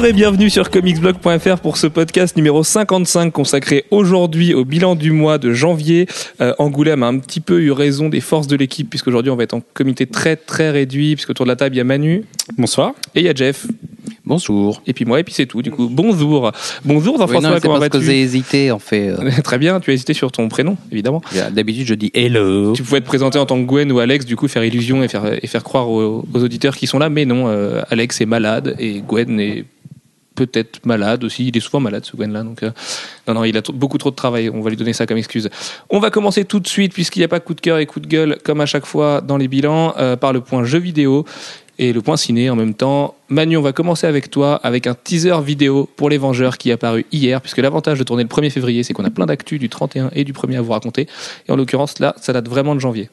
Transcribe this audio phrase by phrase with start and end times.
[0.00, 5.10] Bonjour et bienvenue sur comicsblog.fr pour ce podcast numéro 55 consacré aujourd'hui au bilan du
[5.12, 6.06] mois de janvier.
[6.40, 9.42] Euh, Angoulême a un petit peu eu raison des forces de l'équipe puisqu'aujourd'hui on va
[9.42, 12.24] être en comité très très réduit puisque autour de la table il y a Manu
[12.56, 12.92] Bonsoir.
[13.14, 13.66] et il y a Jeff
[14.24, 14.80] Bonjour.
[14.86, 15.90] et puis moi et puis c'est tout du coup.
[15.92, 16.50] Bonjour.
[16.86, 19.10] Bonjour Oui, Jean-François, c'est comment parce que vas-tu j'ai hésité, en fait.
[19.10, 19.30] euh.
[19.44, 21.20] Très bien, tu as hésité sur ton prénom évidemment.
[21.52, 22.72] D'habitude, je dis hello.
[22.72, 25.08] Tu pouvais te présenter en tant que Gwen ou Alex, du coup faire illusion et
[25.08, 28.26] faire, et faire croire aux, aux auditeurs qui sont là, mais non, euh, Alex est
[28.26, 29.64] malade et Gwen est
[30.34, 31.48] peut-être malade aussi.
[31.48, 32.70] Il est souvent malade ce Gwen là, donc euh,
[33.28, 34.50] non non, il a beaucoup trop de travail.
[34.50, 35.48] On va lui donner ça comme excuse.
[35.88, 38.00] On va commencer tout de suite puisqu'il n'y a pas coup de cœur et coup
[38.00, 41.24] de gueule comme à chaque fois dans les bilans euh, par le point jeu vidéo
[41.78, 43.14] et le point ciné en même temps.
[43.30, 46.74] Manu, on va commencer avec toi avec un teaser vidéo pour les Vengeurs qui est
[46.74, 49.70] apparu hier, puisque l'avantage de tourner le 1er février, c'est qu'on a plein d'actu du
[49.70, 51.08] 31 et du 1er à vous raconter.
[51.48, 53.08] Et en l'occurrence, là, ça date vraiment de janvier.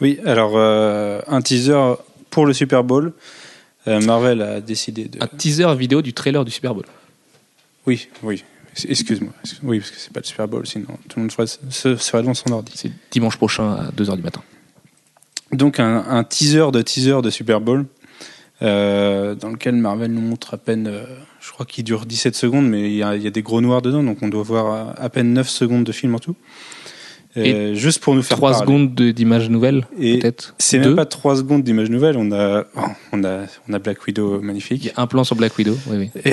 [0.00, 1.96] Oui, alors euh, un teaser
[2.30, 3.12] pour le Super Bowl.
[3.86, 5.22] Euh, Marvel a décidé de.
[5.22, 6.84] Un teaser vidéo du trailer du Super Bowl.
[7.86, 8.42] Oui, oui.
[8.88, 9.32] Excuse-moi.
[9.44, 11.96] Excuse- Oui, parce que c'est pas le Super Bowl, sinon tout le monde ferait- se-
[11.96, 12.72] serait devant son ordi.
[12.74, 14.42] C'est dimanche prochain à 2h du matin.
[15.52, 17.86] Donc un, un teaser de teaser de Super Bowl
[18.62, 21.04] euh, dans lequel Marvel nous montre à peine, euh,
[21.40, 23.60] je crois qu'il dure 17 secondes, mais il y, a, il y a des gros
[23.60, 26.34] noirs dedans, donc on doit voir à, à peine 9 secondes de film en tout.
[27.36, 28.64] Euh, juste pour nous faire 3 parler.
[28.64, 30.54] secondes de- d'images nouvelles, Et peut-être.
[30.58, 32.64] C'est même pas 3 secondes d'image nouvelle, on a,
[33.12, 34.92] on, a, on a Black Widow Il y magnifique.
[34.96, 35.76] a un plan sur Black Widow.
[35.88, 36.32] Oui, oui.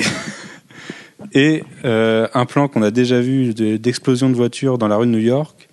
[1.34, 5.06] Et euh, un plan qu'on a déjà vu de- d'explosion de voiture dans la rue
[5.06, 5.68] de New York,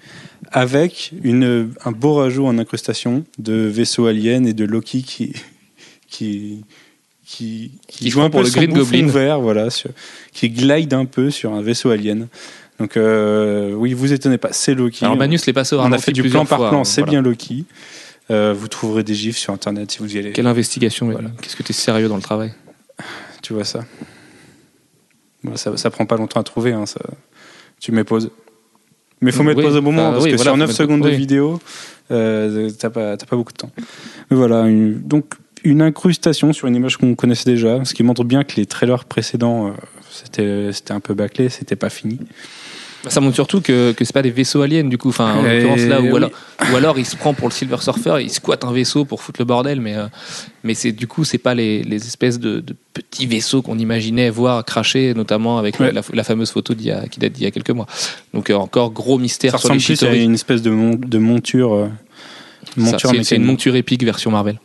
[0.52, 5.34] avec une, un beau rajout en incrustation de vaisseaux aliens et de Loki qui
[6.08, 6.64] qui
[7.26, 9.06] qui, Qui joue un pour peu le Green Goblin.
[9.08, 9.92] vert, voilà, sur-
[10.34, 12.28] qui glide un peu sur un vaisseau alien.
[12.80, 15.04] Donc euh, oui, vous étonnez pas, c'est Loki.
[15.06, 17.12] Alors Manus l'est passé au on a fait du plan par fois, plan, c'est voilà.
[17.12, 17.66] bien Loki.
[18.32, 20.32] Euh, vous trouverez des gifs sur internet si vous y allez.
[20.32, 21.10] Quelle investigation.
[21.12, 21.30] Voilà.
[21.42, 22.54] Qu'est-ce que tu es sérieux dans le travail?
[23.42, 23.84] Tu vois ça?
[25.44, 26.72] Bon, ça, ça prend pas longtemps à trouver.
[26.74, 27.00] Hein, ça...
[27.80, 28.30] Tu mets pause.
[29.22, 30.68] Mais faut Oui, mettre pause au moment enfin, parce oui, que voilà, sur faut 9
[30.68, 31.16] mettre- secondes de oui.
[31.18, 31.60] vidéo,
[32.12, 33.72] euh, t'as pas, beaucoup de temps.
[34.30, 38.24] Mais voilà, une- donc une incrustation sur une image qu'on connaissait déjà, ce qui montre
[38.24, 39.72] bien que les trailers précédents, euh,
[40.10, 42.20] c'était, c'était un peu bâclé, c'était pas fini.
[43.04, 45.10] Bah, Ça montre surtout que, que c'est pas des vaisseaux aliens du coup.
[45.10, 46.16] Enfin, en Et l'occurrence là, ou oui.
[46.18, 46.32] alors,
[46.72, 49.40] ou alors il se prend pour le Silver Surfer, il squatte un vaisseau pour foutre
[49.40, 50.08] le bordel, mais euh,
[50.64, 54.30] mais c'est du coup c'est pas les, les espèces de, de petits vaisseaux qu'on imaginait
[54.30, 55.94] voir cracher, notamment avec Ouais.
[55.94, 57.88] la, la fameuse photo d'il y a, qui date d'il y a quelques mois.
[58.34, 60.96] Donc euh, encore gros mystère Ça sur les ressemble plus à une espèce de, mon-
[60.96, 61.74] de monture.
[61.74, 61.88] euh,
[62.76, 64.60] Ça, monture C'est c'est une monture épique version Marvel.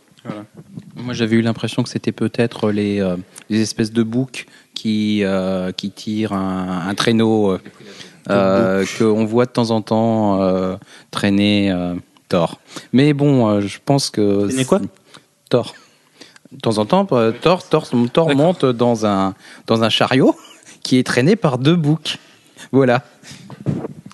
[0.95, 3.15] Moi, j'avais eu l'impression que c'était peut-être les, euh,
[3.49, 7.59] les espèces de boucs qui, euh, qui tirent un, un traîneau euh,
[8.27, 10.75] qu'on voit de temps en temps euh,
[11.11, 11.93] traîner euh,
[12.29, 12.59] Thor.
[12.93, 14.47] Mais bon, euh, je pense que.
[14.47, 14.81] Traîner quoi?
[15.49, 15.75] Thor.
[16.51, 19.33] De temps en temps, euh, Thor, Thor, Thor monte dans un,
[19.67, 20.35] dans un chariot
[20.83, 22.17] qui est traîné par deux boucs.
[22.71, 23.03] Voilà.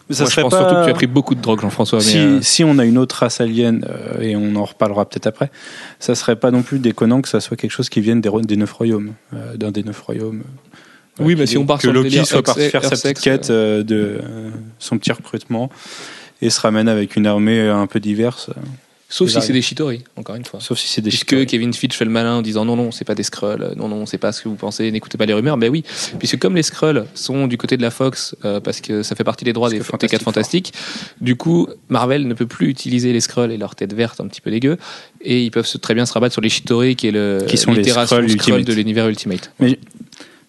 [0.09, 1.61] Mais ça Moi, je serait pense pas- surtout que tu as pris beaucoup de drogue,
[1.61, 1.99] Jean-François.
[1.99, 5.05] mais, Si, euh, si on a une autre race alien, euh, et on en reparlera
[5.07, 5.51] peut-être après,
[5.99, 8.57] ça serait pas non plus déconnant que ça soit quelque chose qui vienne des, des
[8.57, 10.43] neuf royaumes, euh, d'un des neuf royaumes.
[11.19, 12.95] Euh, Oui, mais si on part que sur Loki délire soit parti Earth- faire sa
[12.95, 14.49] petite quête euh, de euh,
[14.79, 15.69] son petit recrutement
[16.41, 18.53] et se ramène avec une armée un peu diverse, euh,
[19.13, 20.61] Sauf si c'est des Chitori, encore une fois.
[20.61, 21.45] sauf si c'est des Puisque.
[21.45, 23.89] Kevin Feige fait le malin en disant non, non, c'est pas des Skrulls, euh, non,
[23.89, 25.57] non, c'est pas ce que vous pensez, n'écoutez pas les rumeurs.
[25.57, 25.83] Ben oui,
[26.17, 29.25] puisque comme les Skrulls sont du côté de la Fox, euh, parce que ça fait
[29.25, 32.69] partie des droits Parce des que Fantastiques Fantastic Fantastiques, du coup, Marvel ne peut plus
[32.69, 34.77] utiliser les Skrulls et leur tête verte un petit peu dégueu,
[35.19, 37.73] et ils peuvent très bien se rabattre sur les Chitori, qui est le Qui sont
[37.73, 39.51] les Skrulls de l'univers Ultimate.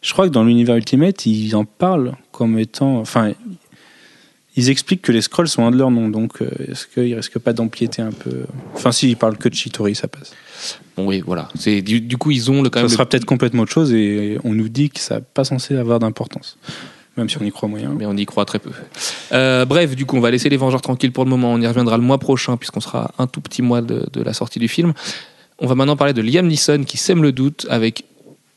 [0.02, 2.98] Je crois que dans l'univers Ultimate, ils en parlent comme étant.
[2.98, 3.32] Enfin,
[4.56, 7.38] ils expliquent que les scrolls sont un de leurs noms, donc euh, est-ce qu'ils risquent
[7.38, 8.42] pas d'empiéter un peu
[8.74, 10.32] Enfin, si, ils parlent que de Chitori, ça passe.
[10.96, 11.48] Bon, oui, voilà.
[11.54, 13.92] C'est du, du coup, ils ont le quand Ça sera le- peut-être complètement autre chose
[13.94, 16.58] et on nous dit que ça n'est pas censé avoir d'importance.
[17.16, 17.94] Même si on y croit moyen.
[17.96, 18.70] mais on y croit très peu.
[19.32, 21.52] Euh, bref, du coup, on va laisser les Vengeurs tranquilles pour le moment.
[21.52, 24.32] On y reviendra le mois prochain, puisqu'on sera un tout petit mois de, de la
[24.32, 24.92] sortie du film.
[25.58, 28.04] On va maintenant parler de Liam Neeson qui sème le doute avec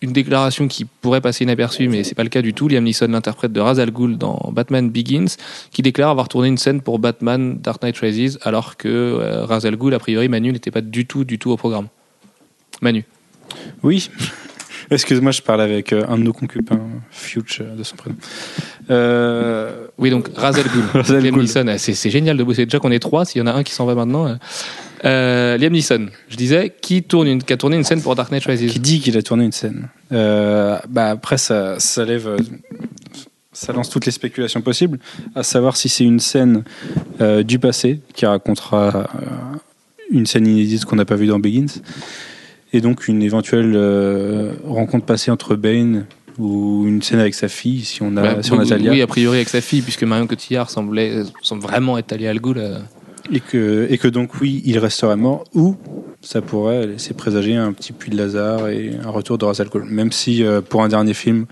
[0.05, 2.67] une déclaration qui pourrait passer inaperçue, mais c'est pas le cas du tout.
[2.67, 5.25] Liam Neeson, l'interprète de Ra's al Ghul dans Batman Begins,
[5.71, 9.65] qui déclare avoir tourné une scène pour Batman Dark Knight Rises, alors que euh, Ra's
[9.65, 11.87] al Ghul, a priori, Manu n'était pas du tout, du tout au programme.
[12.81, 13.03] Manu.
[13.83, 14.09] Oui.
[14.91, 16.79] Excuse-moi, je parle avec euh, un de nos concubins,
[17.09, 18.15] Future de son prénom.
[18.91, 21.19] Euh, Oui, donc Ra's al Ghul.
[21.23, 21.35] Liam.
[21.39, 22.65] Neeson, c'est c'est génial de bosser.
[22.65, 24.27] Déjà qu'on est trois, s'il y en a un qui s'en va maintenant.
[24.27, 24.35] euh.
[25.03, 28.31] Euh, Liam Neeson, je disais, qui, tourne une, qui a tourné une scène pour Dark
[28.31, 28.71] Knight Rises.
[28.71, 29.89] qui dit qu'il a tourné une scène.
[30.11, 32.27] Euh, bah après, ça, ça lève.
[32.27, 32.37] euh,
[33.51, 34.99] Ça lance toutes les spéculations possibles,
[35.35, 36.63] à savoir si c'est une scène
[37.21, 39.09] euh, du passé qui racontera
[40.11, 41.81] une scène inédite qu'on n'a pas vue dans Begins,
[42.73, 43.75] Et donc une éventuelle
[44.67, 46.05] rencontre passée entre Bane
[46.37, 48.91] ou une scène avec sa fille, si on a, Bah, si on a Talia.
[48.91, 52.39] oui, a priori avec sa fille, puisque Marion Cotillard semblait, semble vraiment être Talia Al
[52.41, 52.61] Ghul.
[53.31, 55.75] Et que, et que donc, oui, il resterait mort, ou
[56.21, 59.69] ça pourrait laisser présager un petit puits de Lazare et un retour de Ra's al
[59.69, 59.83] Ghul.
[59.85, 61.45] Même si, euh, pour un dernier film,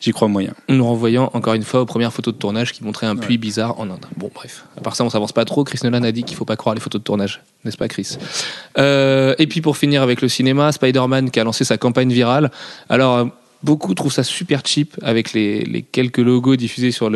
[0.00, 0.54] j'y crois moyen.
[0.68, 3.24] nous renvoyant encore une fois aux premières photos de tournage qui montraient un Ouais.
[3.26, 4.06] puits bizarre en Inde.
[4.16, 4.64] Bon, bref.
[4.76, 5.62] À part ça, on s'avance pas trop.
[5.62, 8.16] Chris Nolan a dit qu'il faut pas croire les photos de tournage, n'est-ce pas, Chris?
[8.78, 12.50] Euh, Et puis pour finir avec le cinéma, Spider-Man qui a lancé sa campagne virale.
[12.88, 13.28] Alors.
[13.62, 17.10] Beaucoup trouvent ça super cheap avec les, quelques logos diffusés sur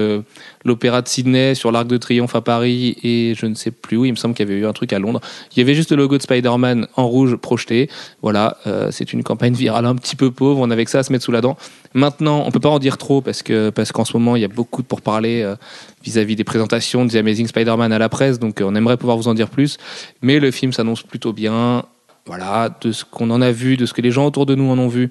[0.65, 4.05] l'Opéra de Sydney, sur l'Arc de Triomphe à Paris et je ne sais plus où.
[4.05, 5.21] Il me semble qu'il y avait eu un truc à Londres.
[5.53, 7.91] Il y avait juste le logo de Spider-Man en rouge projeté.
[8.23, 10.61] Voilà, euh, c'est une campagne virale un petit peu pauvre.
[10.61, 11.57] On avait que ça à se mettre sous la dent.
[11.95, 13.43] Maintenant, on peut pas en dire trop parce
[13.75, 15.57] parce qu'en ce moment, il y a beaucoup de pourparlers euh,
[16.05, 18.39] vis-à-vis des présentations de The Amazing Spider-Man à la presse.
[18.39, 19.79] Donc, euh, on aimerait pouvoir vous en dire plus.
[20.23, 21.85] Mais le film s'annonce plutôt bien.
[22.27, 24.71] Voilà, de ce qu'on en a vu, de ce que les gens autour de nous
[24.71, 25.11] en ont vu.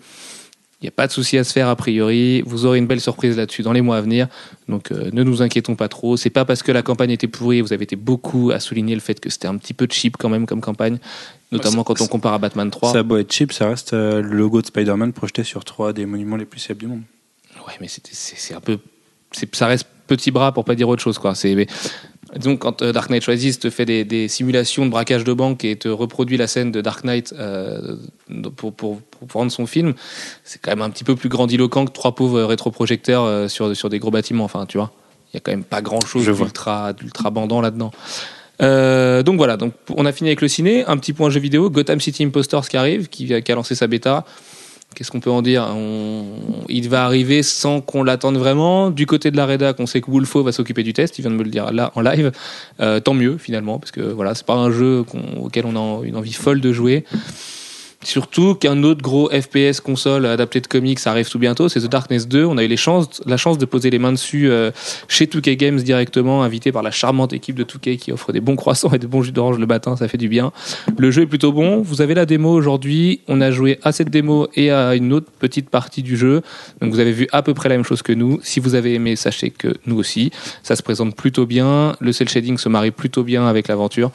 [0.86, 2.44] Il n'y a pas de souci à se faire a priori.
[2.46, 4.28] Vous aurez une belle surprise là-dessus dans les mois à venir.
[4.70, 6.16] Donc euh, ne nous inquiétons pas trop.
[6.16, 7.62] C'est pas parce que la campagne était pourrie.
[7.62, 10.30] Vous avez été beaucoup à souligner le fait que c'était un petit peu cheap quand
[10.30, 11.00] même comme campagne,
[11.52, 12.92] notamment quand on compare à Batman 3.
[12.92, 15.92] Ça a beau être cheap, ça reste euh, le logo de Spider-Man projeté sur trois
[15.92, 17.02] des monuments les plus célèbres du monde.
[17.68, 18.78] Ouais, mais c'est un peu.
[19.54, 21.34] Ça reste petit bras pour pas dire autre chose, quoi.
[21.34, 21.68] C'est.
[22.36, 25.64] Disons, quand euh, Dark Knight Rises te fait des, des simulations de braquage de banque
[25.64, 27.96] et te reproduit la scène de Dark Knight euh,
[28.56, 29.94] pour, pour, pour vendre son film,
[30.44, 33.90] c'est quand même un petit peu plus grandiloquent que trois pauvres rétroprojecteurs euh, sur, sur
[33.90, 34.44] des gros bâtiments.
[34.44, 34.92] Enfin, tu vois,
[35.32, 37.92] il y a quand même pas grand chose d'ultra d'ultra bandant là-dedans.
[38.62, 40.86] Euh, donc voilà, donc on a fini avec le ciné.
[40.86, 43.88] Un petit point jeu vidéo, Gotham City Impostors qui arrive, qui, qui a lancé sa
[43.88, 44.26] bêta.
[44.96, 45.68] Qu'est-ce qu'on peut en dire?
[46.70, 48.90] Il va arriver sans qu'on l'attende vraiment.
[48.90, 51.20] Du côté de la rédac, on sait que Wolfo va s'occuper du test.
[51.20, 52.32] Il vient de me le dire là en live.
[52.80, 55.04] Euh, tant mieux finalement, parce que voilà, c'est pas un jeu
[55.42, 57.06] auquel on a une envie folle de jouer.
[58.06, 62.28] Surtout qu'un autre gros FPS console adapté de comics arrive tout bientôt, c'est The Darkness
[62.28, 62.46] 2.
[62.46, 64.70] On a eu les chances, la chance de poser les mains dessus euh,
[65.08, 68.56] chez 2K Games directement, invité par la charmante équipe de 2K qui offre des bons
[68.56, 70.52] croissants et des bons jus d'orange le matin, ça fait du bien.
[71.00, 71.82] Le jeu est plutôt bon.
[71.82, 73.22] Vous avez la démo aujourd'hui.
[73.28, 76.44] On a joué à cette démo et à une autre petite partie du jeu.
[76.82, 78.40] Donc vous avez vu à peu près la même chose que nous.
[78.44, 80.30] Si vous avez aimé, sachez que nous aussi.
[80.62, 81.96] Ça se présente plutôt bien.
[82.00, 84.12] Le cel shading se marie plutôt bien avec l'aventure.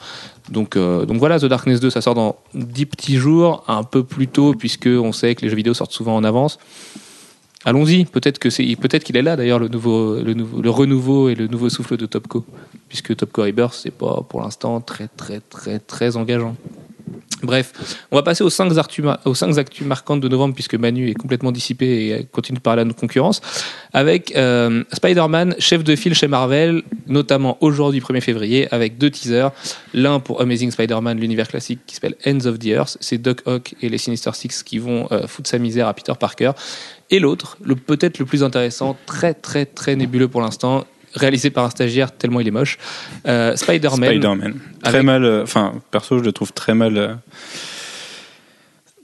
[0.49, 4.03] Donc, euh, donc voilà, The Darkness 2, ça sort dans 10 petits jours, un peu
[4.03, 6.57] plus tôt, puisque on sait que les jeux vidéo sortent souvent en avance.
[7.63, 11.29] Allons-y, peut-être que c'est, peut-être qu'il est là d'ailleurs le nouveau, le nouveau, le renouveau
[11.29, 12.43] et le nouveau souffle de Topco,
[12.89, 16.55] puisque Topco Rebirth c'est pas pour l'instant très très très très engageant.
[17.43, 17.73] Bref,
[18.11, 21.51] on va passer aux 5 actus, cinq actus marquantes de novembre puisque Manu est complètement
[21.51, 23.41] dissipé et continue de parler à concurrence.
[23.93, 29.51] Avec euh, Spider-Man, chef de file chez Marvel, notamment aujourd'hui 1er février, avec deux teasers.
[29.93, 32.97] L'un pour Amazing Spider-Man, l'univers classique qui s'appelle Ends of the Earth.
[33.01, 36.13] C'est Doc Ock et les Sinister Six qui vont euh, foutre sa misère à Peter
[36.19, 36.51] Parker.
[37.09, 41.69] Et l'autre, peut-être le plus intéressant, très très très nébuleux pour l'instant, réalisé par un
[41.69, 42.77] stagiaire tellement il est moche,
[43.27, 44.09] euh, Spider-Man.
[44.11, 44.53] Spider-Man.
[44.83, 47.13] Très Avec- mal, euh, enfin, perso, je le trouve très mal, euh,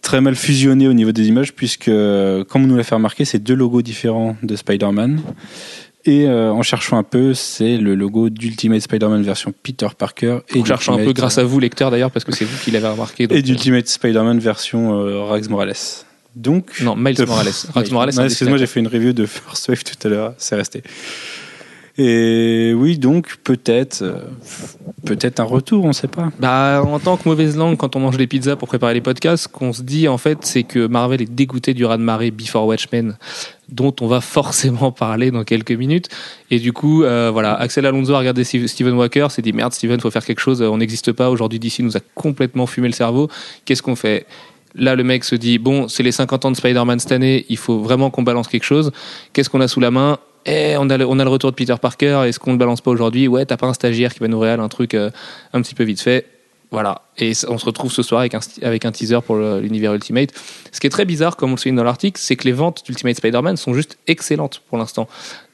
[0.02, 3.26] très mal fusionné au niveau des images, puisque, euh, comme on nous l'a fait remarquer,
[3.26, 5.22] c'est deux logos différents de Spider-Man.
[6.06, 10.40] Et euh, en cherchant un peu, c'est le logo d'Ultimate Spider-Man version Peter Parker.
[10.56, 12.72] Et On cherche un peu grâce à vous, lecteur d'ailleurs, parce que c'est vous qui
[12.72, 13.28] l'avez remarqué.
[13.28, 15.74] donc, Et d'Ultimate Spider-man version euh, Rags Morales.
[16.38, 16.80] Donc.
[16.82, 17.52] Non, Miles Morales.
[17.74, 17.92] Rags.
[17.92, 20.82] Morales, Excuse-moi, j'ai fait une review de First Wave tout à l'heure, c'est resté.
[22.00, 24.20] Et oui, donc peut-être, euh,
[25.06, 26.30] peut-être un retour, on ne sait pas.
[26.40, 29.48] Bah, en tant que mauvaise langue, quand on mange des pizzas pour préparer les podcasts,
[29.48, 33.18] qu'on se dit en fait, c'est que Marvel est dégoûté du raz-de-marée Before Watchmen,
[33.70, 36.08] dont on va forcément parler dans quelques minutes.
[36.52, 39.74] Et du coup, euh, voilà, Axel Alonso a regardé Steve- Steven Walker, s'est dit merde,
[39.74, 41.32] Steven, faut faire quelque chose, on n'existe pas.
[41.32, 43.28] Aujourd'hui, DC nous a complètement fumé le cerveau.
[43.66, 44.28] Qu'est-ce qu'on fait?
[44.76, 47.58] Là, le mec se dit bon, c'est les 50 ans de Spider-Man cette année, il
[47.58, 48.92] faut vraiment qu'on balance quelque chose.
[49.34, 50.20] Qu'est-ce qu'on a sous la main?
[50.48, 52.60] Eh, on a, le, on a le retour de Peter Parker, est-ce qu'on ne le
[52.60, 53.28] balance pas aujourd'hui?
[53.28, 55.12] Ouais, t'as pas un stagiaire qui va nous réal un truc euh,
[55.54, 56.26] un petit peu vite fait.
[56.72, 57.02] Voilà.
[57.18, 60.32] Et on se retrouve ce soir avec un, sti- avec un teaser pour l'univers Ultimate.
[60.74, 62.84] Ce qui est très bizarre, comme on le souligne dans l'article, c'est que les ventes
[62.86, 65.08] d'Ultimate Spider-Man sont juste excellentes pour l'instant.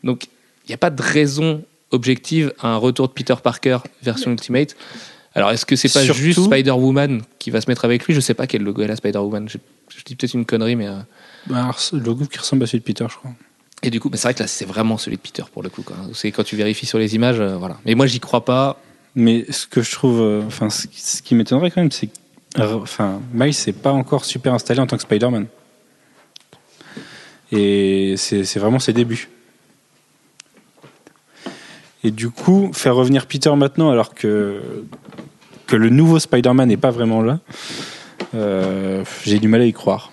[0.04, 0.26] Donc,
[0.66, 4.76] il n'y a pas de raison objective à un retour de Peter Parker version Ultimate.
[5.36, 8.14] Alors, est-ce que c'est pas Surtout- juste Spider-Woman qui va se mettre avec lui?
[8.16, 9.50] Je sais pas quel logo est la Spider-Woman.
[9.50, 9.58] Je,
[9.96, 10.88] je dis peut-être une connerie, mais.
[10.88, 10.98] euh,
[11.46, 13.32] Bah, alors, le logo qui ressemble à celui de Peter, je crois.
[13.84, 15.84] Et du coup, c'est vrai que là, c'est vraiment celui de Peter pour le coup.
[16.13, 17.78] C'est quand tu vérifies sur les images, euh, voilà.
[17.86, 18.80] Mais moi, j'y crois pas.
[19.16, 20.88] Mais ce que je trouve, euh, enfin, ce
[21.22, 22.13] qui, m'étonnerait quand même, c'est que,
[22.60, 25.48] euh, enfin, Miles n'est pas encore super installé en tant que Spider-Man.
[27.52, 29.30] Et c'est vraiment ses débuts.
[32.04, 34.62] Et du coup, faire revenir Peter maintenant, alors que
[35.68, 37.40] que le nouveau Spider-Man n'est pas vraiment là,
[39.24, 40.12] J'ai du mal à y croire.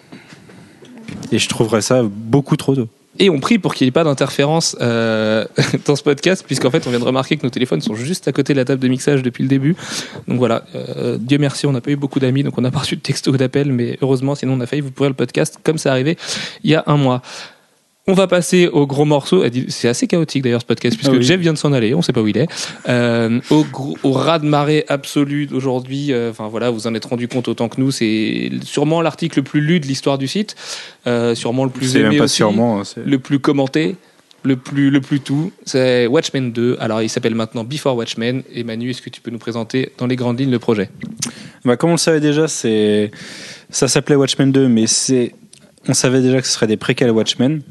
[1.33, 2.89] Et je trouverais ça beaucoup trop tôt.
[3.21, 5.45] Et on prie pour qu'il n'y ait pas d'interférence euh,
[5.87, 8.33] dans ce podcast, puisqu'en fait, on vient de remarquer que nos téléphones sont juste à
[8.33, 9.77] côté de la table de mixage depuis le début.
[10.27, 12.79] Donc voilà, euh, Dieu merci, on n'a pas eu beaucoup d'amis, donc on n'a pas
[12.79, 15.59] reçu de texto ou d'appel, mais heureusement, sinon on a failli vous pourrir le podcast
[15.63, 16.17] comme c'est arrivé
[16.65, 17.21] il y a un mois.
[18.11, 19.45] On va passer au gros morceau.
[19.69, 21.23] C'est assez chaotique d'ailleurs ce podcast puisque Ah oui.
[21.23, 22.49] Jeff vient de s'en aller, on sait pas où il est.
[22.89, 26.13] Euh, au, gros- au raz de marée absolu d'aujourd'hui.
[26.13, 27.93] euh, Enfin voilà, vous en êtes rendu compte autant que nous.
[27.93, 30.57] C'est sûrement l'article le plus lu de l'histoire du site,
[31.07, 32.81] euh, sûrement le plus aimé pas aussi sûrement.
[32.81, 33.95] hein, le plus commenté,
[34.43, 36.79] le plus, le plus tout, c'est Watchmen 2.
[36.81, 38.43] Alors, il s'appelle maintenant Before Watchmen.
[38.53, 40.91] Et Manu, est-ce que tu peux nous présenter dans les grandes lignes le projet?
[41.65, 43.13] Bah, comme on le savait déjà, c'est
[43.69, 45.35] ça s'appelait Watchmen 2, mais c'est
[45.89, 47.63] on savait déjà que ce serait des préquels Watchmen,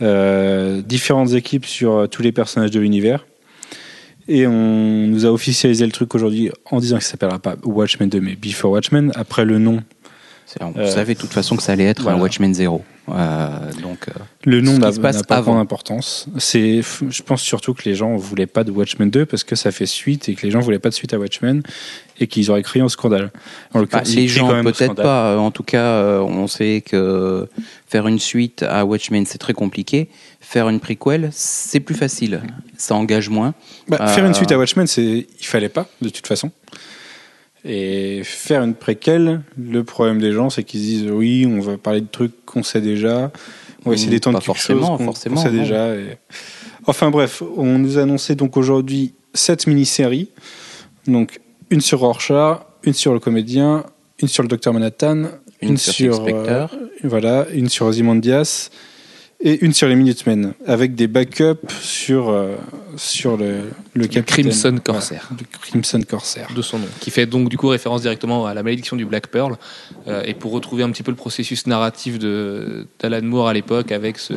[0.00, 3.26] différentes équipes sur euh, tous les personnages de l'univers.
[4.28, 8.08] Et on nous a officialisé le truc aujourd'hui en disant que ça s'appellera pas Watchmen
[8.08, 9.12] 2, mais Before Watchmen.
[9.14, 9.82] Après le nom,
[10.60, 12.18] On Euh, savait de toute façon que ça allait être voilà.
[12.18, 12.82] un Watchmen 0.
[13.08, 13.48] Euh,
[13.82, 14.12] donc, euh,
[14.44, 15.42] le nom n'a pas avant.
[15.52, 16.26] grande importance.
[16.38, 19.72] C'est, je pense surtout que les gens voulaient pas de Watchmen 2 parce que ça
[19.72, 21.62] fait suite et que les gens voulaient pas de suite à Watchmen
[22.20, 23.30] et qu'ils auraient crié au scandale.
[23.74, 25.32] En bah, les gens, peut-être pas.
[25.32, 27.48] Euh, En tout cas, on sait que
[27.88, 30.08] faire une suite à Watchmen, c'est très compliqué.
[30.40, 32.42] Faire une prequel, c'est plus facile.
[32.76, 33.54] Ça engage moins.
[33.88, 36.50] Bah, Euh, Faire une suite à Watchmen, c'est il fallait pas de toute façon.
[37.64, 41.76] Et faire une préquelle, le problème des gens, c'est qu'ils se disent oui, on va
[41.76, 43.30] parler de trucs qu'on sait déjà,
[43.84, 45.58] on va essayer Mmh, d'étendre quelque forcément, chose qu'on forcément, sait non.
[45.58, 45.94] déjà.
[45.94, 46.16] et-
[46.86, 50.30] Enfin bref, on nous a annoncé donc aujourd'hui sept mini-séries,
[51.06, 53.84] donc une sur Rorschach, une sur le comédien,
[54.22, 55.24] une sur le docteur Manhattan,
[55.60, 56.40] Une sur Spectre.
[56.48, 56.66] euh,
[57.04, 58.70] voilà, une sur Ozymandias
[59.42, 62.28] et une sur les Minutemen, avec des backups sur
[62.96, 64.46] sur le le capitaine.
[64.46, 65.26] Crimson Corsair.
[65.30, 66.48] Voilà, le Crimson Corsair.
[66.54, 69.28] de son nom, qui fait donc du coup référence directement à la malédiction du Black
[69.28, 69.56] Pearl,
[70.08, 73.92] euh, et pour retrouver un petit peu le processus narratif de d'Alan Moore à l'époque
[73.92, 74.34] avec ce-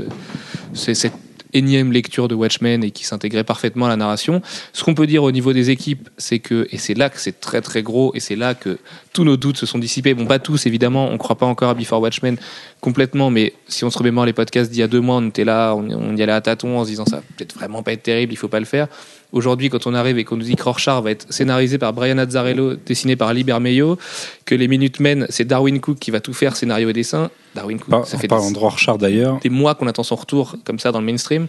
[0.74, 1.13] cette
[1.53, 4.41] énième lecture de Watchmen et qui s'intégrait parfaitement à la narration.
[4.74, 7.39] Ce qu'on peut dire au niveau des équipes, c'est que, et c'est là que c'est
[7.39, 8.77] très très gros, et c'est là que
[9.13, 10.13] tous nos doutes se sont dissipés.
[10.13, 12.38] Bon, pas tous évidemment, on ne croit pas encore à Before Watchmen
[12.81, 15.45] complètement, mais si on se remémore les podcasts d'il y a deux mois, on était
[15.45, 17.93] là, on, on y allait à tâtons en se disant ça va peut-être vraiment pas
[17.93, 18.88] être terrible, il faut pas le faire.
[19.34, 22.20] Aujourd'hui, quand on arrive et qu'on nous dit que Rorschach va être scénarisé par Brian
[22.20, 23.98] Azzarello, dessiné par Lee Bermejo,
[24.46, 27.32] que les Minutemen, c'est Darwin Cook qui va tout faire, scénario et dessin.
[27.56, 30.56] Darwin Cook, Par, ça fait des, de Rorschach d'ailleurs, des mois qu'on attend son retour
[30.63, 31.48] comme ça dans le mainstream.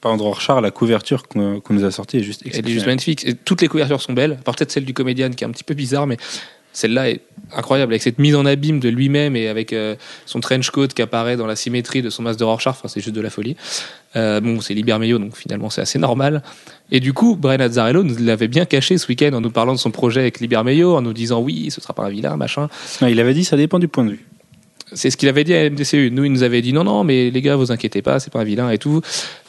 [0.00, 3.24] parlant de Rorschach, la couverture qu'on nous a sortie est juste Elle est juste magnifique.
[3.24, 5.52] Et toutes les couvertures sont belles, à part peut-être celle du comédien qui est un
[5.52, 6.16] petit peu bizarre, mais
[6.76, 7.22] celle-là est
[7.54, 9.96] incroyable avec cette mise en abîme de lui-même et avec euh,
[10.26, 12.74] son trench coat qui apparaît dans la symétrie de son masque de Rorschach.
[12.74, 13.56] Enfin, c'est juste de la folie.
[14.16, 16.42] Euh, bon, c'est Libermeio, donc finalement c'est assez normal.
[16.90, 19.78] Et du coup, Brian Azzarello nous l'avait bien caché ce week-end en nous parlant de
[19.78, 22.68] son projet avec Libermeio, en nous disant oui, ce sera pas un vilain, machin.
[23.02, 24.24] Non, il avait dit ça dépend du point de vue.
[24.92, 26.10] C'est ce qu'il avait dit à MDCU.
[26.12, 28.38] Nous, il nous avait dit non, non, mais les gars, vous inquiétez pas, c'est pas
[28.38, 29.00] un vilain et tout.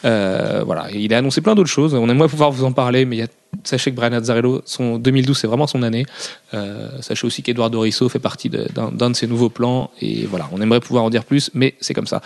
[0.03, 1.93] Euh, voilà, il a annoncé plein d'autres choses.
[1.93, 3.27] On aimerait pouvoir vous en parler, mais il y a-
[3.63, 6.05] sachez que Brian Azzarello, son 2012, c'est vraiment son année.
[6.53, 9.89] Euh, sachez aussi qu'Eduardo Risso fait partie de- d'un d'un de ses nouveaux plans.
[10.01, 12.21] Et voilà, on aimerait pouvoir en dire plus, mais c'est comme ça.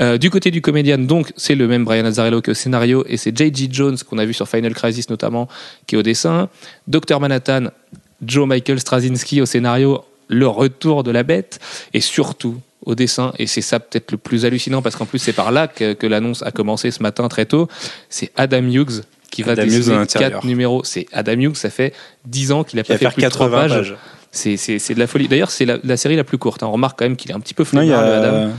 [0.00, 3.36] Euh, du côté du comédien, donc, c'est le même Brian Azzarello que scénario, et c'est
[3.36, 3.68] J.G.
[3.70, 5.48] Jones qu'on a vu sur Final Crisis notamment,
[5.86, 6.48] qui est au dessin.
[6.88, 7.66] Dr Manhattan,
[8.24, 11.60] Joe Michael Straczynski au scénario, le retour de la bête,
[11.94, 15.32] et surtout au dessin, et c'est ça peut-être le plus hallucinant, parce qu'en plus c'est
[15.32, 17.68] par là que l'annonce a commencé ce matin très tôt,
[18.08, 19.02] c'est Adam Hughes
[19.36, 20.30] qui va Adam dessiner à l'intérieur.
[20.32, 20.82] quatre numéros.
[20.84, 21.92] C'est Adam Hughes, ça fait
[22.26, 23.90] 10 ans qu'il a Qui pas fait faire plus de trois 80 pages.
[23.90, 23.96] pages.
[24.32, 25.28] C'est, de la folie.
[25.28, 26.62] D'ailleurs, c'est la, la série la plus courte.
[26.62, 26.66] hein.
[26.66, 28.48] On remarque quand même qu'il est un petit peu Non, il y flemmard, le Adam.
[28.48, 28.50] a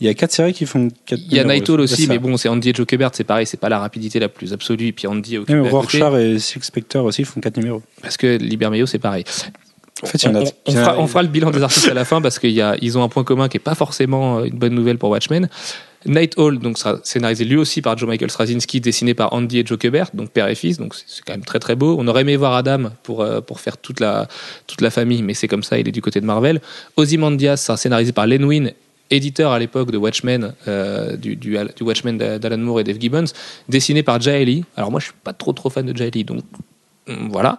[0.00, 1.20] il y a quatre séries qui font quatre.
[1.30, 3.46] Il y a Night Owl aussi, mais bon, c'est Andy et Joe Kubert, c'est pareil,
[3.46, 4.88] c'est pas la rapidité la plus absolue.
[4.88, 7.80] Et puis Andy Même côté, Rorschach et Six Spectre aussi font quatre numéros.
[8.02, 9.22] parce que Libermeio, c'est pareil.
[10.02, 10.40] En fait, il y en a.
[10.40, 13.02] on, on fera, on fera le bilan des artistes à la fin parce qu'ils ont
[13.04, 15.48] un point commun qui est pas forcément une bonne nouvelle pour Watchmen.
[16.06, 19.66] Night Owl donc sera scénarisé lui aussi par Joe Michael Straczynski, dessiné par Andy et
[19.66, 21.96] Joe Kubert, donc père et fils, donc c'est- quand même très très beau.
[21.98, 24.28] On aurait aimé voir Adam pour euh, pour faire toute la
[24.66, 26.60] toute la famille, mais c'est comme ça, il est du côté de Marvel.
[26.96, 28.70] Ozymandias sera scénarisé par Len Wein,
[29.10, 33.26] éditeur à l'époque de Watchmen, euh, du, du, du Watchmen d'Alan Moore et Dave Gibbons,
[33.68, 34.64] dessiné par Jaeli.
[34.76, 36.42] Alors moi je suis pas trop trop fan de Jaeli, donc
[37.06, 37.58] mm, voilà.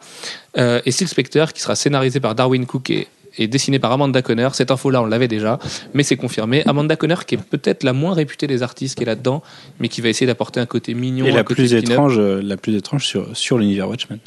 [0.58, 4.22] Euh, et Steel Spectre qui sera scénarisé par Darwin Cook et, et dessiné par Amanda
[4.22, 4.50] Conner.
[4.54, 5.60] Cette info-là, on l'avait déjà,
[5.94, 6.64] mais c'est confirmé.
[6.66, 9.44] Amanda Conner, qui est peut-être la moins réputée des artistes qui est là-dedans,
[9.80, 11.26] mais qui va essayer d'apporter un côté mignon.
[11.26, 14.20] Et la côté plus étrange, euh, la plus étrange sur sur l'univers Watchmen.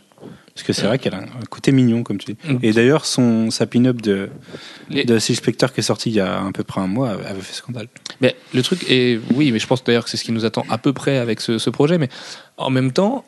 [0.54, 2.52] Parce que c'est vrai qu'elle a un côté mignon, comme tu dis.
[2.52, 2.58] Mm.
[2.64, 4.28] Et d'ailleurs, son sa pin-up de
[4.90, 7.10] Les- de Six Spectre qui est sortie il y a à peu près un mois
[7.10, 7.86] avait fait scandale.
[8.20, 10.64] Mais le truc est, oui, mais je pense d'ailleurs que c'est ce qui nous attend
[10.68, 11.96] à peu près avec ce, ce projet.
[11.96, 12.08] Mais
[12.56, 13.24] en même temps,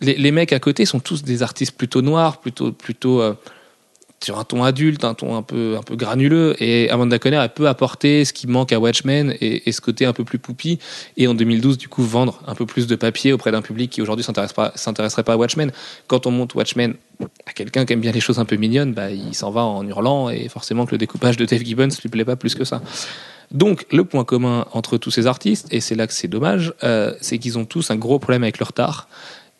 [0.00, 3.34] les, les mecs à côté sont tous des artistes plutôt noirs, plutôt, plutôt, euh,
[4.22, 6.54] sur un ton adulte, un ton un peu, un peu granuleux.
[6.62, 10.12] Et Amanda Conner, elle peut apporter ce qui manque à Watchmen et, ce côté un
[10.12, 10.78] peu plus poupie.
[11.16, 14.02] Et en 2012, du coup, vendre un peu plus de papier auprès d'un public qui
[14.02, 15.70] aujourd'hui pas, s'intéresserait pas à Watchmen.
[16.06, 16.94] Quand on monte Watchmen
[17.46, 19.86] à quelqu'un qui aime bien les choses un peu mignonnes, bah, il s'en va en
[19.86, 22.82] hurlant et forcément que le découpage de Dave Gibbons lui plaît pas plus que ça.
[23.52, 27.14] Donc, le point commun entre tous ces artistes, et c'est là que c'est dommage, euh,
[27.20, 29.08] c'est qu'ils ont tous un gros problème avec leur retard.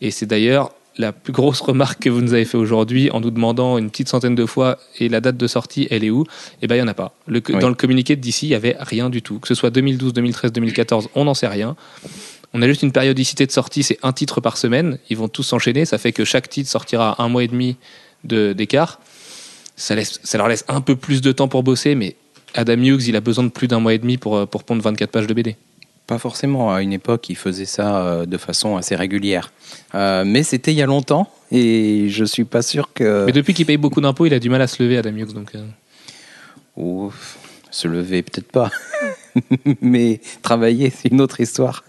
[0.01, 3.31] Et c'est d'ailleurs la plus grosse remarque que vous nous avez fait aujourd'hui en nous
[3.31, 6.25] demandant une petite centaine de fois et la date de sortie, elle est où?
[6.63, 7.15] Eh ben, il y en a pas.
[7.27, 7.59] Le, Oui.
[7.59, 9.39] Dans le communiqué DC, il y avait rien du tout.
[9.39, 11.77] Que ce soit 2012, 2013, 2014, on n'en sait rien.
[12.55, 14.99] On a juste une périodicité de sortie, c'est un titre par semaine.
[15.11, 15.85] Ils vont tous s'enchaîner.
[15.85, 17.77] Ça fait que chaque titre sortira un mois et demi
[18.25, 19.01] de- d'écart.
[19.77, 22.17] Ça, laisse, ça leur laisse un peu plus de temps pour bosser, mais
[22.55, 24.81] Adam Hughes, il a besoin de plus d'un mois et demi pour, euh, pour pondre
[24.83, 25.57] 24 pages de BD.
[26.07, 26.73] Pas forcément.
[26.73, 29.53] À une époque, ils faisaient ça euh, de façon assez régulière.
[29.95, 33.25] Euh, mais c'était il y a longtemps et je suis pas sûr que.
[33.27, 35.33] Mais depuis qu'il paye beaucoup d'impôts, il a du mal à se lever, Adam Hughes.
[35.33, 35.65] Donc, euh,
[36.77, 37.39] Ouf,
[37.71, 38.71] se lever, peut-être pas.
[39.81, 41.83] mais travailler, c'est une autre histoire.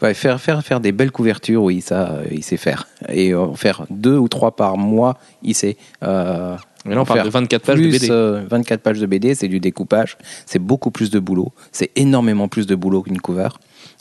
[0.00, 2.88] Ouais, faire, faire, faire des belles couvertures, oui, ça, il sait faire.
[3.08, 5.76] Et en faire deux ou trois par mois, il sait.
[6.02, 8.10] Euh, Mais là, on parle de 24 pages de BD.
[8.10, 10.16] euh, 24 pages de BD, c'est du découpage.
[10.46, 11.52] C'est beaucoup plus de boulot.
[11.70, 13.48] C'est énormément plus de boulot qu'une cover.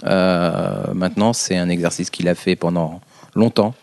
[0.05, 3.01] Euh, maintenant, c'est un exercice qu'il a fait pendant
[3.35, 3.73] longtemps.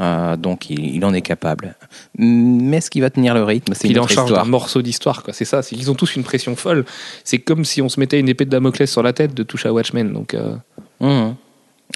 [0.00, 1.74] Euh, donc, il, il en est capable.
[2.16, 5.34] Mais ce qui va tenir le rythme, c'est il en charge d'un morceau d'histoire, quoi.
[5.34, 5.62] C'est ça.
[5.62, 6.84] Qu'ils ont tous une pression folle.
[7.22, 9.68] C'est comme si on se mettait une épée de Damoclès sur la tête de toucher
[9.68, 10.12] à Watchmen.
[10.12, 10.54] Donc, euh,
[11.00, 11.34] Mhm.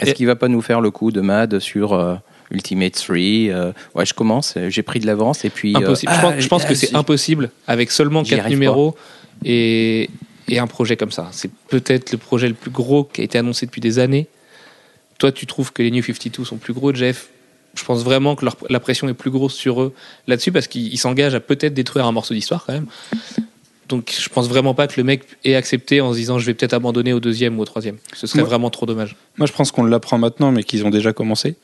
[0.02, 2.16] Est-ce Et- qu'il va pas nous faire le coup de Mad sur euh,
[2.50, 5.74] Ultimate 3 euh, Ouais, je commence, j'ai pris de l'avance et puis.
[5.74, 6.12] euh, impossible.
[6.12, 6.96] je ah, pense, je pense que ah, c'est si.
[6.96, 8.94] impossible avec seulement J'y 4 arrive numéros
[9.44, 10.08] et,
[10.48, 11.28] et un projet comme ça.
[11.32, 14.26] C'est peut-être le projet le plus gros qui a été annoncé depuis des années.
[15.18, 17.28] Toi, tu trouves que les New 52 sont plus gros, Jeff?
[17.74, 19.94] Je pense vraiment que leur- la pression est plus grosse sur eux
[20.26, 22.86] là-dessus parce qu'ils ils s'engagent à peut-être détruire un morceau d'histoire quand même.
[23.88, 26.54] Donc, je pense vraiment pas que le mec ait accepté en se disant je vais
[26.54, 27.96] peut-être abandonner au deuxième ou au troisième.
[28.14, 29.16] Ce serait Moi- vraiment trop dommage.
[29.38, 31.56] Moi, je pense qu'on l'apprend maintenant, mais qu'ils ont déjà commencé.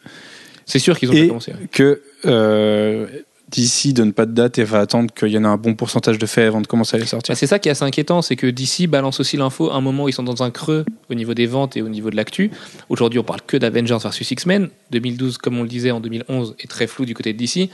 [0.66, 1.52] C'est sûr qu'ils ont Et commencé.
[1.52, 1.68] ouais.
[1.70, 3.06] que euh,
[3.50, 6.18] d'ici donne pas de date et va attendre qu'il y en ait un bon pourcentage
[6.18, 7.32] de faits avant de commencer à les sortir.
[7.34, 9.80] Bah, c'est ça qui est assez inquiétant, c'est que DC balance aussi l'info à un
[9.80, 12.16] moment où ils sont dans un creux au niveau des ventes et au niveau de
[12.16, 12.50] l'actu.
[12.88, 14.70] Aujourd'hui, on parle que d'Avengers versus X-Men.
[14.90, 17.68] 2012, comme on le disait en 2011, est très flou du côté de DC.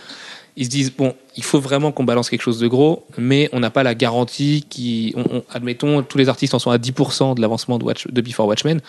[0.56, 3.60] Ils se disent bon, il faut vraiment qu'on balance quelque chose de gros, mais on
[3.60, 7.36] n'a pas la garantie qui, on- on- admettons, tous les artistes en sont à 10%
[7.36, 8.80] de l'avancement de, Watch- de Before Watchmen.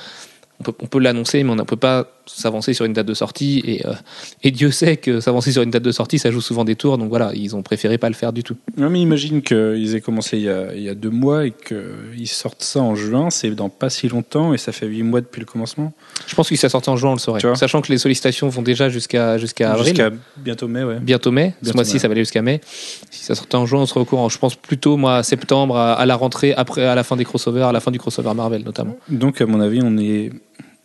[0.61, 3.15] On peut, on peut l'annoncer, mais on ne peut pas s'avancer sur une date de
[3.15, 3.63] sortie.
[3.65, 3.93] Et, euh,
[4.43, 6.99] et Dieu sait que s'avancer sur une date de sortie, ça joue souvent des tours.
[6.99, 8.55] Donc voilà, ils ont préféré pas le faire du tout.
[8.77, 11.51] Non, mais imagine qu'ils aient commencé il y, a, il y a deux mois et
[11.51, 15.21] qu'ils sortent ça en juin, c'est dans pas si longtemps et ça fait huit mois
[15.21, 15.93] depuis le commencement.
[16.27, 17.41] Je pense qu'il s'est sorti en juin, on le saurait.
[17.55, 19.87] Sachant que les sollicitations vont déjà jusqu'à jusqu'à avril.
[19.95, 20.99] Jusqu'à bientôt mai, ouais.
[20.99, 21.55] Bientôt mai.
[21.59, 21.99] Ce Bientôt mois-ci, mai.
[21.99, 22.61] ça va aller jusqu'à mai.
[23.09, 24.29] Si ça sortait en juin, on serait au courant.
[24.29, 27.25] Je pense plutôt, moi, à septembre, à, à la rentrée, après, à la fin des
[27.25, 28.95] crossovers, à la fin du crossover Marvel, notamment.
[29.09, 30.29] Donc, à mon avis, on est...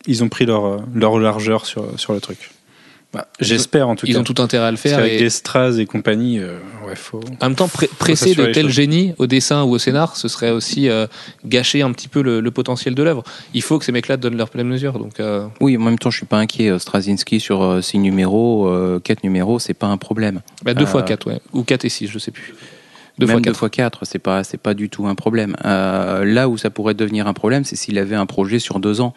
[0.05, 2.51] ils ont pris leur, leur largeur sur, sur le truc.
[3.13, 4.19] Bah, J'espère en tout Ils cas.
[4.19, 4.97] ont tout intérêt à le Parce faire.
[4.97, 7.21] qu'avec Et des Stras et compagnie, euh, ouais, faut.
[7.39, 10.51] en même temps, pré- presser de tels génies au dessin ou au scénar, ce serait
[10.51, 11.07] aussi euh,
[11.45, 13.23] gâcher un petit peu le, le potentiel de l'œuvre.
[13.53, 14.99] Il faut que ces mecs-là donnent leur pleine mesure.
[14.99, 16.69] Donc, euh, Oui, en même temps, je suis pas inquiet.
[16.69, 18.69] euh, Straczynski sur 6 numéros,
[19.01, 20.41] 4 numéros, c'est pas un problème.
[20.65, 21.39] bah, deux Euh, fois quatre, ouais.
[21.53, 22.53] Ou quatre et six, je sais plus.
[23.19, 23.57] Deux Même fois deux quatre.
[23.57, 25.55] fois 4, c'est pas, c'est pas du tout un problème.
[25.63, 28.99] Euh, là où ça pourrait devenir un problème, c'est s'il avait un projet sur deux
[28.99, 29.13] ans.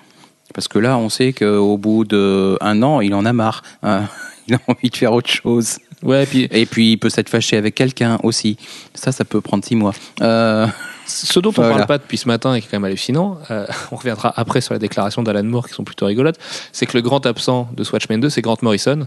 [0.54, 3.62] Parce que là, on sait qu'au bout d'un an, il en a marre.
[3.84, 4.00] Euh,
[4.48, 5.78] il a envie de faire autre chose.
[6.02, 8.56] Ouais, puis Et puis, il peut s'être fâché avec quelqu'un aussi.
[8.94, 9.92] Ça, ça peut prendre six mois.
[10.22, 10.66] Euh,
[11.10, 11.74] Ce dont on Voilà.
[11.74, 14.60] parle pas depuis ce matin et qui est quand même hallucinant, euh, on reviendra après
[14.60, 16.38] sur les déclarations d'Alan Moore qui sont plutôt rigolotes,
[16.72, 19.06] c'est que le grand absent de ce Watchmen 2, c'est Grant Morrison,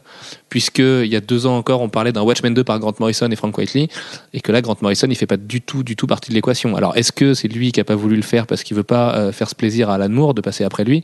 [0.49, 3.29] puisque il y a deux ans encore, on parlait d'un Watchmen 2 par Grant Morrison
[3.31, 3.87] et Frank Whiteley,
[4.33, 6.75] et que là, Grant Morrison, il fait pas du tout, du tout partie de l'équation.
[6.75, 9.15] Alors, est-ce que c'est lui qui a pas voulu le faire parce qu'il veut pas
[9.15, 11.03] euh, faire ce plaisir à Alan Moore de passer après lui,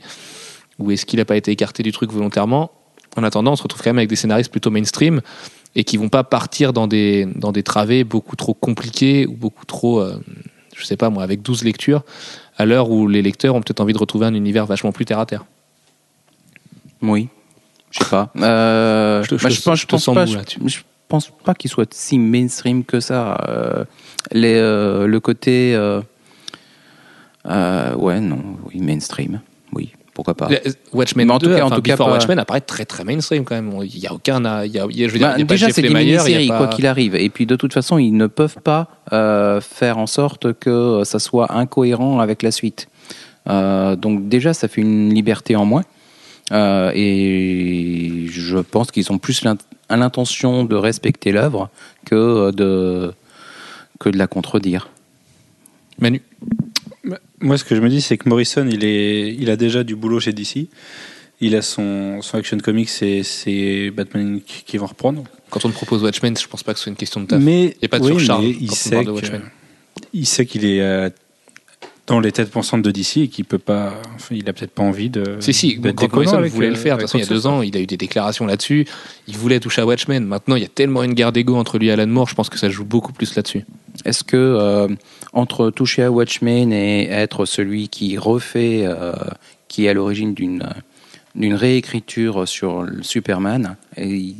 [0.78, 2.70] ou est-ce qu'il a pas été écarté du truc volontairement?
[3.16, 5.20] En attendant, on se retrouve quand même avec des scénaristes plutôt mainstream
[5.74, 9.66] et qui vont pas partir dans des, dans des travées beaucoup trop compliquées ou beaucoup
[9.66, 10.14] trop, euh,
[10.80, 12.02] je sais pas moi, avec 12 lectures,
[12.56, 15.18] à l'heure où les lecteurs ont peut-être envie de retrouver un univers vachement plus terre
[15.20, 15.44] à terre.
[17.02, 17.28] oui,
[17.90, 18.30] je sais pas.
[18.36, 20.60] Euh, Je te- je bah, te- je pense, je pas, mou je, là-dessus.
[20.66, 23.36] je pense pas qu'il soit si mainstream que ça.
[23.48, 23.84] Euh,
[24.32, 26.00] les, euh, le côté, euh,
[27.96, 29.40] ouais, non, oui, mainstream,
[29.72, 30.48] oui, pourquoi pas.
[30.92, 32.84] Watchmen Mais en 2, tout cas- en enfin, tout cas, Before pas- Watchmen apparaît très
[32.84, 33.72] très mainstream quand même.
[33.82, 35.40] Il y a aucun, il y a, il y a- je veux dire, Bah, il
[35.40, 37.14] y a pas déjà, c'est des mini-séries, pas- quoi qu'il arrive.
[37.14, 41.18] Et puis, de toute façon, ils ne peuvent pas euh, faire en sorte que ça
[41.18, 42.88] soit incohérent avec la suite.
[43.48, 45.82] Euh, donc, déjà, ça fait une liberté en moins.
[46.52, 49.56] Euh, et je pense qu'ils ont plus l'int-
[49.88, 51.70] l'intention de respecter l'œuvre
[52.04, 53.12] que de
[53.98, 54.88] que de la contredire.
[55.98, 56.22] Manu?
[57.40, 59.96] Moi, ce que je me dis, c'est que Morrison, il, est, il a déjà du
[59.96, 60.68] boulot chez DC.
[61.40, 65.24] Il a son, son Action Comics, c'est- c'est Batman qui vont reprendre.
[65.48, 67.40] Quand on te propose Watchmen, je pense pas que ce soit une question de taf.
[67.40, 69.14] Mais, y a pas de oui, surcharge mais quand il on sait parle de que-
[69.16, 69.42] Watchmen.
[70.12, 70.80] il sait qu'il est
[72.10, 73.94] dans les têtes pensantes de DC et qu'il peut pas.
[74.16, 75.36] Enfin, il a peut-être pas envie de.
[75.38, 77.46] Si, si, déconnant Morrison voulait le faire, de toute façon, il y a que deux
[77.46, 78.86] ans, il a eu des déclarations là-dessus.
[79.28, 80.24] Il voulait toucher à Watchmen.
[80.24, 82.48] Maintenant, il y a tellement une guerre d'ego entre lui et Alan Moore, je pense
[82.48, 83.64] que ça joue beaucoup plus là-dessus.
[84.04, 84.88] Est-ce que euh,
[85.32, 89.12] entre toucher à Watchmen et être celui qui refait, euh,
[89.68, 90.68] qui est à l'origine d'une
[91.36, 94.34] d'une réécriture sur le Superman, et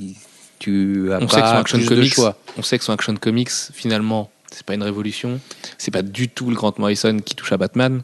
[0.59, 2.85] tu as On sait que son pas Action plus de Comics, choix on sait que
[2.85, 5.41] son Action Comics, finalement, c'est pas une révolution.
[5.79, 8.03] C'est pas du tout le Grant Morrison qui touche à Batman.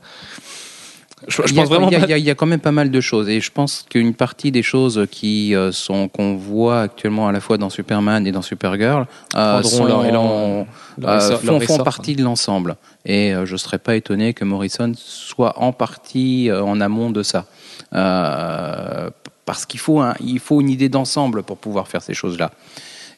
[1.29, 2.47] Je, je il y a, pense vraiment il y a- pas- il y a- quand
[2.47, 3.29] même pas mal de choses.
[3.29, 7.41] Et je pense qu'une partie des choses qui euh, sont qu'on voit actuellement à la
[7.41, 10.67] fois dans Superman et dans Supergirl euh, Prendront sont- leur élan,
[10.99, 12.77] leur euh, essor- leur font, partie de l'ensemble.
[13.07, 17.23] Et euh, je serais pas étonné que Morrison soit en partie euh, en amont de
[17.23, 17.47] ça.
[17.95, 19.09] Euh,
[19.47, 22.51] parce qu'il faut un- il faut une idée d'ensemble pour pouvoir faire ces choses là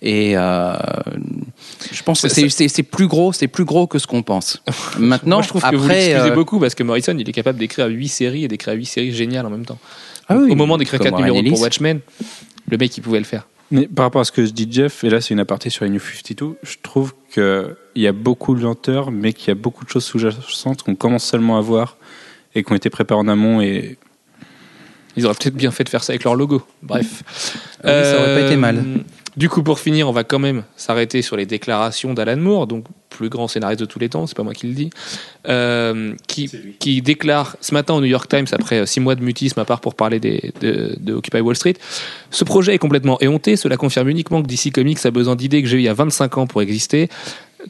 [0.00, 0.74] et euh,
[1.92, 4.62] je pense que C'est- plus gros c'est plus gros que ce qu'on pense
[4.98, 7.32] maintenant Moi, je trouve après que vous l'excusez euh, beaucoup parce que Morrison, il est
[7.32, 9.78] capable d'écrire 8 séries et d'écrire 8 séries géniales en même temps.
[10.28, 12.00] ah oui, Au moment d'écrire comme 4 Ryan numéros pour Watchmen,
[12.70, 13.46] le mec, il pouvait le faire.
[13.70, 15.84] Mais par rapport à ce que je dis Jeff, et là c'est une aparté sur
[15.84, 19.54] les New 52, je trouve qu'il y a beaucoup de lenteur, mais qu'il y a
[19.54, 21.96] beaucoup de choses sous-jacentes qu'on commence seulement à voir
[22.54, 23.60] et qui ont été préparées en amont.
[23.60, 23.98] Et
[25.16, 26.62] Ils auraient peut-être bien fait de faire ça avec leur logo.
[26.82, 27.22] Bref.
[27.84, 28.82] Ah ça aurait pas été mal.
[29.38, 32.86] Du coup, pour finir, on va quand même s'arrêter sur les déclarations d'Alan Moore, donc
[33.08, 34.90] plus grand scénariste de tous les temps, c'est pas moi qui le dis,
[35.48, 39.60] euh, qui, qui déclare ce matin au New York Times, après six mois de mutisme
[39.60, 41.74] à part pour parler des, de, de Occupy Wall Street,
[42.32, 45.68] ce projet est complètement éhonté, cela confirme uniquement que DC Comics a besoin d'idées que
[45.68, 47.08] j'ai eu il y a 25 ans pour exister.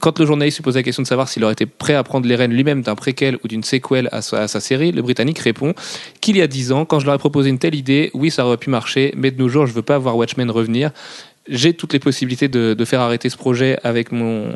[0.00, 2.26] Quand le journaliste lui pose la question de savoir s'il aurait été prêt à prendre
[2.26, 5.38] les rênes lui-même d'un préquel ou d'une séquelle à sa, à sa série, le Britannique
[5.38, 5.74] répond
[6.20, 8.46] qu'il y a 10 ans, quand je leur ai proposé une telle idée, oui, ça
[8.46, 10.90] aurait pu marcher, mais de nos jours, je veux pas voir Watchmen revenir.
[11.48, 14.54] J'ai toutes les possibilités de, faire arrêter ce projet avec mon,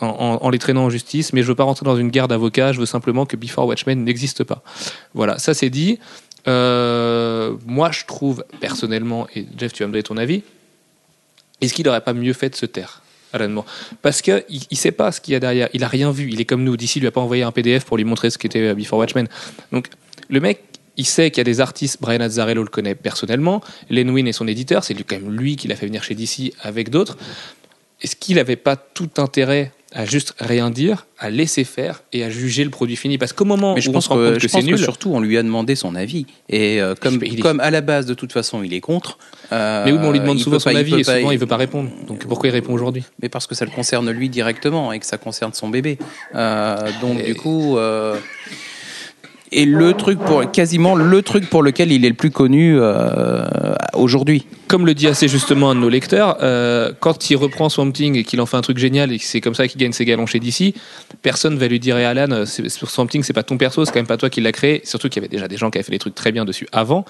[0.00, 2.80] en, les traînant en justice, mais je veux pas rentrer dans une guerre d'avocats, je
[2.80, 4.62] veux simplement que Before Watchmen n'existe pas.
[5.14, 5.98] Voilà, ça c'est dit.
[6.48, 10.42] Euh, moi, je trouve personnellement, et Jeff, tu vas me donner ton avis,
[11.60, 13.02] est-ce qu'il n'aurait pas mieux fait de se taire
[13.32, 13.66] Alan Moore?
[14.02, 15.68] Parce qu'il ne sait pas ce qu'il y a derrière.
[15.72, 16.28] Il a rien vu.
[16.30, 16.76] Il est comme nous.
[16.76, 18.98] D'ici, il lui a pas envoyé un PDF pour lui montrer ce qu'était euh, Before
[18.98, 19.28] Watchmen.
[19.70, 19.88] Donc,
[20.28, 20.60] le mec,
[20.96, 21.98] il sait qu'il y a des artistes.
[22.00, 23.60] Brian Azzarello le connaît personnellement.
[23.90, 24.84] Len Wein est son éditeur.
[24.84, 27.16] C'est lui- quand même lui qui l'a fait venir chez DC avec d'autres.
[28.02, 32.30] Est-ce qu'il n'avait pas tout intérêt à juste rien dire, à laisser faire et à
[32.30, 33.16] juger le produit fini?
[33.18, 34.56] Parce qu'au moment Mais je où on pense se rend que, compte je que c'est
[34.58, 37.42] pense que nul, surtout on lui a demandé son avis et euh, comme, Il est-
[37.42, 39.18] comme à la base de toute façon il est contre.
[39.52, 41.46] euh, mais oui, mais on lui demande souvent son pas- avis et souvent il veut
[41.46, 41.90] pas répondre.
[42.08, 43.04] Donc pourquoi il répond aujourd'hui?
[43.22, 45.98] Mais parce que ça le concerne lui directement et que ça concerne son bébé.
[46.34, 47.76] Euh, donc Et- du coup.
[49.52, 53.44] Et le truc pour quasiment le truc pour lequel il est le plus connu euh,
[53.92, 54.46] aujourd'hui.
[54.66, 58.16] comme le dit assez justement un de nos lecteurs, euh, quand il reprend Swamp Thing
[58.16, 60.06] et qu'il en fait un truc génial et que c'est comme ça qu'il gagne ses
[60.06, 60.74] galons chez DC,
[61.20, 63.98] personne va lui dire et Alan, euh, Swamp Thing, c'est pas ton perso, c'est quand
[63.98, 64.80] même pas toi qui l'as créé.
[64.84, 66.66] Surtout qu'il y avait déjà des gens qui avaient fait des trucs très bien dessus
[66.72, 67.04] avant.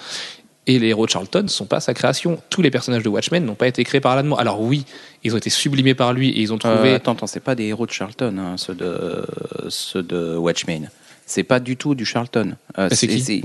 [0.68, 2.40] Et les héros de Charlton ne sont pas sa création.
[2.48, 4.38] Tous les personnages de Watchmen n'ont pas été créés par Alan Moore.
[4.38, 4.85] Alors oui,
[5.24, 6.90] ils ont été sublimés par lui et ils ont trouvé.
[6.90, 9.24] Euh, attends, attends, c'est pas des héros de Charlton, hein, ceux de
[9.68, 10.88] ceux de Watchmen.
[11.33, 12.57] C'est pas du tout du Charlton.
[12.79, 13.42] Euh, c'est qui c'est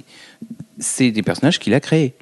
[0.77, 2.13] c'est des personnages qu'il a créés.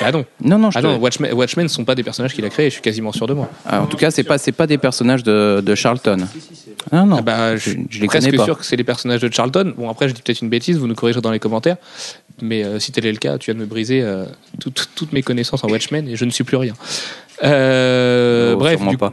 [0.00, 2.44] Ah non, Non, non, je ah non Watchmen, Watchmen ne sont pas des personnages qu'il
[2.46, 2.70] a créés.
[2.70, 3.48] Je suis quasiment sûr de moi.
[3.66, 6.16] Ah, en tout cas, c'est pas c'est pas des personnages de, de Charlton.
[6.90, 7.16] Non, non.
[7.18, 8.44] Ah bah, je, je, les presque connais pas.
[8.46, 9.74] sûr que c'est les personnages de Charlton.
[9.76, 11.76] Bon, après, je dis peut-être une bêtise, vous nous corrigerez dans les commentaires.
[12.40, 14.24] Mais euh, si tel est le cas, tu viens de me briser euh,
[14.58, 16.72] toutes mes connaissances en Watchmen et je ne suis plus rien.
[17.42, 19.12] Euh, Oh, bref, du pas.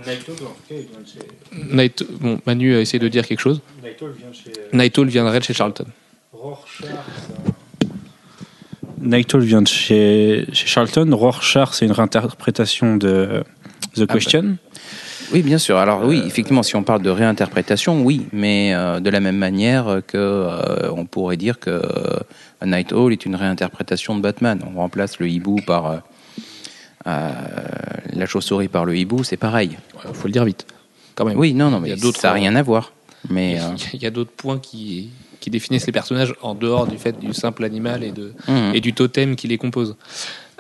[1.71, 3.61] Night- bon, Manu a essayé de dire quelque chose.
[4.73, 5.85] Night Owl viendrait de chez Charlton.
[9.01, 11.09] Night Owl vient de chez, chez Charlton.
[11.11, 13.43] Rorschach, c'est une réinterprétation de
[13.95, 14.13] The bah.
[14.15, 14.57] Question.
[15.31, 15.77] Oui, bien sûr.
[15.77, 20.01] Alors oui, effectivement, si on parle de réinterprétation, oui, mais euh, de la même manière
[20.07, 22.19] que euh, on pourrait dire que euh,
[22.65, 24.59] Night Owl est une réinterprétation de Batman.
[24.75, 25.99] On remplace le hibou par euh, euh,
[27.05, 29.77] la chauve-souris par le hibou, c'est pareil.
[30.07, 30.65] Il faut le dire vite.
[31.15, 31.37] Quand même.
[31.37, 32.93] Oui, non, non, mais ça n'a rien à voir.
[33.29, 35.09] Mais euh, Il y a d'autres points qui,
[35.41, 38.71] qui définissent les personnages en dehors du fait du simple animal et, de, hum.
[38.73, 39.95] et du totem qui les compose.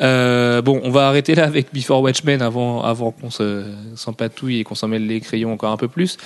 [0.01, 4.63] Euh, bon, on va arrêter là avec Before Watchmen avant, avant qu'on se- s'empatouille et
[4.63, 6.17] qu'on s'en mêle les crayons encore un peu plus.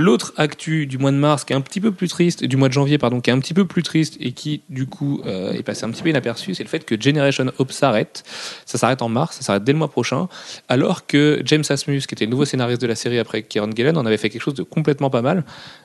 [0.00, 2.68] L'autre actu du mois de mars, qui est un petit peu plus triste, du mois
[2.68, 5.50] de janvier, pardon, qui est un petit peu plus triste et qui, du coup, euh,
[5.50, 8.22] est passé un petit peu inaperçu, c'est le fait que Generation Hope s'arrête.
[8.64, 10.28] Ça s'arrête en mars, ça s'arrête dès le mois prochain,
[10.68, 13.96] alors que James Asmus, qui était le nouveau scénariste de la série après Kieran Gillen,
[13.96, 15.42] en avait fait quelque chose de complètement pas mal.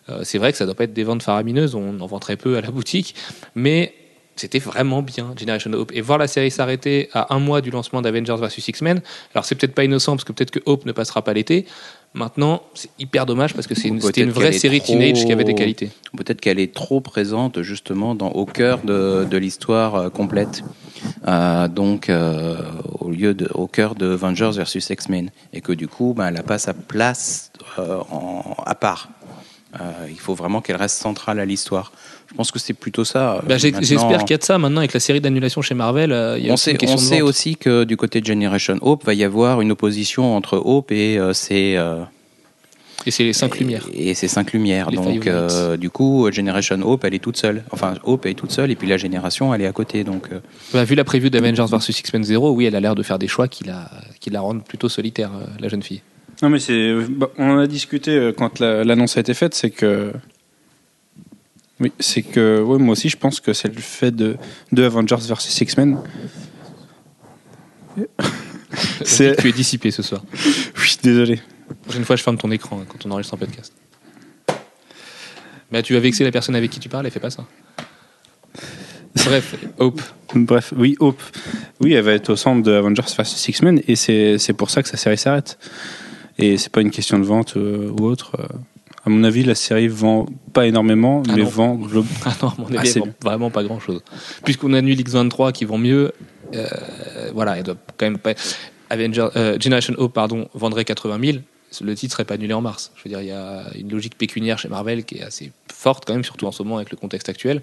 [0.10, 2.38] Euh, c'est vrai que ça doit pas être des ventes faramineuses, on en vend très
[2.38, 3.16] peu à la boutique,
[3.56, 3.96] mais
[4.36, 8.02] c'était vraiment bien Generation Hope et voir la série s'arrêter à un mois du lancement
[8.02, 9.02] d'Avengers vs X-Men
[9.34, 11.66] alors c'est peut-être pas innocent parce que peut-être que Hope ne passera pas l'été
[12.14, 15.26] maintenant c'est hyper dommage parce que c'est Ou une, c'était une vraie série trop- teenage
[15.26, 19.38] qui avait des qualités Peut-être qu'elle est trop présente justement dans, au cœur de, de
[19.38, 20.64] l'histoire euh, complète.
[21.28, 22.56] Euh, donc, euh,
[23.00, 26.36] au lieu de, au cœur de Avengers versus X-Men, et que du coup, ben, elle
[26.36, 29.10] n'a pas sa place en, à part.
[30.08, 31.92] Il faut vraiment qu'elle reste centrale à l'histoire.
[32.34, 33.42] Je pense que c'est plutôt ça.
[33.48, 35.76] Bah, j'ai- Maintenant, j'espère qu'il y a de ça maintenant avec la série d'annulation chez
[35.76, 39.06] Marvel euh, il y a On sait, on aussi que du côté de Generation Hope,
[39.06, 42.02] va y avoir une opposition entre Hope et euh, ses, euh,
[43.06, 44.90] et c'est les cinq lumières et, et ses cinq lumières.
[44.90, 47.64] Les Donc, Five euh, du coup, Generation Hope, elle est toute seule.
[47.72, 50.04] Enfin, Hope elle est toute seule, et puis la génération, elle est à côté.
[50.04, 50.40] Donc, euh,
[50.74, 53.28] Bah, vu la preview d'Avengers vs X-Men 0 oui elle a l'air de faire des
[53.28, 56.02] choix qui la, qui la rendent plutôt solitaire euh, la jeune fille
[56.42, 56.94] Non, mais c'est.
[57.10, 60.12] bah, on en a discuté euh, quand la- l'annonce a été faite, c'est que.
[61.80, 62.62] Oui, c'est que.
[62.62, 64.38] Ouais, moi aussi, je pense que c'est le fait de,
[64.72, 65.98] de Avengers vs X-Men.
[69.06, 70.24] C'est- tu es dissipé ce soir
[70.78, 71.36] Oui, désolé.
[71.70, 73.74] La prochaine fois, je ferme ton écran hein, quand on enregistre un podcast.
[75.72, 77.46] Mais tu vas vexer la personne avec qui tu parles et fais pas ça.
[79.26, 80.02] Bref, Hope.
[80.36, 81.22] Bref, oui, Hope.
[81.82, 84.82] Oui, elle va être au centre de Avengers vs X-Men et c'est c'est pour ça
[84.84, 85.58] que sa série s'arrête.
[86.40, 88.38] Et c'est pas une question de vente euh, ou autre.
[88.40, 88.48] euh.
[89.06, 91.50] À mon avis, la série vend pas énormément, Ah mais non.
[91.50, 94.02] vend glo- Ah non, à mon avis, Ah, elle c'est vend vraiment pas grand chose.
[94.46, 96.14] Puisqu'on annule X23 qui vend mieux,
[96.56, 96.68] euh,
[97.34, 98.34] voilà, elle doit quand même pas.
[98.90, 101.38] Avenger, euh, Generation Hope, pardon, vendrait 80 000.
[101.82, 102.92] Le titre serait pas annulé en mars.
[102.96, 106.06] Je veux dire, il y a une logique pécuniaire chez Marvel qui est assez forte
[106.06, 107.62] quand même, surtout en ce moment avec le contexte actuel.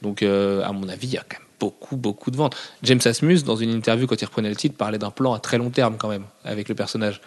[0.00, 2.56] Donc, euh, à mon avis, il y a quand même beaucoup, beaucoup de ventes.
[2.84, 5.58] James Asmus, dans une interview quand il reprenait le titre, parlait d'un plan à très
[5.58, 7.20] long terme quand même avec le personnage.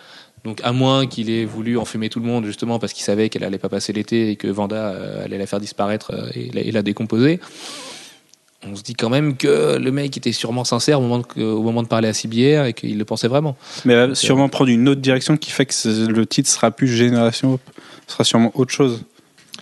[0.43, 3.43] Donc, à moins qu'il ait voulu enfumer tout le monde justement parce qu'il savait qu'elle
[3.43, 6.61] allait pas passer l'été et que Vanda euh, allait la faire disparaître euh, et, la,
[6.61, 7.39] et la décomposer.
[8.67, 11.63] On se dit quand même que le mec était sûrement sincère au moment de, au
[11.63, 13.55] moment de parler à CBR et qu'il le pensait vraiment.
[13.85, 16.87] Mais elle va sûrement prendre une autre direction qui fait que le titre sera plus
[16.87, 17.61] Génération Hope.
[18.07, 19.03] Ce sera sûrement autre chose.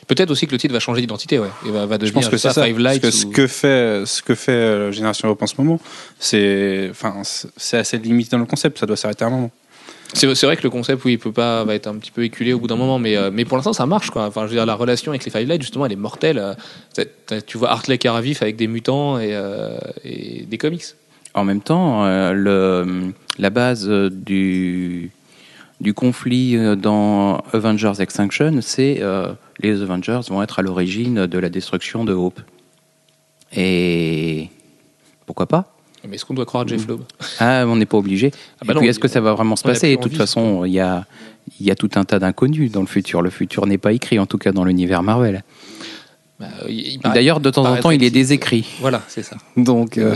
[0.08, 1.48] Peut-être aussi que le titre va changer d'identité, ouais.
[1.68, 2.66] Et va, va Je devenir pense que c'est ça.
[2.66, 5.80] Five Parce que ce que fait, ce que fait euh, Génération Hope en ce moment,
[6.20, 8.80] c'est enfin, c'est- c'est assez limité dans le concept.
[8.80, 9.52] Ça doit s'arrêter à un moment.
[10.14, 12.54] C'est vrai que le concept, oui, il peut pas, va être un petit peu éculé
[12.54, 14.10] au bout d'un moment, mais, euh, pour l'instant, ça marche.
[14.16, 16.40] Enfin, je veux dire, la relation avec les Five Lights, justement, elle est mortelle.
[16.40, 20.84] Euh, Tu vois Hartley Caravif avec des mutants et, euh, des comics.
[21.36, 25.12] En même temps, la base du,
[25.80, 31.50] du conflit dans Avengers Extinction, c'est euh, les Avengers vont être à l'origine de la
[31.50, 32.42] destruction de Hope.
[33.56, 34.50] Et
[35.26, 35.76] pourquoi pas?
[36.08, 37.02] Mais est-ce qu'on doit croire Jeff Loeb
[37.40, 38.32] Ah, on n'est pas obligé.
[38.34, 40.18] Ah bah Et non, puis, est-ce que ça va vraiment se passer De toute envie,
[40.18, 41.06] façon, il y a,
[41.60, 43.22] il y a tout un tas d'inconnus dans le futur.
[43.22, 45.44] Le futur n'est pas écrit, en tout cas dans l'univers Marvel.
[46.40, 46.48] Bah,
[47.14, 48.66] D'ailleurs, de temps en temps, il est désécrit.
[48.80, 49.36] Voilà, c'est ça.
[49.58, 50.16] Donc, euh.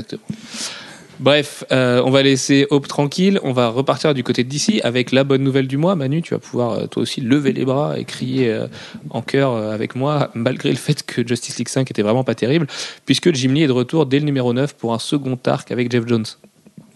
[1.24, 3.40] Bref, euh, on va laisser Hope tranquille.
[3.44, 5.96] On va repartir du côté DC avec la bonne nouvelle du mois.
[5.96, 8.68] Manu, tu vas pouvoir euh, toi aussi lever les bras et crier euh,
[9.10, 12.68] en chœur avec moi, malgré le fait que Justice League 5 était vraiment pas terrible,
[13.06, 15.90] puisque Jim Lee est de retour dès le numéro 9 pour un second arc avec
[15.90, 16.26] Jeff Jones.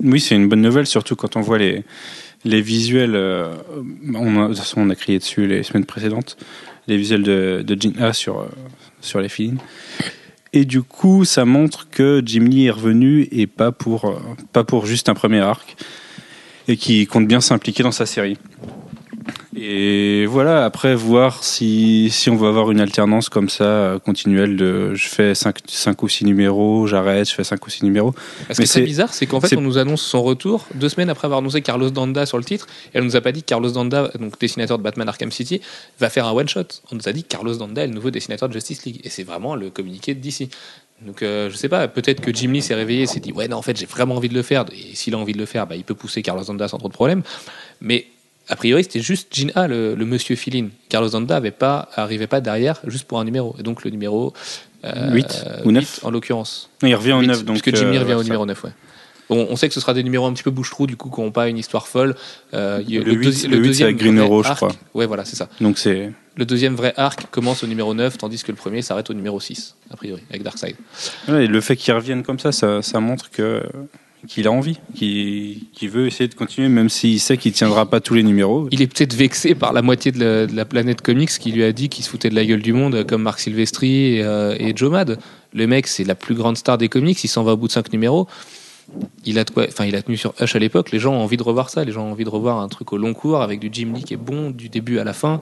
[0.04, 1.86] Oui, c'est une bonne nouvelle, surtout quand on voit les,
[2.44, 3.16] les visuels.
[3.16, 6.36] on a, de toute façon, on a crié dessus les semaines précédentes.
[6.90, 8.46] Les visuels de, de A sur,
[9.00, 9.60] sur les films.
[10.58, 14.18] Et du coup, ça montre que Jim Lee est revenu et pas pour, euh,
[14.54, 15.76] pas pour juste un premier arc.
[16.68, 18.40] Et qui compte bien s'impliquer dans sa série.
[19.60, 24.56] Et voilà, après, voir si, si on va avoir une alternance comme ça, euh, continuelle
[24.56, 28.14] de je fais 5, ou 6 numéros, j'arrête, je fais 5 ou 6 numéros.
[28.14, 30.68] Ce qui Mais est très c'est- bizarre, c'est qu'en fait, on nous annonce son retour
[30.76, 33.32] deux semaines après avoir annoncé Carlos Danda sur le titre, et elle nous a pas
[33.32, 35.60] dit que Carlos Danda, donc dessinateur de Batman Arkham City,
[36.00, 36.62] va faire un one shot.
[36.92, 39.10] On nous a dit que Carlos Danda est le nouveau dessinateur de Justice League, et
[39.10, 40.50] c'est vraiment le communiqué de DC.
[41.04, 43.48] Donc euh, je sais pas, peut-être que Jim Lee s'est réveillé, et s'est dit ouais
[43.48, 45.46] non en fait j'ai vraiment envie de le faire, et s'il a envie de le
[45.46, 47.24] faire, bah, il peut pousser Carlos Danda sans trop de problème.
[47.82, 48.06] Mais
[48.50, 50.70] a priori c'était juste Gene A, le, le monsieur Filine.
[50.90, 54.34] Carlos Danda avait pas, arrivait pas derrière juste pour un numéro, et donc le numéro
[54.86, 56.00] euh, Huit ou neuf.
[56.04, 56.70] en l'occurrence.
[56.84, 57.62] Il revient au Huit, 9, donc.
[57.62, 58.24] Puisque Jimmy euh, revient au ça.
[58.26, 58.72] numéro 9, ouais.
[59.30, 61.20] Bon, on sait que ce sera des numéros un petit peu bouche-trou, du coup, qui
[61.20, 62.16] n'ont pas une histoire folle.
[62.54, 64.72] Euh, Le le huit, c'est avec Green Arrow, je arc- crois.
[64.94, 65.50] Ouais, voilà, c'est ça.
[65.60, 66.14] Donc c'est.
[66.38, 69.38] Le deuxième vrai arc commence au numéro 9, tandis que le premier s'arrête au numéro
[69.40, 70.76] 6, a priori, avec Darkseid.
[71.28, 73.64] Ouais, et le fait qu'ils reviennent comme ça, ça, ça montre que
[74.28, 78.16] qu'il a envie, qu'il veut essayer de continuer, même s'il sait qu'il tiendra pas tous
[78.16, 78.68] les numéros.
[78.72, 81.90] Il est peut-être vexé par la moitié de la, planète comics qui lui a dit
[81.90, 84.92] qu'il se foutait de la gueule du monde, comme Marc Silvestri et, euh, et Joe
[84.92, 85.20] Mad.
[85.54, 87.72] Le mec, c'est la plus grande star des comics, il s'en va au bout de
[87.72, 88.28] cinq numéros.
[89.26, 91.38] Il a, quoi, enfin, il a tenu sur Hush à l'époque, les gens ont envie
[91.38, 93.60] de revoir ça, les gens ont envie de revoir un truc au long cours avec
[93.60, 95.42] du Jim Lee qui est bon du début à la fin.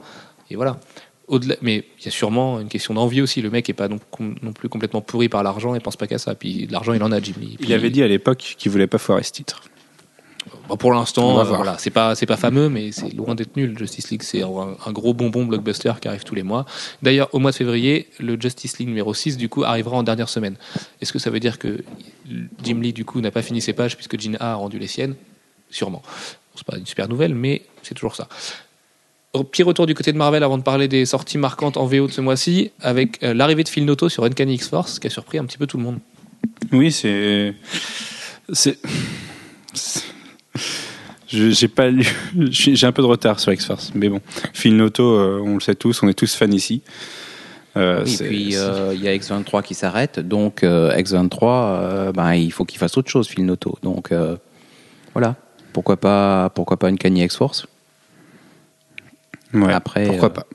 [0.50, 0.78] Et voilà.
[1.28, 3.42] Au-delà, mais il y a sûrement une question d'envie aussi.
[3.42, 3.98] Le mec est pas non,
[4.42, 6.34] non plus complètement pourri par l'argent et pense pas qu'à ça.
[6.36, 7.56] Puis l'argent, il en a, Jim Lee.
[7.58, 9.62] Puis- Il avait dit à l'époque qu'il voulait pas foirer ce titre.
[10.78, 13.76] Pour l'instant, euh, voilà, c'est pas c'est pas fameux, mais c'est loin d'être nul.
[13.78, 16.66] Justice League, c'est un, un gros bonbon blockbuster qui arrive tous les mois.
[17.02, 20.28] D'ailleurs, au mois de février, le Justice League numéro 6 du coup arrivera en dernière
[20.28, 20.56] semaine.
[21.00, 21.84] Est-ce que ça veut dire que
[22.62, 24.86] Jim Lee du coup n'a pas fini ses pages puisque Gene A a rendu les
[24.88, 25.14] siennes?
[25.70, 26.02] Sûrement.
[26.02, 28.28] Bon, c'est pas une super nouvelle, mais c'est toujours ça.
[29.44, 32.12] Petit retour du côté de Marvel avant de parler des sorties marquantes en VO de
[32.12, 35.44] ce mois-ci, avec euh, l'arrivée de Phil Noto sur Uncanny X-Force, qui a surpris un
[35.44, 35.98] petit peu tout le monde.
[36.72, 37.54] Oui, c'est.
[38.52, 38.78] C'est.
[41.28, 42.06] J'ai pas lu.
[42.50, 44.20] J'ai j'ai un peu de retard sur X-Force, mais bon.
[44.52, 46.82] Phil Noto, euh, on le sait tous, on est tous fans ici.
[47.76, 52.12] Euh, Oui, c'est- puis euh, il y a X23 qui s'arrête, donc euh, X23, euh,
[52.12, 53.76] ben, il faut qu'il fasse autre chose, Phil Noto.
[53.82, 54.36] Donc euh,
[55.12, 55.34] voilà,
[55.72, 57.66] pourquoi pas, pourquoi pas une X-Force?
[59.54, 60.46] Ouais, après, pourquoi euh, pas.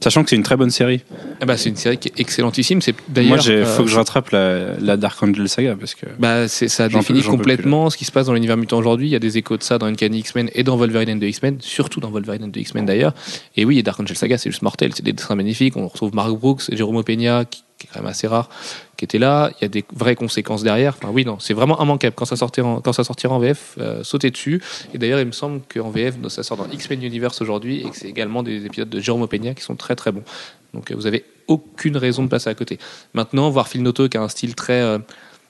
[0.00, 1.02] Sachant que c'est une très bonne série.
[1.40, 2.82] Ah bah, c'est une série qui est excellentissime.
[2.82, 3.46] C'est Moi, d'ailleurs.
[3.46, 6.06] il euh, faut que je rattrape la, la Dark Angel saga parce que.
[6.18, 9.08] Bah, ça définit complètement ce qui se passe dans l'univers mutant aujourd'hui.
[9.08, 11.24] Il y a des échos de ça dans Uncanny X-Men et dans Wolverine and the
[11.24, 13.14] X-Men, surtout dans Wolverine and the X-Men d'ailleurs.
[13.56, 14.92] Et oui, et Dark Angel Saga, c'est juste mortel.
[14.94, 15.76] C'est des dessins magnifiques.
[15.76, 18.48] On retrouve Mark Brooks et Jérôme Peña, qui, qui est quand même assez rare,
[18.96, 19.50] qui étaient là.
[19.58, 20.94] Il y a des vraies conséquences derrière.
[20.96, 22.14] Enfin, oui, non, c'est vraiment immanquable.
[22.16, 24.62] Quand ça sortira en, quand ça sortira en VF, euh, sautez dessus.
[24.94, 27.96] Et d'ailleurs, il me semble qu'en VF, ça sort dans X-Men Universe aujourd'hui et que
[27.96, 30.24] c'est également des épisodes de Jérôme Peña qui sont très très bons.
[30.72, 32.78] Donc, euh, vous avez aucune raison de passer à côté.
[33.14, 34.98] Maintenant, voir Phil Noto qui a un style très euh,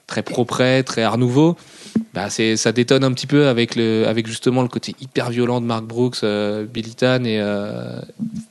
[0.07, 1.55] très propre, très art nouveau,
[2.13, 5.59] bah c'est ça détonne un petit peu avec le avec justement le côté hyper violent
[5.61, 7.99] de Mark Brooks, euh, Billy Tan et euh,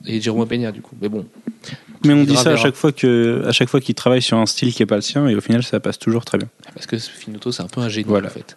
[0.05, 0.95] et Jérôme Peña du coup.
[1.01, 1.25] Mais bon,
[2.05, 4.45] Mais on dit ça à chaque fois que, à chaque fois qu'il travaille sur un
[4.45, 6.47] style qui est pas le sien, et au final, ça passe toujours très bien.
[6.75, 8.27] parce que Phil Noto c'est un peu un génie Voilà.
[8.27, 8.55] en fait.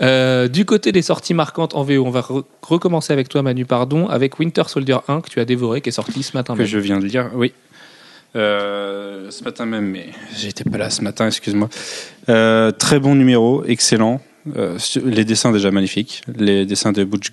[0.00, 3.66] Euh, du côté des sorties marquantes en VO, on va re- recommencer avec toi Manu
[3.66, 6.60] Pardon avec Winter Soldier 1 que tu as dévoré qui est sorti ce matin que
[6.60, 6.66] même.
[6.66, 7.52] je viens de lire, oui.
[8.36, 11.68] Euh, ce matin même, mais j'étais pas là ce matin, excuse-moi.
[12.28, 14.20] Euh, très bon numéro, excellent.
[14.56, 16.22] Euh, les dessins déjà magnifiques.
[16.36, 17.32] Les dessins de Butch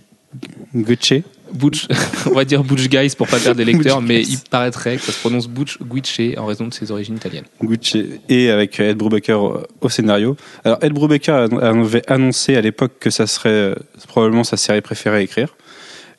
[0.73, 1.23] Gucci.
[1.53, 1.88] Butch,
[2.25, 5.12] on va dire Butch Guys pour pas perdre des lecteurs, mais il paraîtrait que ça
[5.12, 7.45] se prononce Butch Guiche en raison de ses origines italiennes.
[7.62, 9.39] Gucci et avec Ed Brubaker
[9.81, 10.36] au, scénario.
[10.63, 13.75] Alors Ed Brubaker avait annoncé à l'époque que ça serait
[14.08, 15.55] probablement sa série préférée à écrire,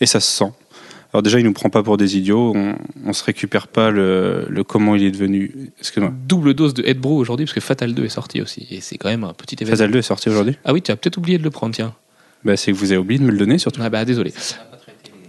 [0.01, 0.53] et ça se sent.
[1.17, 4.65] Alors déjà, il nous prend pas pour des idiots, on, se récupère pas le, le
[4.65, 5.73] comment il est devenu.
[5.81, 6.13] Excuse-moi.
[6.29, 8.99] Double dose de Ed Bro aujourd'hui parce que Fatal 2 est sorti aussi et c'est
[8.99, 9.79] quand même un petit événement.
[9.79, 10.59] Fatal 2 est sorti aujourd'hui.
[10.67, 11.95] Ah oui, tu as peut-être oublié de le prendre, tiens.
[12.45, 13.81] Bah, c'est que vous avez oublié de me le donner surtout.
[13.83, 14.35] Ah bah désolé.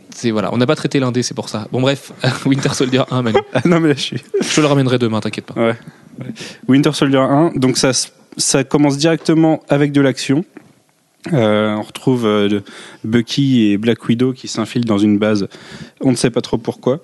[0.09, 1.69] C'est voilà, on n'a pas traité l'un des, c'est pour ça.
[1.71, 2.11] Bon bref,
[2.45, 3.39] Winter Soldier 1, Manu.
[3.53, 4.23] Ah non mais là je suis.
[4.41, 5.53] Je le ramènerai demain, t'inquiète pas.
[5.53, 5.75] Ouais.
[6.67, 7.91] Winter Soldier 1, donc ça,
[8.35, 10.43] ça commence directement avec de l'action.
[11.33, 12.61] Euh, on retrouve euh,
[13.03, 15.47] Bucky et Black Widow qui s'infilent dans une base.
[16.01, 16.99] On ne sait pas trop pourquoi.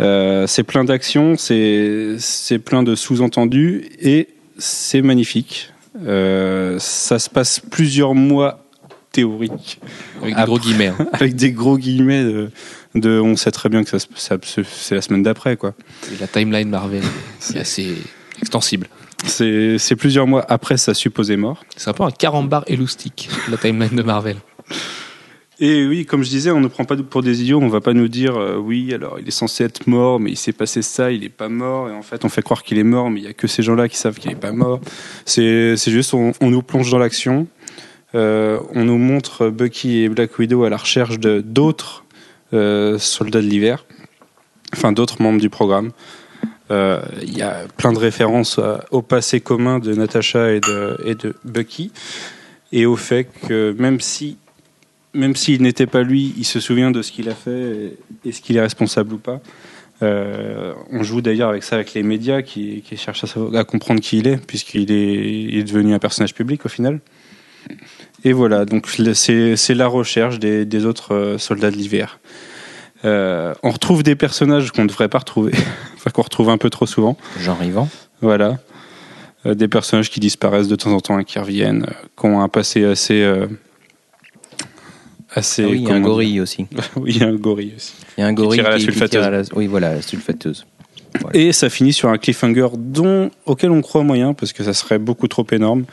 [0.00, 4.28] Euh, c'est plein d'action, c'est c'est plein de sous-entendus et
[4.58, 5.70] c'est magnifique.
[6.78, 8.64] Ça se passe plusieurs mois
[9.12, 9.78] théoriques
[10.22, 10.86] Avec des gros guillemets.
[10.88, 11.06] hein.
[11.12, 12.50] avec des gros guillemets de,
[12.94, 15.74] de- on sait très bien que ça, ça c'est la semaine d'après quoi.
[16.10, 17.02] Et la timeline Marvel,
[17.38, 17.94] c'est assez
[18.40, 18.88] extensible.
[19.24, 21.64] C'est plusieurs mois après sa supposée mort.
[21.76, 24.36] C'est un peu un carambar éloustique, la timeline de Marvel.
[25.60, 27.60] Et oui, comme je disais, on ne prend pas pour des idiots.
[27.60, 30.36] On va pas nous dire euh, oui, alors il est censé être mort, mais il
[30.36, 31.88] s'est passé ça, il est pas mort.
[31.88, 33.62] Et en fait, on fait croire qu'il est mort, mais il y a que ces
[33.62, 34.80] gens-là qui savent qu'il est pas mort.
[35.24, 37.46] C'est juste, on, on nous plonge dans l'action.
[38.14, 42.04] Euh, on nous montre Bucky et Black Widow à la recherche de d'autres
[42.52, 43.86] euh, soldats de l'hiver,
[44.74, 45.92] enfin d'autres membres du programme.
[46.70, 51.34] Euh, Il y a plein de références à- au passé commun de Natasha et de,
[51.44, 51.92] Bucky,
[52.72, 54.36] et au fait que même si
[55.14, 58.40] même s'il n'était pas lui, il se souvient de ce qu'il a fait et, ce
[58.40, 59.42] qu'il est responsable ou pas.
[60.02, 64.26] Euh, on joue d'ailleurs avec ça avec les médias qui, cherchent à, comprendre qui il
[64.26, 67.00] est, puisqu'il est, devenu un personnage public au final.
[68.24, 72.18] Et voilà, donc c'est la recherche des, autres euh, soldats de l'hiver.
[73.04, 75.52] Euh, on retrouve des personnages qu'on ne devrait pas retrouver,
[75.96, 77.16] enfin qu'on retrouve un peu trop souvent.
[77.40, 77.88] Jean Rivant.
[78.20, 78.58] Voilà.
[79.46, 82.40] Euh, des personnages qui disparaissent de temps en temps et qui reviennent, euh, qui ont
[82.40, 83.22] un passé assez.
[83.22, 83.46] euh,
[85.34, 86.66] assez Ah oui, il y a un gorille aussi.
[86.96, 87.94] Oui, il y a un gorille aussi.
[88.16, 89.10] Il y a un Qui gorille tire à la qui, qui sulfateuse.
[89.10, 90.66] tire à la- Oui, voilà, la sulfateuse.
[91.34, 94.98] Et ça finit sur un cliffhanger dont, auquel on croit moyen, parce que ça serait
[94.98, 95.84] beaucoup trop énorme.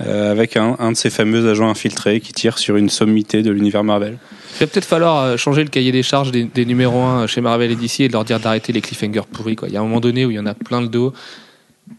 [0.00, 3.84] Euh, avec un, de ces fameux agents infiltrés qui tire sur une sommité de l'univers
[3.84, 4.18] Marvel.
[4.56, 7.40] Il va peut-être falloir euh, changer le cahier des charges des, des numéros 1 chez
[7.40, 9.56] Marvel et DC et leur dire d'arrêter les cliffhangers pourris.
[9.66, 11.12] Il y a un moment donné où il y en a plein le dos.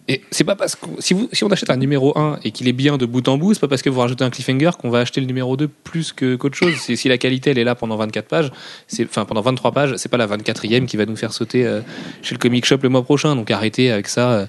[0.08, 2.98] Et c'est pas parce que si, on achète un numéro 1 et qu'il est bien
[2.98, 5.22] de bout en bout, c'est pas parce que vous rajoutez un cliffhanger qu'on va acheter
[5.22, 6.76] le numéro 2 plus que qu'autre chose.
[6.76, 8.52] Si la qualité elle est là pendant 24 pages,
[8.88, 11.82] c'est enfin pendant 23 pages, c'est pas la 24e qui va nous faire sauter euh,
[12.24, 13.36] chez le comic shop le mois prochain.
[13.36, 14.32] Donc arrêtez avec ça.
[14.32, 14.46] euh.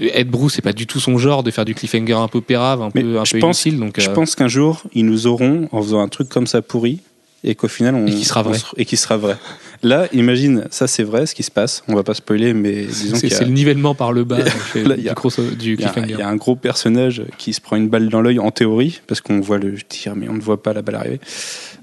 [0.00, 2.82] Ed Bruce, c'est pas du tout son genre de faire du cliffhanger un peu pérave,
[2.82, 3.80] un Mais peu un je peu pense- inutile.
[3.80, 6.62] Donc Je euh, pense qu'un jour, ils nous auront en faisant un truc comme ça
[6.62, 7.00] pourri
[7.44, 8.06] et qu'au final, on.
[8.06, 8.58] Et qui sera vrai.
[8.58, 9.36] se- et qui sera vrai.
[9.82, 11.82] Là, imagine, ça c'est vrai ce qui se passe.
[11.88, 14.38] On va pas spoiler, mais disons c'est a- c'est le nivellement par le bas
[14.74, 16.12] là, du, a- cliffhanger.
[16.12, 19.00] il y a un gros personnage qui se prend une balle dans l'œil en théorie,
[19.06, 21.20] parce qu'on voit le tir, mais on ne voit pas la balle arriver.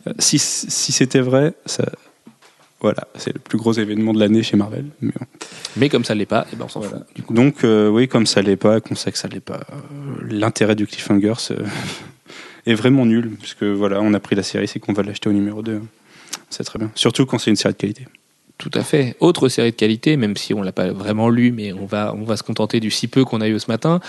[0.07, 1.85] Euh, Si, si c'était vrai, ça,
[2.79, 4.85] voilà, c'est le plus gros événement de l'année chez Marvel.
[5.01, 5.25] Mais bon.
[5.77, 6.99] Mais comme ça l'est pas, eh ben on s'en fout.
[7.29, 10.75] Donc, euh, oui, comme ça l'est pas, qu'on sait que ça l'est pas, euh, l'intérêt
[10.75, 11.33] du cliffhanger
[12.67, 15.33] est vraiment nul, puisque voilà, on a pris la série, c'est qu'on va l'acheter au
[15.33, 15.81] numéro 2.
[16.49, 16.91] C'est très bien.
[16.93, 18.05] Surtout quand c'est une série de qualité.
[18.57, 19.15] Tout à fait.
[19.19, 22.23] Autre série de qualité, même si on l'a pas vraiment lu, mais on va, on
[22.23, 23.99] va se contenter du si peu qu'on a eu ce matin.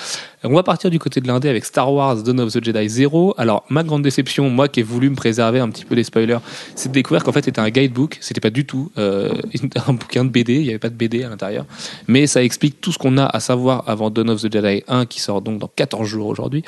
[0.43, 3.35] On va partir du côté de l'indé avec Star Wars Dawn of the Jedi 0.
[3.37, 6.39] Alors, ma grande déception, moi qui ai voulu me préserver un petit peu des spoilers,
[6.75, 8.17] c'est de découvrir qu'en fait c'était un guidebook.
[8.23, 9.35] C'était pas du tout euh,
[9.87, 10.55] un bouquin de BD.
[10.55, 11.67] Il y avait pas de BD à l'intérieur.
[12.07, 15.05] Mais ça explique tout ce qu'on a à savoir avant Dawn of the Jedi 1
[15.05, 16.65] qui sort donc dans 14 jours aujourd'hui.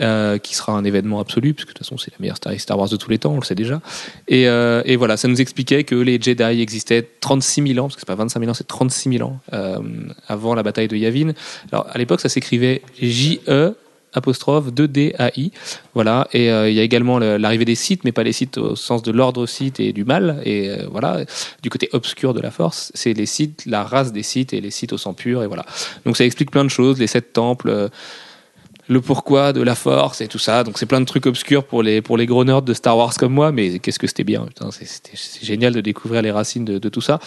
[0.00, 2.88] Euh, qui sera un événement absolu, puisque de toute façon c'est la meilleure Star Wars
[2.88, 3.80] de tous les temps, on le sait déjà.
[4.28, 7.94] Et, euh, et voilà, ça nous expliquait que les Jedi existaient 36 000 ans, parce
[7.96, 9.78] que c'est pas 25 000 ans, c'est 36 000 ans euh,
[10.28, 11.32] avant la bataille de Yavin.
[11.72, 13.74] Alors à l'époque, ça s'écrivait J-E
[14.16, 15.50] apostrophe 2D-A-I.
[15.94, 18.76] Voilà, et il y a également le- l'arrivée des Sith, mais pas les Sith au
[18.76, 20.40] sens de l'ordre Sith et du mal.
[20.44, 21.24] Et voilà,
[21.64, 24.70] du côté obscur de la Force, c'est les Sith, la race des Sith et les
[24.70, 25.42] Sith au sang pur.
[25.42, 25.64] Et voilà.
[26.06, 27.90] Donc ça explique plein de choses, les sept temples.
[28.88, 30.62] Le pourquoi de la force et tout ça.
[30.64, 33.14] Donc c'est plein de trucs obscurs pour les, pour les gros nerds de Star Wars
[33.14, 34.46] comme moi, mais qu'est-ce que c'était bien.
[34.70, 37.18] C'est- génial de découvrir les racines de, de tout ça.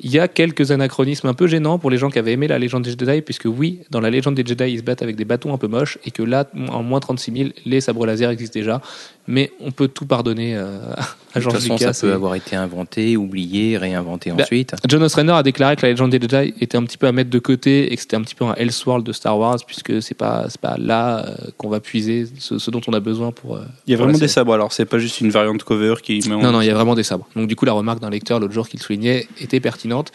[0.00, 2.58] Il y a quelques anachronismes un peu gênants pour les gens qui avaient aimé la
[2.58, 5.24] légende des Jedi, puisque oui, dans la légende des Jedi, ils se battent avec des
[5.24, 8.58] bâtons un peu moches, et que là, en moins 36 000, les sabres laser existent
[8.58, 8.80] déjà.
[9.26, 10.78] Mais on peut tout pardonner euh,
[11.34, 11.92] à De toute George façon, Lucas.
[11.92, 14.74] ça peut avoir été inventé, oublié, réinventé Bah, ensuite.
[14.88, 17.30] John Ostrander a déclaré que la légende des Jedi était un petit peu à mettre
[17.30, 20.14] de côté et que c'était un petit peu un Elseworld de Star Wars, puisque c'est
[20.14, 23.56] pas, c'est pas là euh, qu'on va puiser ce, ce dont on a besoin pour.
[23.56, 25.94] euh, Il y a pour vraiment des sabres, alors c'est pas juste une variante cover
[26.02, 27.26] qui met en- Non, non, il y a vraiment des sabres.
[27.36, 30.12] Donc, du coup, la remarque d'un lecteur l'autre jour qui le soulignait était pertinente.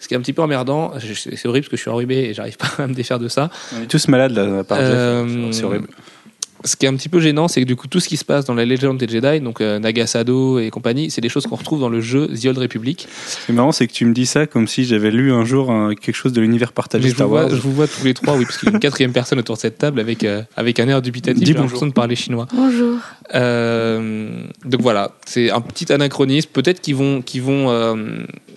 [0.00, 2.34] Ce qui est un petit peu emmerdant, c'est horrible parce que je suis enrhumé et
[2.34, 3.50] j'arrive pas à me défaire de ça.
[3.76, 4.78] On est tous malades là, à part.
[4.80, 5.88] Euh, C'est horrible.
[6.64, 8.24] Ce qui est un petit peu gênant, c'est que du coup, tout ce qui se
[8.24, 11.54] passe dans la légende des Jedi, donc euh, Nagasado et compagnie, c'est des choses qu'on
[11.54, 13.06] retrouve dans le jeu The Old Republic.
[13.26, 15.44] Ce qui est marrant, c'est que tu me dis ça comme si j'avais lu un
[15.44, 17.46] jour un- quelque chose de l'univers partagé Mais je, Star vous Wars.
[17.48, 19.38] vois, je vous vois tous les trois, oui, parce qu'il y a une quatrième personne
[19.38, 21.38] autour de cette table avec, euh, avec un air dubitatif.
[21.40, 21.64] Dis J'ai bonjour.
[21.66, 22.48] l'impression de parler chinois.
[22.52, 22.98] Bonjour.
[23.36, 26.50] Euh, donc voilà, c'est un petit anachronisme.
[26.52, 27.94] Peut-être qu'ils vont, qu'ils vont, euh,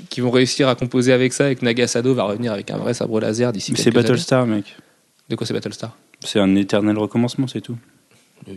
[0.09, 2.93] qu'ils vont réussir à composer avec ça et que Nagasado va revenir avec un vrai
[2.93, 3.95] sabre laser d'ici Mais c'est années.
[4.01, 4.75] Battlestar, mec.
[5.29, 5.95] De quoi c'est Battlestar?
[6.23, 7.77] C'est un éternel recommencement, c'est tout.
[8.47, 8.53] Euh,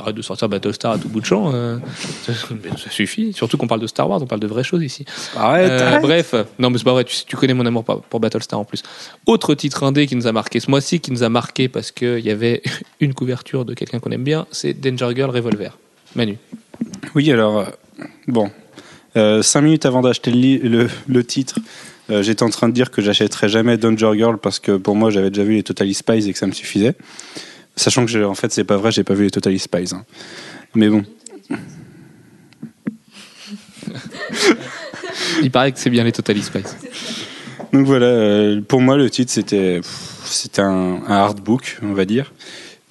[0.00, 1.52] Arrête de sortir Battlestar à tout bout de champ.
[1.52, 1.78] euh,
[2.22, 3.32] ça, ça suffit.
[3.32, 5.04] Surtout qu'on parle de Star Wars, on parle de vraies choses ici.
[5.36, 6.02] Arrête, Euh, arrête.
[6.02, 8.82] bref, non mais c'est pas vrai, tu, tu connais mon amour pour, Battlestar en plus.
[9.26, 12.20] Autre titre indé qui nous a marqué ce mois-ci, qui nous a marqué parce qu'il
[12.20, 12.62] y avait
[13.00, 15.76] une couverture de quelqu'un qu'on aime bien, c'est Danger Girl Revolver.
[16.14, 16.38] Manu.
[17.14, 17.64] Oui, alors, euh,
[18.28, 18.50] bon.
[19.42, 21.58] Cinq minutes avant d'acheter le, li- le, le titre,
[22.10, 25.08] euh, j'étais en train de dire que j'achèterais jamais Danger Girl parce que pour moi,
[25.10, 26.94] j'avais déjà vu les Totally Spies et que ça me suffisait.
[27.76, 29.94] Sachant que, je- en fait, c'est pas vrai, j'ai pas vu les Totally Spies.
[29.94, 30.04] hein.
[30.74, 31.04] Mais bon.
[35.42, 36.76] Il paraît que c'est bien les Total Spice.
[37.72, 42.04] Donc voilà, euh, pour moi, le titre, c'était pff, c'était un, un hardbook, on va
[42.04, 42.32] dire.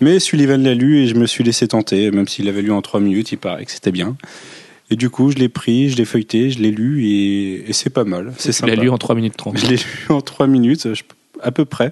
[0.02, 2.82] Mais Sullivan l'a lu et je me suis laissé tenter, même s'il l'avait lu en
[2.82, 4.18] trois minutes, il paraît que c'était bien.
[4.92, 7.90] Et du coup, je l'ai pris, je l'ai feuilleté, je l'ai lu et, et c'est
[7.90, 8.34] pas mal.
[8.38, 8.76] C'est Tu sympa.
[8.76, 9.58] l'as lu en 3 minutes 30.
[9.58, 11.04] Je l'ai lu en trois minutes, je-
[11.42, 11.92] à peu près.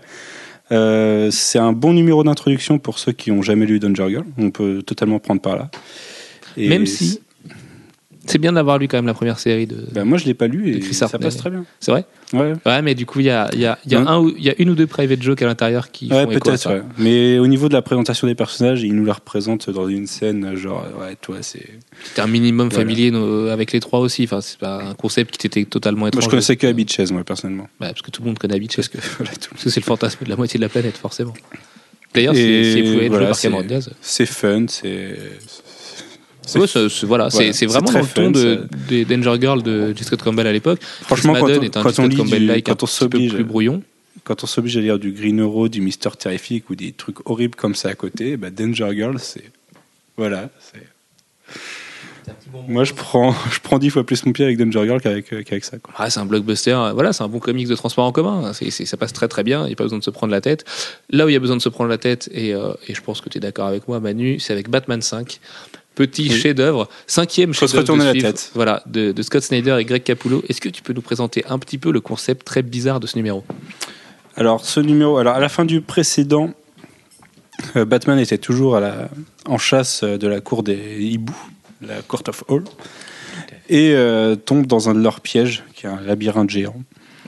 [0.72, 4.26] Euh, c'est un bon numéro d'introduction pour ceux qui n'ont jamais lu Danger Girl.
[4.38, 5.70] On peut totalement prendre par là.
[6.58, 7.20] Et Même si
[8.26, 9.78] c'est bien d'avoir lu quand même la première série de.
[9.92, 11.22] Ben, moi, je l'ai pas lu et Chris ça Hartnell.
[11.22, 11.66] passe très bien.
[11.80, 14.00] C'est vrai Ouais, Ouais, mais du coup, il y a, il y, a, y, a
[14.02, 14.08] Ouais.
[14.08, 16.68] un ou- il y a une ou deux private jokes à l'intérieur qui ouais peut-être.
[16.70, 16.82] ouais.
[16.98, 20.56] Mais au niveau de la présentation des personnages, il nous la représente dans une scène
[20.56, 21.68] genre, ouais, toi, c'est.
[22.04, 22.84] C'était un minimum Voilà.
[22.86, 23.12] familier
[23.52, 24.24] avec les trois aussi.
[24.24, 26.26] Enfin, c'est pas un concept qui t'était totalement Moi, étranger.
[26.26, 27.68] je connaissais que Abitches, moi, personnellement.
[27.80, 28.76] Bah, parce que tout le monde connaît Beach.
[28.76, 29.54] Parce que, voilà, tout.
[29.58, 31.34] C'est le fantasme de la moitié de la planète, forcément.
[32.16, 33.32] D'ailleurs, c'est voilà.
[34.02, 35.18] C'est fun, c'est.
[36.46, 39.62] C'est- Ouais, c'est- c'est- voilà, Voilà, c'est vraiment dans le ton de, des Danger Girl
[39.64, 40.04] de J.
[40.04, 40.80] Scott Campbell à l'époque.
[41.04, 43.08] Franchement, quand on, est un quand on lit Campbell du- like un quand on petit
[43.08, 43.82] peu plus brouillon.
[44.24, 47.56] quand on s'oblige à lire du Green Arrow, du Mister Terrific ou des trucs horribles
[47.56, 49.44] comme ça à côté, bah Danger Girl, c'est.
[50.18, 50.50] Voilà.
[50.60, 50.80] c'est-
[52.70, 55.44] Moi, je prends, je prends dix fois plus mon pied avec Danger Girl qu'avec euh,
[55.44, 55.78] qu'avec ça.
[55.80, 55.94] Quoi.
[55.98, 58.54] Ah, c'est un blockbuster, voilà, c'est un bon comics de transport en commun.
[58.54, 60.64] Ça passe très très bien, il n'y a pas besoin de se prendre la tête.
[61.10, 63.02] Là où il y a besoin de se prendre la tête, et, euh, et je
[63.02, 65.40] pense que tu es d'accord avec moi, Manu, c'est avec Batman 5.
[65.96, 66.32] Petit Oui.
[66.40, 68.52] chef-d'œuvre, cinquième Faut se chef-d'œuvre retourner de la suivre, tête.
[68.56, 70.44] Voilà, de, de Scott Snyder et Greg Capullo.
[70.50, 73.16] Est-ce que tu peux nous présenter un petit peu le concept très bizarre de ce
[73.16, 73.44] numéro?
[74.36, 76.50] Alors, ce numéro, alors à la fin du précédent,
[77.76, 79.10] euh, Batman était toujours à la,
[79.46, 81.38] en chasse euh, de la cour des hiboux,
[81.82, 82.64] la Court of Hall,
[83.70, 86.82] et euh, tombe dans un de leurs pièges, qui est un labyrinthe géant.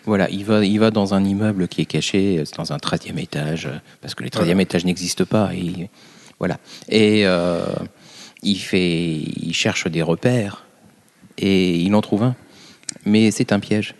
[0.05, 3.19] Voilà, il va, il va dans un immeuble qui est caché, c'est dans un 13e
[3.19, 3.69] étage,
[4.01, 4.61] parce que les 13e Voilà.
[4.61, 5.51] étages n'existent pas.
[5.53, 5.89] Et,
[6.39, 6.57] voilà.
[6.89, 7.65] Et euh,
[8.43, 10.65] il, fait, il cherche des repères,
[11.37, 12.35] et il en trouve un.
[13.05, 13.95] Mais c'est un piège.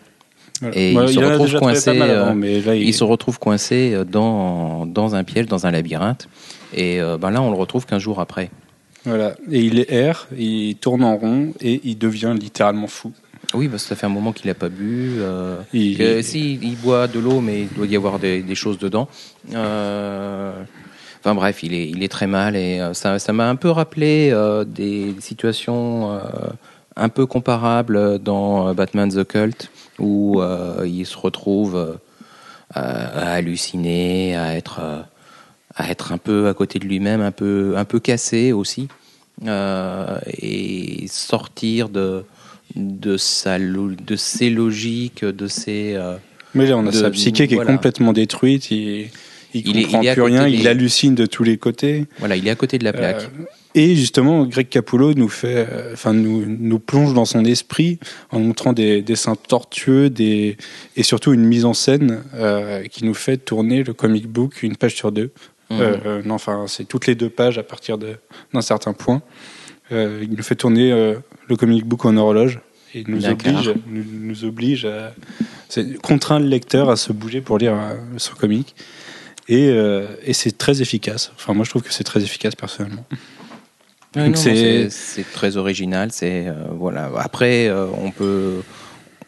[0.62, 0.78] Voilà.
[0.78, 3.40] Et Moi, il se retrouve coincé, pas mal avant, mais là, il, Il se retrouve
[3.40, 6.30] coincé dans, dans un piège, dans un labyrinthe.
[6.74, 8.50] Et euh, ben là, on le retrouve qu'un jour après.
[9.04, 9.36] voilà.
[9.52, 13.12] Et il est erre, il tourne en rond, et il devient littéralement fou.
[13.54, 15.12] Oui, parce que ça fait un moment qu'il n'a pas bu.
[15.20, 18.80] euh, Il- si, il boit de l'eau, mais il doit y avoir des, des choses
[18.80, 19.08] dedans.
[19.54, 20.52] Euh,
[21.26, 23.72] Enfin bref, il est, il est très mal et euh, ça ça m'a un peu
[23.72, 26.20] rappelé euh, des situations euh,
[26.96, 30.40] un peu comparables dans Batman The Cult, où
[30.86, 31.98] il se retrouve
[32.74, 34.80] à, halluciner, à être,
[35.76, 38.88] à être un peu à côté de lui-même, un peu, un peu cassé aussi,
[39.46, 42.24] et sortir de,
[42.78, 46.00] de, sa, lo- de ses logiques, de ses...
[46.54, 47.72] Mais là, on a de- sa psyché qui voilà.
[47.72, 48.72] est complètement détruite,
[49.60, 52.06] il, Il comprend est plus rien, des- il hallucine de tous les côtés.
[52.20, 53.24] voilà, il est à côté de la plaque.
[53.24, 53.44] Euh,
[53.78, 58.00] et justement, Greg Capullo nous fait, euh, enfin, nous, nous plonge dans son esprit
[58.32, 60.56] en montrant des dessins tortueux, des,
[60.96, 64.76] et surtout une mise en scène euh, qui nous fait tourner le comic book une
[64.78, 65.32] page sur deux.
[65.72, 66.22] Mhm.
[66.26, 69.22] Non, enfin, c'est toutes les deux pages à partir d'un certain point.
[69.92, 70.90] Il nous fait tourner
[71.48, 72.60] le comic book en horloge
[72.94, 75.14] et nous oblige, nous, nous oblige à
[76.02, 77.76] contraint le lecteur à se bouger pour lire
[78.18, 78.76] son comic.
[79.48, 81.32] Et, euh, et c'est très efficace.
[81.36, 83.06] Enfin, moi, je trouve que c'est très efficace personnellement.
[84.36, 86.10] C'est- très original.
[86.12, 87.12] C'est euh, voilà.
[87.18, 88.62] Après, euh, on peut.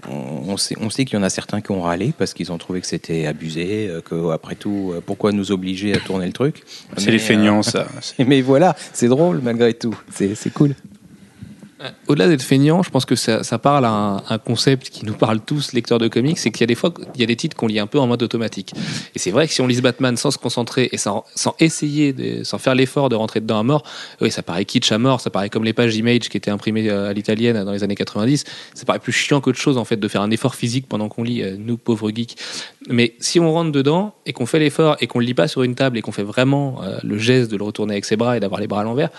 [0.09, 2.51] On on sait, on sait qu'il y en a certains qui ont râlé parce qu'ils
[2.51, 6.63] ont trouvé que c'était abusé, que après tout, pourquoi nous obliger à tourner le truc?
[6.97, 7.87] C'est les feignants, ça.
[8.19, 9.99] mais voilà, c'est drôle malgré tout.
[10.13, 10.75] C'est cool.
[11.81, 15.05] Euh, Au-delà d'être feignant, je pense que ça, ça parle à un, un concept qui
[15.05, 17.27] nous parle tous, lecteurs de comics, c'est qu'il y a des fois, il y a
[17.27, 18.73] des titres qu'on lit un peu en mode automatique.
[19.13, 22.13] Et c'est vrai que si on lit Batman sans se concentrer et sans, sans essayer,
[22.13, 23.83] de, sans faire l'effort de rentrer dedans à mort,
[24.21, 26.89] oui, ça paraît kitsch à mort, ça paraît comme les pages Image qui étaient imprimées
[26.89, 28.43] euh, à l'italienne dans les années 90.
[28.73, 31.23] Ça paraît plus chiant qu'autre chose, en fait, de faire un effort physique pendant qu'on
[31.23, 32.37] lit, euh, nous, pauvres geeks.
[32.89, 35.61] Mais si on rentre dedans et qu'on fait l'effort et qu'on le lit pas sur
[35.61, 38.39] une table et qu'on fait vraiment le geste de le retourner avec ses bras et
[38.39, 39.09] d'avoir les bras à l'envers,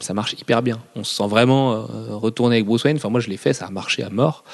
[0.00, 0.78] ça marche hyper bien.
[0.96, 2.96] On se sent vraiment euh, retourner avec Bruce Wayne.
[2.96, 4.44] Enfin, moi, je l'ai fait, ça a marché à mort.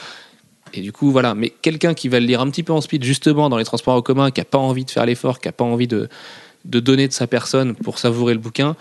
[0.73, 1.35] Et du coup, voilà.
[1.35, 3.97] Mais quelqu'un qui va le lire un petit peu en speed, justement, dans les transports
[3.97, 6.09] en commun, qui a pas envie de faire l'effort, qui a pas envie de,
[6.65, 8.77] de donner de sa personne pour savourer le bouquin,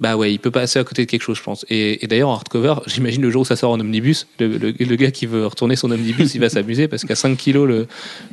[0.00, 1.66] bah ouais, il peut passer à côté de quelque chose, je pense.
[1.70, 4.70] Et, et d'ailleurs, en hardcover, j'imagine le jour où ça sort en omnibus, le, le-
[4.78, 7.86] le gars qui veut retourner son omnibus, il va s'amuser parce qu'à 5 kilos le,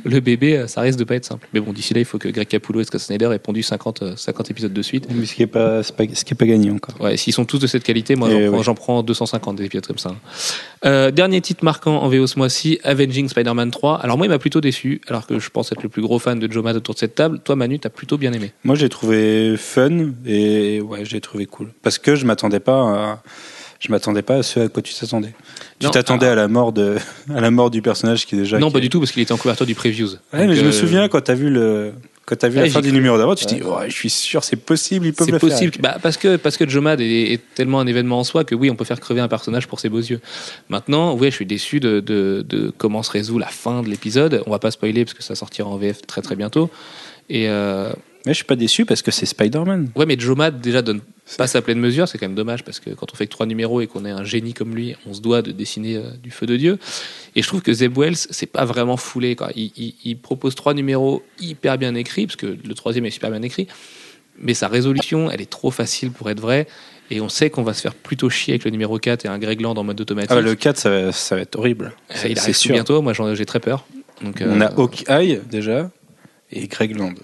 [0.04, 1.48] le bébé, euh, ça risque de pas être simple.
[1.52, 4.02] Mais bon, d'ici là, il faut que Greg Capullo et Scott Snyder aient pondu 50,
[4.02, 5.06] euh, 50 épisodes de suite.
[5.12, 7.00] Mais ce qui n'est pas, c'est pas, ce qui est pas gagné encore.
[7.00, 8.62] Ouais, s'ils sont tous de cette qualité, moi j'en prends, ouais.
[8.64, 10.14] j'en prends 250 des épisodes comme ça.
[10.84, 13.96] Euh, dernier titre marquant en VO ce mois-ci, Avenging Spider-Man 3.
[14.02, 16.38] Alors moi il m'a plutôt déçu, alors que je pense être le plus gros fan
[16.38, 17.40] de Joe Mad autour de cette table.
[17.44, 18.52] Toi Manu, t'as plutôt bien aimé.
[18.64, 21.55] Moi, j'ai trouvé fun et ouais, j'ai trouvé cool.
[21.82, 23.22] Parce que je m'attendais pas à,
[23.80, 25.34] je m'attendais pas à ce à quoi tu t'attendais.
[25.78, 26.32] Tu t'attendais ah.
[26.32, 26.96] à la mort de,
[27.34, 28.58] à la mort du personnage qui est déjà.
[28.58, 30.08] non, qui pas est- du tout, parce qu'il était en couverture du previews.
[30.32, 31.92] Ouais, Donc, mais je me euh, souviens quand t'as vu le,
[32.24, 34.56] quand t'as vu la fin du numéro d'avant, tu te dis, je suis sûr, c'est
[34.56, 35.82] possible, ils peuvent C'est le possible, faire.
[35.82, 38.54] bah, parce que parce que Joe Mad est, est tellement un événement en soi que
[38.56, 40.20] oui, on peut faire crever un personnage pour ses beaux yeux.
[40.68, 44.42] Maintenant, oui, je suis déçu de, de, de comment se résout la fin de l'épisode.
[44.46, 46.68] On va pas spoiler parce que ça sortira en VF très très bientôt.
[47.28, 47.92] Et euh,
[48.26, 49.90] Mais je suis pas déçu parce que c'est Spider-Man.
[49.94, 51.00] Ouais, mais Joe Mad déjà donne
[51.38, 53.46] pas sa pleine mesure, c'est quand même dommage parce que quand on fait que trois
[53.46, 56.30] numéros et qu'on est un génie comme lui, on se doit de dessiner euh, du
[56.30, 56.78] feu de Dieu.
[57.36, 59.34] Et je trouve que Zeb Wells, c'est pas vraiment foulé.
[59.36, 59.50] Quoi.
[59.56, 63.30] Il, il- il propose trois numéros hyper bien écrits, parce que le troisième est super
[63.30, 63.66] bien écrit,
[64.38, 66.66] mais sa résolution, elle est trop facile pour être vraie.
[67.10, 69.38] Et on sait qu'on va se faire plutôt chier avec le numéro 4 et un
[69.38, 70.30] Greg Land en mode automatique.
[70.32, 71.92] Ah, bah, le 4, ça va, ça va être horrible.
[72.10, 72.72] Euh, C'est il arrive sûr.
[72.74, 73.86] bientôt, moi j'ai très peur.
[74.22, 75.90] Donc, On euh, a Hawkeye déjà
[76.50, 77.14] et Greg Land.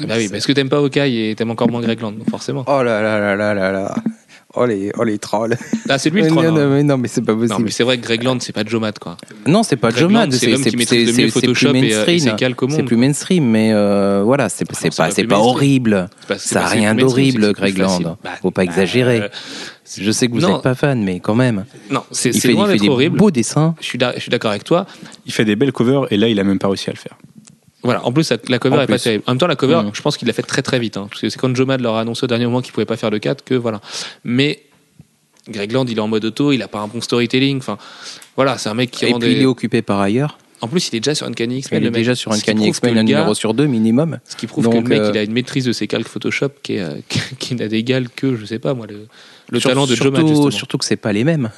[0.00, 2.64] Bah oui, parce que t'aimes pas Hawkeye et t'aimes encore moins Greg Land, donc forcément.
[2.66, 3.94] Oh là là là là là là.
[4.58, 5.54] Oh les, oh les trolls.
[5.86, 6.46] Ah, c'est lui le non, troll.
[6.48, 6.68] non, hein.
[6.70, 7.64] mais non, mais c'est pas Non, possible.
[7.64, 9.18] mais c'est vrai que Greg Land, c'est pas Joe Matt, quoi.
[9.46, 12.82] Non, c'est pas Joe Mad, c'est mieux Photoshop et, euh, et ses calques au C'est
[12.82, 15.54] plus mainstream, mais euh, voilà, c'est c'est pas, pas c'est plus pas mainstream.
[15.56, 16.08] horrible.
[16.20, 17.78] C'est pas- Ça a rien plus mainstream, d'horrible, plus Greg.
[17.78, 18.16] Land.
[18.24, 19.20] Bah, Faut pas bah, exagérer.
[19.22, 19.28] euh,
[20.00, 20.54] Je sais que vous non.
[20.54, 21.66] n'êtes pas fan, mais quand même.
[21.90, 23.18] Non, c'est loin fait d'être des horrible.
[23.18, 23.74] beaux dessins.
[23.80, 24.86] Je suis d'a- je suis d'accord avec toi.
[25.26, 27.18] Il fait des belles covers et là, il a même pas réussi à le faire.
[27.86, 28.04] Voilà.
[28.06, 29.24] En plus, la- cover En est pas terrible.
[29.26, 29.90] En même temps, la cover, Mhm.
[29.94, 30.96] je pense qu'il l'a fait très très vite.
[30.98, 32.84] hein, parce que c'est quand Joe Mad leur a annoncé au dernier moment qu'il pouvait
[32.86, 33.80] pas faire le 4 que voilà.
[34.24, 34.62] Mais
[35.48, 37.58] Greg Land, il est en mode auto, il a pas un bon storytelling.
[37.58, 37.78] Enfin,
[38.36, 40.38] voilà, c'est un mec qui Et rend puis des- il est occupé par ailleurs.
[40.62, 41.82] En plus, il est déjà sur Uncanny X-Men.
[41.82, 44.18] Il est déjà sur un Ce qui Canny prouve X-Men, un numéro sur deux minimum.
[44.24, 46.08] Ce qui prouve que le Donc, mec, euh, il a une maîtrise de ses calques
[46.08, 49.06] Photoshop qui, est, euh, qui, qui n'a d'égal que, je sais pas moi, le,
[49.50, 50.50] le Sur- talent de surtout.
[50.50, 51.50] Surtout que c'est pas les mêmes.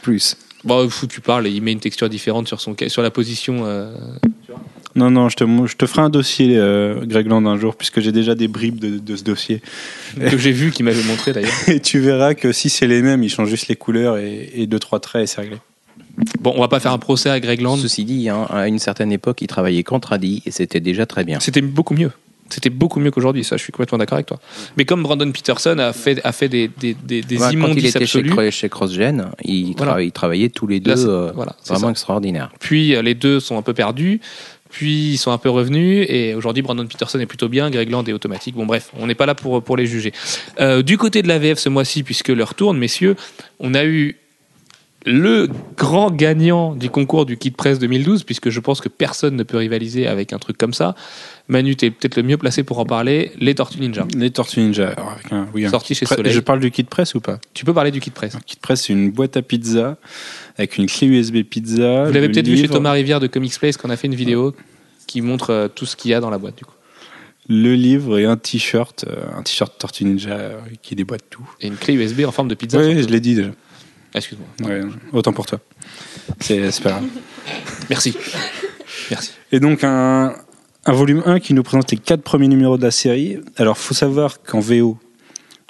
[0.00, 0.36] Plus.
[0.64, 3.62] Bon, fou, tu parles, et il met une texture différente sur, son, sur la position.
[3.66, 3.94] euh,
[4.94, 8.00] Non, non, je te, je te ferai un dossier, euh, Greg Land, un jour, puisque
[8.00, 9.62] j'ai déjà des bribes de, de ce dossier.
[10.20, 11.50] que j'ai vu, qui m'avait montré d'ailleurs.
[11.68, 14.66] Et tu verras que si c'est les mêmes, ils changent juste les couleurs et, et
[14.66, 15.56] deux, trois traits et c'est réglé.
[16.40, 17.76] Bon, on va pas faire un procès à Greg Land.
[17.78, 21.24] Ceci dit, hein, à une certaine époque, il travaillait qu'en tradi et c'était déjà très
[21.24, 21.40] bien.
[21.40, 22.10] C'était beaucoup mieux.
[22.50, 24.38] C'était beaucoup mieux qu'aujourd'hui, ça, je suis complètement d'accord avec toi.
[24.76, 27.78] Mais comme Brandon Peterson a fait, a fait des, des, des, des Ouais, quand il
[27.86, 29.92] était chez, absolus, chez CrossGen, ils, Voilà.
[29.92, 31.92] trava- ils travaillaient tous les deux Là, c'est- euh, voilà, c'est vraiment ça.
[31.92, 32.50] extraordinaires.
[32.60, 34.20] puis euh, les deux sont un peu perdus,
[34.72, 38.04] puis ils sont un peu revenus, et aujourd'hui Brandon Peterson est plutôt bien, Greg Land
[38.04, 38.54] est automatique.
[38.54, 40.12] Bon, bref, on n'est pas là pour, pour les juger.
[40.60, 43.14] Euh, du côté de la VF ce mois-ci, puisque l'heure tourne, messieurs,
[43.60, 44.16] on a eu
[45.04, 49.42] le grand gagnant du concours du Kit Press 2012, puisque je pense que personne ne
[49.42, 50.94] peut rivaliser avec un truc comme ça.
[51.48, 54.06] Manu, tu es peut-être le mieux placé pour en parler, les Tortues Ninja.
[54.16, 54.94] Les Tortues Ninja.
[55.30, 56.32] un- oui, un Sorti chez Soleil.
[56.32, 57.38] Je parle du kit press ou pas?
[57.52, 58.34] Tu peux parler du Kit Press.
[58.36, 59.96] Un kit press, c'est une boîte à pizza
[60.56, 62.04] avec une clé USB pizza.
[62.04, 64.54] Vous l'avez peut-être vu chez Thomas Rivière de Comics Place, qu'on a fait une vidéo
[65.08, 66.72] qui montre euh, tout ce qu'il y a dans la boîte, du coup.
[67.48, 71.44] Le livre et un t-shirt, euh, un t-shirt Tortue Ninja euh, qui déboîte tout.
[71.60, 72.78] Et une clé USB en forme de pizza.
[72.78, 73.50] Oui, je l'ai dit déjà.
[74.14, 74.68] Excuse-moi.
[74.68, 74.82] Ouais,
[75.12, 75.60] autant pour toi.
[76.40, 77.04] C'est pas grave.
[77.90, 78.14] Merci.
[79.10, 79.32] Merci.
[79.52, 80.34] Et donc un,
[80.84, 83.38] un volume 1 qui nous présente les quatre premiers numéros de la série.
[83.56, 84.98] Alors faut savoir qu'en VO,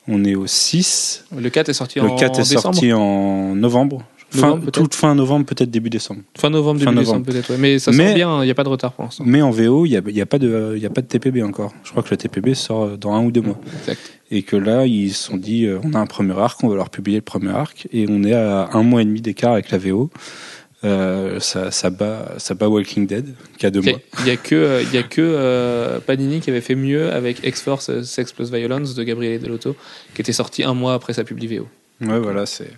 [0.08, 1.24] on est au 6.
[1.36, 2.62] Le 4 est sorti Le en 4 est décembre.
[2.62, 4.04] sorti en novembre.
[4.32, 6.22] Fin, Novembre, peut-être toute fin novembre, peut-être début décembre.
[6.38, 7.26] Fin novembre, Fin début novembre.
[7.26, 7.50] décembre peut-être.
[7.50, 7.58] ouais.
[7.58, 9.24] Mais ça sort Mais- bien, il n'y a pas de retard pour l'instant.
[9.26, 11.02] Mais en VO, il n'y a, il y a, pas de- il y a pas
[11.02, 11.72] de TPB encore.
[11.84, 13.60] Je crois que le TPB sort dans un ou deux mois.
[13.80, 14.00] Exact.
[14.30, 16.76] Et que là, ils se sont dit, euh, on a un premier arc, on va
[16.76, 17.86] leur publier le premier arc.
[17.92, 20.10] Et on est à un mois et demi d'écart avec la VO.
[20.84, 24.00] Euh, ça, ça, bat, ça bat Walking Dead, qui a deux Il mois.
[24.24, 28.02] n'y a que, il y a que euh, Panini qui avait fait mieux avec X-Force
[28.02, 29.76] Sex Plus Violence de Gabriele Delotto,
[30.14, 31.68] qui était sorti un mois après sa publi VO.
[32.00, 32.70] Ouais, voilà, c'est.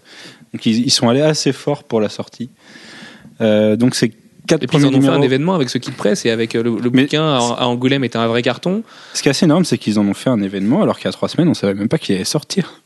[0.54, 2.48] Donc ils, ils sont allés assez fort pour la sortie.
[3.40, 4.12] Euh, donc c'est
[4.46, 6.54] quatre Et puis ils en ont fait un événement avec ce kit presse et avec
[6.54, 8.84] euh, le, le bouquin à, à Angoulême était un vrai carton.
[9.14, 11.08] Ce qui est assez énorme, c'est qu'ils en ont fait un événement, alors qu'il y
[11.08, 12.80] a trois semaines, on savait même pas qu'il allait sortir.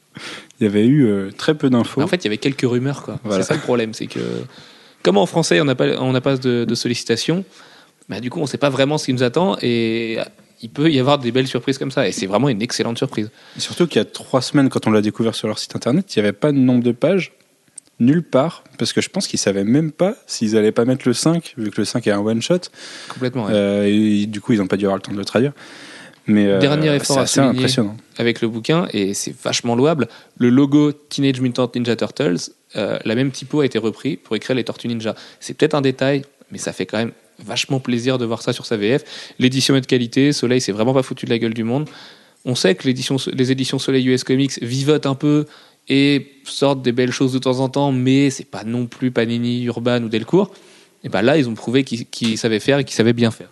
[0.59, 2.01] Il y avait eu euh, très peu d'infos.
[2.03, 3.03] En fait, il y avait quelques rumeurs.
[3.03, 3.21] quoi.
[3.23, 3.43] Voilà.
[3.45, 4.21] C'est ça le problème, c'est que
[5.03, 7.45] comme en français on n'a pas, on n'a pas de, de sollicitation,
[8.09, 10.19] bah, du coup on ne sait pas vraiment ce qui nous attend et
[10.61, 12.09] il peut y avoir des belles surprises comme ça.
[12.09, 13.31] Et c'est vraiment une excellente surprise.
[13.57, 16.17] Et Surtout qu'il y a trois semaines, quand on l'a découvert sur leur site internet,
[16.17, 17.33] il n'y avait pas de nombre de pages
[18.01, 21.15] nulle part, parce que je pense qu'ils savaient même pas s'ils allaient pas mettre le
[21.15, 22.61] 5, vu que le 5 est un one shot.
[23.09, 23.47] Complètement.
[23.47, 23.53] ouais.
[23.55, 25.53] Euh, et du coup, ils n'ont pas dû avoir le temps de le traduire.
[26.29, 27.97] Mais euh, Dernier effort assez impressionnant.
[28.19, 30.09] avec le bouquin et c'est vachement louable.
[30.37, 34.55] Le logo Teenage Mutant Ninja Turtles, euh, la même typo a été repris pour écrire
[34.55, 35.15] les Tortues Ninja.
[35.41, 36.23] C'est peut-être un détail,
[36.53, 39.33] mais ça fait quand même vachement plaisir de voir ça sur sa VF.
[39.39, 41.89] L'édition est de qualité, Soleil c'est vraiment pas foutu de la gueule du monde.
[42.45, 45.47] On sait que les éditions Soleil US Comics vivotent un peu
[45.89, 49.65] et sortent des belles choses de temps en temps, mais c'est pas non plus Panini,
[49.65, 50.51] Urban ou Delcourt.
[51.05, 53.49] Et ben là, ils ont prouvé qu'ils savaient faire et qu'ils savaient bien faire.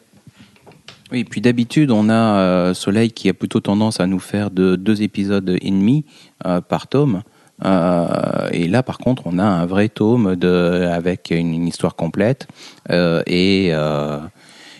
[1.12, 4.74] Oui, puis d'habitude, on a euh, Soleil qui a plutôt tendance à nous faire de
[4.74, 6.04] deux épisodes et demi
[6.44, 7.22] euh, par tome.
[7.64, 11.94] Euh, et là, par contre, on a un vrai tome de, avec une, une histoire
[11.94, 12.48] complète
[12.90, 13.72] et,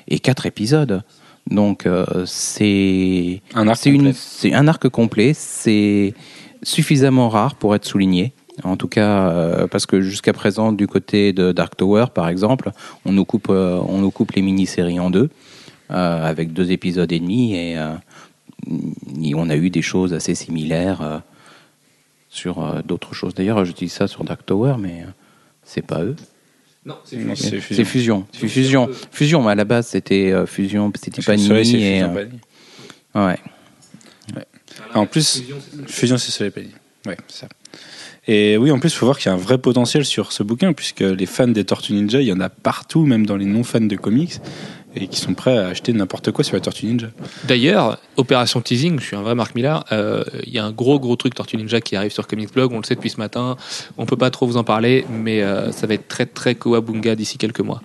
[0.09, 1.03] et quatre épisodes.
[1.49, 1.87] Donc,
[2.25, 4.13] c'est Un arc une- complet.
[4.17, 5.33] c'est un arc complet.
[5.33, 6.13] C'est
[6.63, 8.33] suffisamment rare pour être souligné.
[8.65, 12.71] En tout cas, euh, parce que jusqu'à présent, du côté de Dark Tower, par exemple,
[13.05, 15.29] on nous coupe, euh, on nous coupe les mini-séries en deux,
[15.91, 17.95] euh, avec deux épisodes et demi, et, euh,
[19.23, 21.19] et on a eu des choses assez similaires euh,
[22.31, 23.35] sur euh, d'autres choses.
[23.35, 25.11] D'ailleurs, je dis ça sur Dark Tower, mais euh,
[25.63, 26.17] c'est pas eux.
[26.87, 27.19] Non, c'est
[27.61, 27.85] Fusion.
[27.85, 28.27] Fusion.
[28.33, 28.89] C'est Fusion.
[29.11, 31.51] Fusion, mais à la base, c'était euh, Fusion, c'était Panini.
[31.51, 32.17] Et, Fusion,
[33.17, 33.39] euh, ouais.
[34.97, 35.43] En plus,
[35.87, 36.71] Fusion, c'est Soleil.
[37.07, 37.47] Ouais, ça.
[38.29, 40.43] Et oui, en plus, il faut voir qu'il y a un vrai potentiel sur ce
[40.43, 43.45] bouquin, puisque les fans des Tortues Ninja, il y en a partout, même dans les
[43.45, 44.41] non-fans de comics.
[44.99, 47.09] et qui sont prêts à acheter n'importe quoi sur la Tortue Ninja.
[47.45, 49.85] D'ailleurs, opération teasing, je suis un vrai Marc Millar.
[49.93, 52.73] euh, Il y a un gros gros truc Tortue Ninja qui arrive sur Comics Blog.
[52.73, 53.57] On le sait depuis ce matin.
[53.99, 57.15] On peut pas trop vous en parler, mais euh, ça va être très très Kowabunga
[57.15, 57.83] d'ici quelques mois.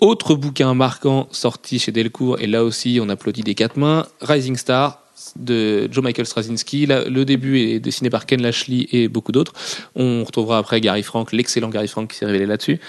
[0.00, 4.04] Autre bouquin marquant sorti chez Delcourt et là aussi on applaudit des quatre mains.
[4.20, 5.03] Rising Star
[5.36, 6.86] de Joe Michael Straczynski.
[6.86, 9.52] Le début est dessiné par Ken Lashley et beaucoup d'autres.
[9.94, 12.80] On retrouvera après Gary Frank, l'excellent Gary Frank qui s'est révélé là-dessus.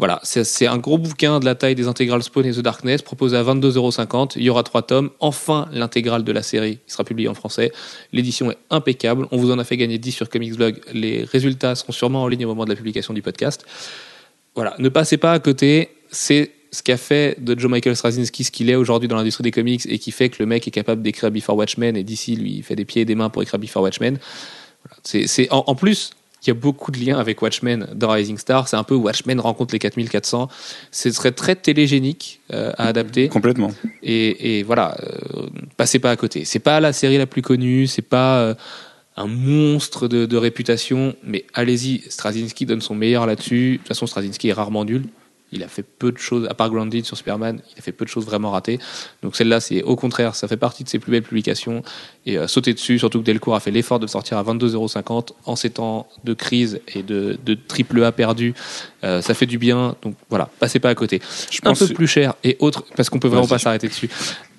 [0.00, 3.36] Voilà, c'est un gros bouquin de la taille des intégrales Spawn et The Darkness, proposé
[3.36, 4.32] à 22,50€.
[4.36, 5.10] Il y aura trois tomes.
[5.20, 7.70] Enfin, l'intégrale de la série sera publiée en français.
[8.10, 9.26] L'édition est impeccable.
[9.30, 10.80] On vous en a fait gagner 10 sur Comics Blog.
[10.94, 13.66] Les résultats seront sûrement en ligne au moment de la publication du podcast.
[14.54, 15.90] Voilà, ne passez pas à côté.
[16.10, 19.50] C'est ce qu'a fait de Joe Michael Straczynski ce qu'il est aujourd'hui dans l'industrie des
[19.50, 22.56] comics et qui fait que le mec est capable d'écrire Before Watchmen et d'ici lui
[22.56, 24.18] il fait des pieds et des mains pour écrire Before Watchmen.
[24.84, 26.12] Voilà, c'est en, en plus
[26.42, 28.68] il y a beaucoup de liens avec Watchmen dans Rising Star.
[28.68, 30.48] C'est un peu Watchmen rencontre les 4400.
[30.90, 33.28] Ce serait très télégénique euh, à adapter.
[33.28, 33.72] Complètement.
[34.02, 36.44] Et, et voilà, euh, passez pas à côté.
[36.44, 38.54] C'est pas la série la plus connue, c'est pas euh,
[39.16, 42.02] un monstre de, de réputation, mais allez-y.
[42.08, 43.72] Straczynski donne son meilleur là-dessus.
[43.72, 45.04] De toute façon, Straczynski est rarement nul.
[45.52, 48.04] Il a fait peu de choses, à part Grounded sur Superman, il a fait peu
[48.04, 48.78] de choses vraiment ratées.
[49.22, 51.82] Donc celle-là, c'est au contraire, ça fait partie de ses plus belles publications.
[52.26, 55.56] Et euh, sauter dessus, surtout que Delcourt a fait l'effort de sortir à 22,50€ en
[55.56, 58.54] ces temps de crise et de, de triple A perdu.
[59.02, 59.96] Euh, ça fait du bien.
[60.02, 61.20] Donc voilà, passez pas à côté.
[61.50, 64.08] Je Un pense peu plus cher et autre, parce qu'on peut vraiment pas s'arrêter dessus.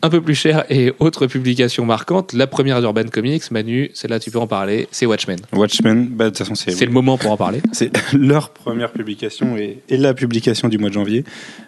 [0.04, 2.34] Un peu plus cher et autre publication marquante.
[2.34, 5.38] La première d'Urban Comics, Manu, celle-là tu peux en parler, c'est Watchmen.
[5.54, 7.62] Watchmen, bah, de toute façon, c'est C'est le moment pour en parler.
[7.72, 11.24] C'est leur première publication et, et la publication du mois de janvier.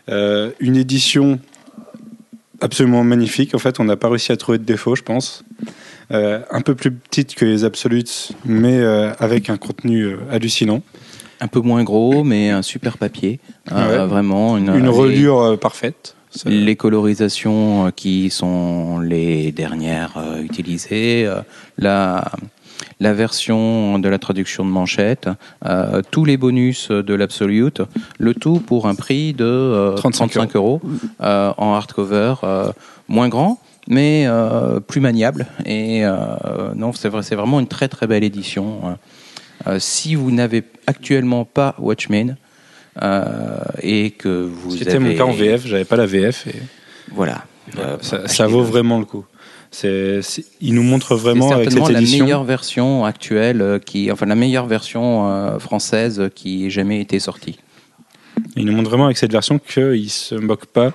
[0.09, 1.39] Euh, une édition
[2.61, 3.53] absolument magnifique.
[3.55, 5.43] En fait, on n'a pas réussi à trouver de défaut, je pense.
[6.11, 10.81] Euh, un peu plus petite que les Absolutes, mais euh, avec un contenu euh, hallucinant.
[11.39, 13.39] Un peu moins gros, mais un super papier.
[13.71, 14.07] Euh, Ouais.
[14.07, 16.15] vraiment une, Une parfaite.
[16.35, 21.41] Ça- Les colorisations euh, qui sont les dernières euh, utilisées, euh,
[21.77, 22.31] la,
[22.99, 25.29] la version de la traduction de manchette,
[25.65, 27.81] euh, tous les bonus de l'Absolute,
[28.19, 30.81] le tout pour un prix de euh, 35 35 euros
[31.21, 32.35] euh, en hardcover,
[33.07, 33.59] moins grand
[33.89, 34.25] mais
[34.87, 35.45] plus maniable.
[35.65, 36.03] Et
[36.73, 38.97] non, c'est vrai, c'est vraiment une très très belle édition.
[39.77, 42.37] Si vous n'avez actuellement pas Watchmen
[43.81, 46.55] et que vous C'était avez mon cas en VF, j'avais pas la VF et
[47.11, 47.45] voilà.
[47.77, 49.25] Euh, ça, vaut vraiment le coup.
[49.71, 52.25] C'est, c'est- il nous montre C'est vraiment avec cette la édition.
[52.25, 57.19] meilleure version actuelle, euh, qui, enfin la meilleure version euh, française qui ait jamais été
[57.19, 57.57] sortie.
[58.55, 60.93] Ils nous montrent vraiment avec cette version qu'ils se moquent pas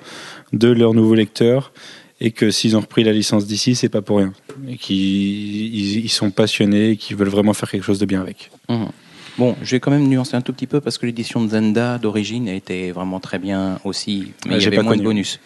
[0.53, 1.73] de leurs nouveaux lecteurs
[2.21, 4.33] et que s'ils ont repris la licence d'ici, c'est pas pour rien.
[4.69, 4.97] Et qu'ils
[5.75, 8.51] ils, ils sont passionnés et qu'ils veulent vraiment faire quelque chose de bien avec.
[8.69, 8.89] Mhm.
[9.39, 11.99] Bon, je vais quand même nuancer un tout petit peu parce que l'édition de Zenda
[11.99, 15.39] d'origine était vraiment très bien aussi, mais il y avait pas moins de bonus.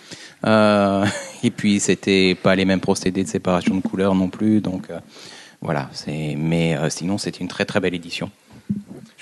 [0.47, 1.05] Euh,
[1.43, 4.99] et puis c'était pas les mêmes procédés de séparation de couleurs non plus, donc euh,
[5.61, 5.91] voilà.
[5.93, 8.31] C'est, mais euh, sinon c'était une très très belle édition.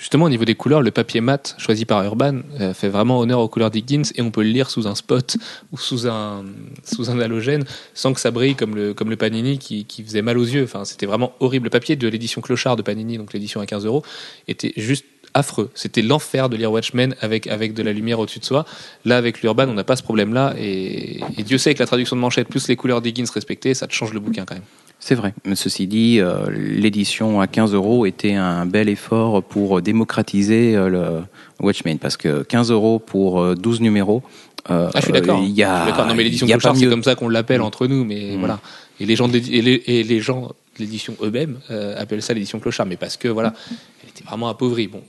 [0.01, 3.39] Justement, au niveau des couleurs, le papier mat choisi par Urban euh, fait vraiment honneur
[3.39, 5.37] aux couleurs d'Higgins et on peut le lire sous un spot
[5.71, 6.43] ou sous un,
[6.83, 10.23] sous un halogène sans que ça brille comme le, comme le Panini qui, qui faisait
[10.23, 10.63] mal aux yeux.
[10.63, 11.65] Enfin, c'était vraiment horrible.
[11.65, 14.03] Le papier de l'édition Clochard de Panini, donc l'édition à 15 euros,
[14.47, 15.69] était juste affreux.
[15.75, 18.65] C'était l'enfer de lire Watchmen avec, avec de la lumière au-dessus de soi.
[19.05, 20.55] Là, avec l'Urban, on n'a pas ce problème-là.
[20.57, 23.85] Et, et Dieu sait que la traduction de manchette plus les couleurs d'Higgins respectées, ça
[23.85, 24.63] te change le bouquin quand même.
[25.03, 25.33] C'est vrai.
[25.45, 30.89] Mais ceci dit, euh, l'édition à 15 euros était un bel effort pour démocratiser euh,
[30.89, 34.21] le Watchmen parce que 15 euros pour euh, 12 numéros.
[34.69, 35.39] euh, Ah, je suis d'accord.
[35.43, 36.05] Il y a, Je suis d'accord.
[36.07, 38.39] Non, mais l'édition il pas c'est comme ça qu'on l'appelle entre nous, mais Mm.
[38.39, 38.59] voilà.
[38.99, 42.35] Et les gens de, et les, et les gens de l'édition eux-mêmes euh, appellent ça
[42.35, 43.55] l'édition Clochard, mais parce que voilà,
[44.03, 44.85] elle était vraiment appauvrie.
[44.87, 45.01] Bon,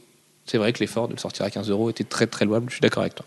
[0.46, 2.64] c'est vrai que l'effort de le sortir à 15 euros était très très louable.
[2.70, 3.26] Je suis d'accord avec toi.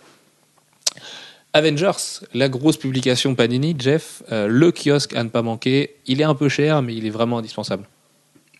[1.56, 5.92] Avengers, la grosse publication Panini, Jeff, euh, le kiosque à ne pas manquer.
[6.06, 7.86] Il est un peu cher, mais il est vraiment indispensable.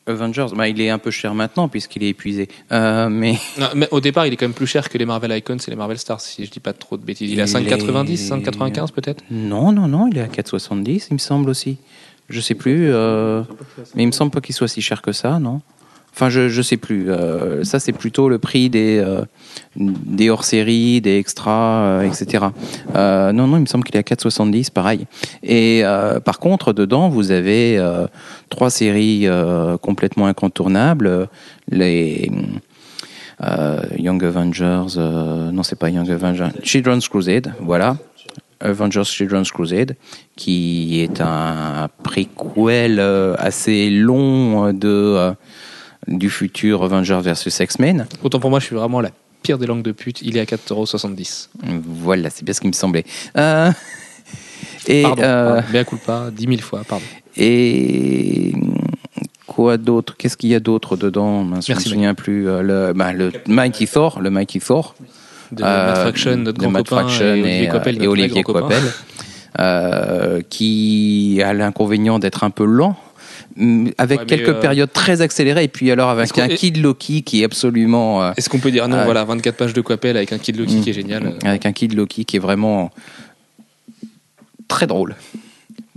[0.08, 2.48] Avengers, bah, il est un peu cher maintenant puisqu'il est épuisé.
[2.72, 5.36] Euh, mais Non, mais au départ, il est quand même plus cher que les Marvel
[5.36, 7.30] Icons et les Marvel Stars, si je dis pas trop de bêtises.
[7.32, 11.08] Il est à Il 5,90, est- 5,95 peut-être non, non, non, il est à 4,70,
[11.10, 11.78] il me semble aussi.
[12.30, 13.44] Je sais plus, euh,
[13.96, 15.62] mais il me semble pas qu'il soit si cher que ça, non?
[16.16, 17.12] Enfin, je je sais plus.
[17.12, 19.24] Euh, ça, c'est plutôt le prix des euh,
[19.76, 22.46] des hors-séries, des extras, euh, etc.
[22.94, 25.08] Non, non, il me semble qu'il est à 4,70, pareil.
[25.44, 25.84] Et
[26.24, 27.84] par contre, dedans, vous avez
[28.50, 29.28] trois séries
[29.82, 31.28] complètement incontournables.
[31.70, 32.32] Les
[33.98, 37.98] Young Avengers, non, c'est pas Young Avengers, Children's Crusade, voilà.
[38.62, 39.98] Avengers Children's Crusade,
[40.38, 43.02] qui est un préquel
[43.38, 45.36] assez long de,
[46.08, 48.08] du futur Avengers versus X-Men.
[48.24, 49.10] Autant pour moi, je suis vraiment la
[49.42, 51.48] pire des langues de pute, il est à 4,70€.
[51.86, 53.06] Voilà, c'est bien ce qui me semblait.
[53.38, 53.72] Euh,
[54.88, 57.06] et, Pardon, euh, pardon, mea culpa, 10 000 fois, pardon.
[57.38, 58.54] et
[59.48, 60.16] quoi d'autre?
[60.18, 61.44] Qu'est-ce qu'il y a d'autre dedans?
[61.44, 62.48] Je me Merci, souviens plus.
[62.50, 64.96] euh, le, bah, le Mighty Thor, le Mighty Thor.
[65.52, 68.44] De Euh, Matt Fraction, notre grand Matt copain, et Olivier Coppel, euh, et Olivier.
[68.44, 68.82] Coppel,
[69.60, 72.98] euh, qui a l'inconvénient d'être un peu lent,
[73.98, 77.22] avec Ouais, mais, quelques euh, périodes très accélérées, et puis alors avec un Kid Loki
[77.24, 78.22] qui est absolument...
[78.24, 79.06] euh, Est-ce qu'on peut dire non, Ouais.
[79.06, 80.82] voilà, 24 pages de Coppel avec un Kid Loki Mm.
[80.82, 81.26] qui est génial.
[81.28, 82.92] euh, avec un Kid Loki qui est vraiment
[84.68, 85.16] très drôle.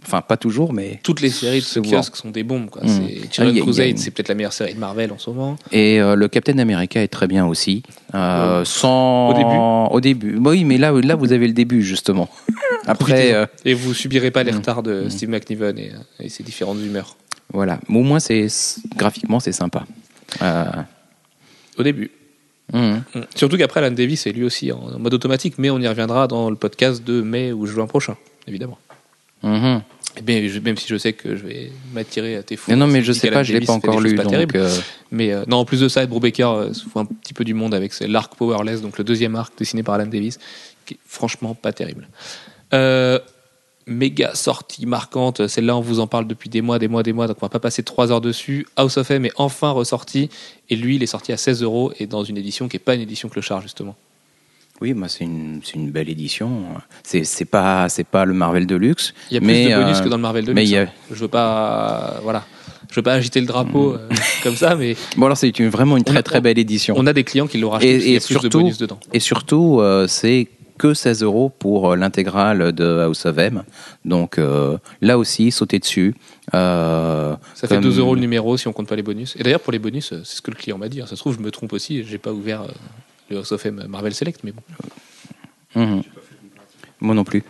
[0.07, 1.01] Enfin, pas toujours, mais...
[1.03, 2.71] Toutes les séries de kiosque sont des bombes.
[2.71, 2.83] Quoi.
[2.85, 3.09] Mm.
[3.39, 5.57] A Crusade, c'est peut-être la meilleure série de Marvel en ce moment.
[5.71, 7.83] Et euh, le Captain America est très bien aussi.
[8.15, 9.31] Euh, Euh, sans...
[9.31, 10.39] au début Au début.
[10.43, 12.29] Oui, mais là, là, vous avez le début, justement.
[12.87, 14.57] Après, euh, Et vous subirez pas les Mm.
[14.57, 15.11] retards de Mm.
[15.11, 17.17] Steve McNiven et, et ses différentes humeurs.
[17.53, 17.81] Voilà.
[17.89, 18.47] Mais au moins, c'est
[18.97, 19.85] graphiquement, c'est sympa.
[20.43, 20.65] Euh,
[21.79, 22.11] Au début.
[22.73, 23.03] hum.
[23.15, 23.21] Mm.
[23.35, 26.51] Surtout qu'après, Alan Davis est lui aussi en, mode automatique, mais on y reviendra dans
[26.51, 28.79] le podcast de mai ou juin prochain, évidemment.
[29.43, 29.83] Mhm.
[30.27, 32.71] Mais je- même si je sais que je vais m'attirer à tes fous.
[32.71, 34.17] Mais non, mais je sais pas, je l'ai pas encore lu.
[34.17, 34.77] pas Donc, euh,
[35.13, 37.45] Mais euh, non, en plus de ça, Ed Brubaker euh, se fout un petit peu
[37.45, 40.39] du monde avec l'arc Powerless, donc le deuxième arc dessiné par Alan Davis,
[40.87, 42.09] qui est franchement pas terrible.
[43.89, 47.27] Méga sortie marquante, celle-là on vous en parle depuis des mois, des mois, des mois,
[47.27, 48.67] donc on va pas passer trois heures dessus.
[48.77, 50.29] House of M est enfin ressorti,
[50.71, 52.95] et lui il est sorti à 16 euros et dans une édition qui est pas
[52.95, 53.97] une édition clochard justement.
[54.81, 56.63] Oui, bah, c'est une, c'est une belle édition.
[57.03, 59.13] C'est pas, c'est pas le Marvel Deluxe.
[59.31, 60.87] Il y a plus mais, de bonus euh, que dans le Marvel de mais a-
[61.11, 62.45] Je veux pas, voilà,
[62.89, 64.09] je veux pas agiter le drapeau euh,
[64.45, 66.95] comme ça, mais Bon, alors c'est une, vraiment une très très belle édition.
[66.97, 69.01] on a des clients qui l'ont racheté Et- et de surtout- bonus dedans.
[69.13, 70.47] Et surtout, euh, c'est
[70.79, 73.65] que 16 euros pour euh, l'intégrale de House of M.
[74.05, 76.15] Donc euh, là aussi, sautez dessus.
[76.55, 79.37] Euh, Ça fait comme- 2 euros le numéro si on compte pas les bonus.
[79.37, 81.01] Et d'ailleurs, pour les bonus, c'est ce que le client m'a dit.
[81.03, 81.07] hein.
[81.07, 82.03] Ça se trouve, je me trompe aussi.
[82.05, 82.63] J'ai pas ouvert
[83.29, 84.63] le House of M Marvel Select, mais bon.
[85.75, 86.03] mhm.
[87.01, 87.45] Moi non plus.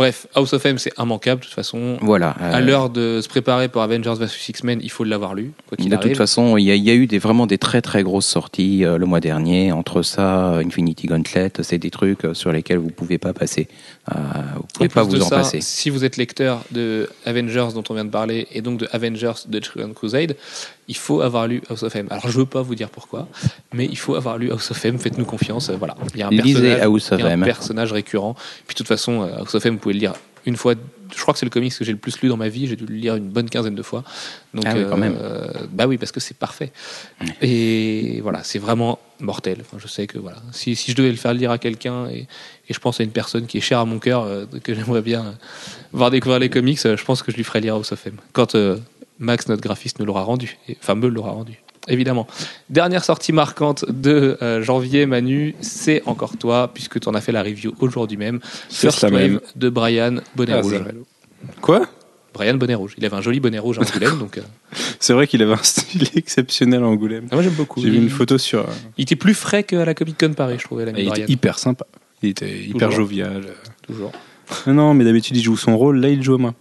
[0.00, 1.98] Bref, House of M, c'est immanquable de toute façon.
[2.00, 2.30] Voilà.
[2.40, 5.76] À euh, l'heure de se préparer pour Avengers vs X-Men, il faut l'avoir lu, quoi
[5.76, 6.08] qu'il De arrive.
[6.08, 8.26] toute façon, il y, a- il y a eu des, vraiment des très très grosses
[8.26, 9.72] sorties euh, le mois dernier.
[9.72, 13.68] Entre ça, Infinity Gauntlet, c'est des trucs euh, sur lesquels vous pouvez pas passer.
[14.14, 14.18] Euh,
[14.56, 15.60] vous pouvez pas vous en ça, passer.
[15.60, 19.32] Si vous êtes lecteur de Avengers dont on vient de parler et donc de Avengers
[19.48, 20.36] de Children's Crusade,
[20.88, 22.06] il faut avoir lu House of M.
[22.10, 23.28] Alors je veux pas vous dire pourquoi,
[23.72, 24.98] mais il faut avoir lu House of M.
[24.98, 25.68] Faites-nous confiance.
[25.70, 27.44] euh, Voilà, il y a un Lisez personnage, House of y a un M.
[27.44, 28.34] personnage récurrent.
[28.66, 30.14] Puis de toute façon, euh, House of M, vous pouvez le lire
[30.46, 30.74] une fois.
[31.14, 32.66] Je crois que c'est le comics que j'ai le plus lu dans ma vie.
[32.66, 34.04] J'ai dû le lire une bonne quinzaine de fois.
[34.54, 35.16] Donc, Ah oui, quand même.
[35.20, 36.72] euh, bah oui, parce que c'est parfait.
[37.42, 39.58] Et voilà, c'est vraiment mortel.
[39.60, 42.26] Enfin, je sais que voilà, si, si je devais le faire lire à quelqu'un et,
[42.68, 45.02] et je pense à une personne qui est chère à mon cœur, euh, que j'aimerais
[45.02, 45.32] bien euh,
[45.92, 48.14] voir découvrir les comics, je pense que je lui ferais lire House of M.
[48.32, 48.56] Quand
[49.18, 50.56] Max, notre graphiste, me l'aura rendu.
[50.68, 51.60] Et- Enfin, me l'aura rendu.
[51.88, 52.26] Évidemment.
[52.68, 57.32] Dernière sortie marquante de euh, janvier, Manu, c'est encore toi, puisque tu en as fait
[57.32, 58.40] la review aujourd'hui même.
[58.68, 59.40] First Wave même.
[59.56, 60.80] de Brian Bonnet Ah, Rouge.
[61.62, 61.86] Quoi?
[62.34, 62.94] Brian Bonnet Rouge.
[62.98, 64.42] Il avait un joli bonnet rouge à Angoulême, donc euh,
[65.00, 67.26] C'est vrai qu'il avait un style exceptionnel à Angoulême.
[67.30, 67.80] ah, moi j'aime beaucoup.
[67.80, 68.66] J'ai vu Il- une photo sur.
[68.98, 71.22] Il était plus frais qu'à la Comic Con Paris, je trouvais, l'ami Il Brian.
[71.24, 71.86] était hyper sympa.
[72.22, 73.46] Il était hyper jovial.
[73.86, 74.12] Toujours.
[74.66, 75.98] Non, mais d'habitude il joue son rôle.
[75.98, 76.54] Là, il joue à moi.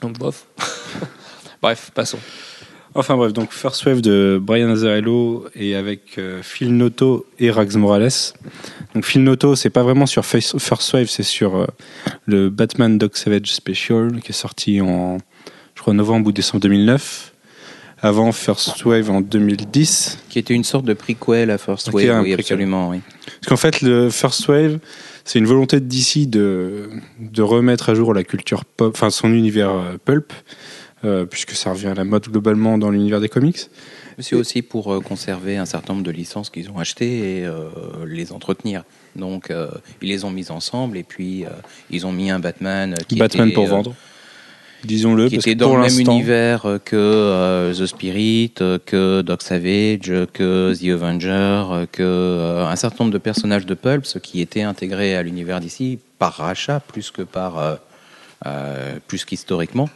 [0.00, 0.46] Donc, bof.
[1.62, 2.18] Bref, passons.
[2.98, 7.76] Enfin bref, donc First Wave de Brian Azzarello et avec euh, Phil Noto et Rags
[7.76, 8.10] Morales.
[8.94, 11.66] Donc Phil Noto, c'est pas vraiment sur Face- First Wave, c'est sur euh,
[12.26, 15.18] le Batman Dog Savage Special qui est sorti en,
[15.76, 17.32] je crois, novembre ou décembre 2009.
[18.00, 20.18] Avant First Wave en 2010.
[20.28, 22.34] Qui était une sorte de prequel à First Wave, oui, prequel.
[22.40, 23.00] absolument, oui.
[23.40, 24.78] Parce qu'en fait, le First Wave,
[25.24, 29.70] c'est une volonté d'ici de, de remettre à jour la culture pop, enfin son univers
[29.70, 30.32] euh, pulp,
[31.30, 33.68] puisque ça revient à la mode globalement dans l'univers des comics.
[34.20, 37.68] C'est aussi pour euh, conserver un certain nombre de licences qu'ils ont achetées et euh,
[38.06, 38.82] les entretenir.
[39.14, 39.68] Donc, euh,
[40.02, 41.50] ils les ont mises ensemble et puis euh,
[41.90, 43.94] ils ont mis un Batman qui Batman était, pour euh, vendre.
[44.84, 48.54] Disons-le, qui parce était que dans pour le même univers euh, que euh, The Spirit,
[48.60, 53.18] euh, que Doc Savage, euh, que The Avenger, euh, que euh, un certain nombre de
[53.18, 57.74] personnages de Pulps qui étaient intégrés à l'univers d'ici par rachat plus que par euh,
[58.46, 59.88] euh, plus qu'historiquement.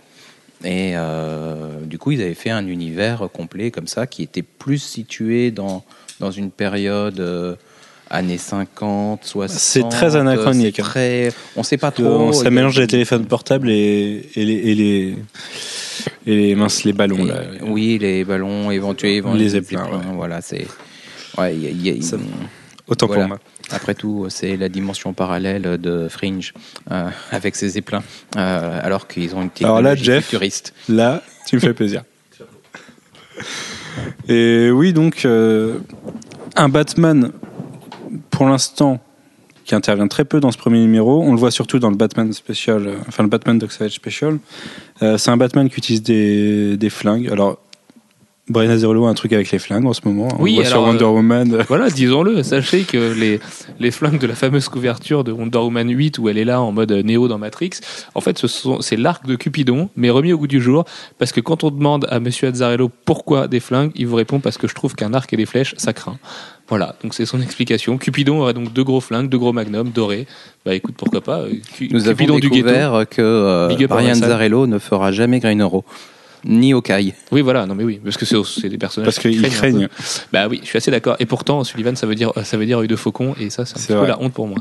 [0.65, 4.79] Et euh, du coup, ils avaient fait un univers complet comme ça qui était plus
[4.79, 5.85] situé dans
[6.21, 7.57] dans une période euh,
[8.11, 9.59] années 50, 60.
[9.59, 10.83] C'est très anachronique, hein.
[10.85, 12.33] Très, on sait pas trop.
[12.33, 15.17] ça il y a- mélange les téléphones portables et, et les et les
[16.27, 17.43] et les minces les ballons là.
[17.63, 19.99] Oui, les ballons éventuels, Les zeppelins, ouais.
[20.15, 20.67] Voilà, c'est.
[21.39, 22.17] Ouais, il y a- il y a- Ça-
[22.89, 23.23] Autant Voilà.
[23.23, 23.39] pour moi.
[23.71, 26.53] Après tout, c'est la dimension parallèle de Fringe
[26.91, 28.03] euh, avec ses zeppelins,
[28.37, 30.75] euh, alors qu'ils ont une Alors là, technologie Jeff, futuriste.
[30.89, 32.03] Là, tu me fais plaisir.
[34.29, 35.79] Et oui, donc, euh,
[36.57, 37.33] un Batman
[38.31, 39.01] pour l'instant,
[39.65, 41.23] qui intervient très peu dans ce premier numéro.
[41.23, 44.39] On le voit surtout dans le Batman Special, euh, enfin le Batman Special.
[45.03, 47.29] Euh, c'est un Batman qui utilise des, des flingues.
[47.31, 47.59] Alors,
[48.49, 50.27] Brian Azzarello a un truc avec les flingues en ce moment.
[50.37, 51.65] On Oui, le voit sur Wonder euh, Woman.
[51.69, 53.39] Voilà, disons-le, sachez que les,
[53.79, 56.73] les flingues de la fameuse couverture de Wonder Woman 8 où elle est là en
[56.73, 57.71] mode Néo dans Matrix,
[58.17, 60.85] en fait, ce sont, c'est l'arc de Cupidon, mais remis au goût du jour,
[61.19, 64.59] parce que quand on demande à Monsieur Azzarello pourquoi des flingues, il vous répond parce
[64.59, 66.19] que je trouve qu'un arc et des flèches, ça craint.
[66.69, 67.97] Voilà, donc c'est son explication.
[67.97, 70.27] Cupidon aurait donc deux gros flingues, deux gros magnums dorés.
[70.67, 71.41] Bah écoute, pourquoi pas.
[71.43, 72.55] euh, Cu- Nous Cupidon avons du ghetto.
[72.67, 74.15] découvert que euh, up à Brian.
[74.15, 75.85] Zarello ne fera jamais Green Arrow,
[76.45, 77.15] ni Hawkeye.
[77.31, 79.49] Oui, voilà, non mais oui, parce que c'est, des personnages Parce qu'ils peu.
[79.49, 79.89] craignent.
[80.33, 81.17] Bah oui, je suis assez d'accord.
[81.19, 83.93] Et pourtant, Sullivan, ça veut dire, ça veut dire œil de faucon, et ça, c'est
[83.93, 84.59] un peu la honte pour moi.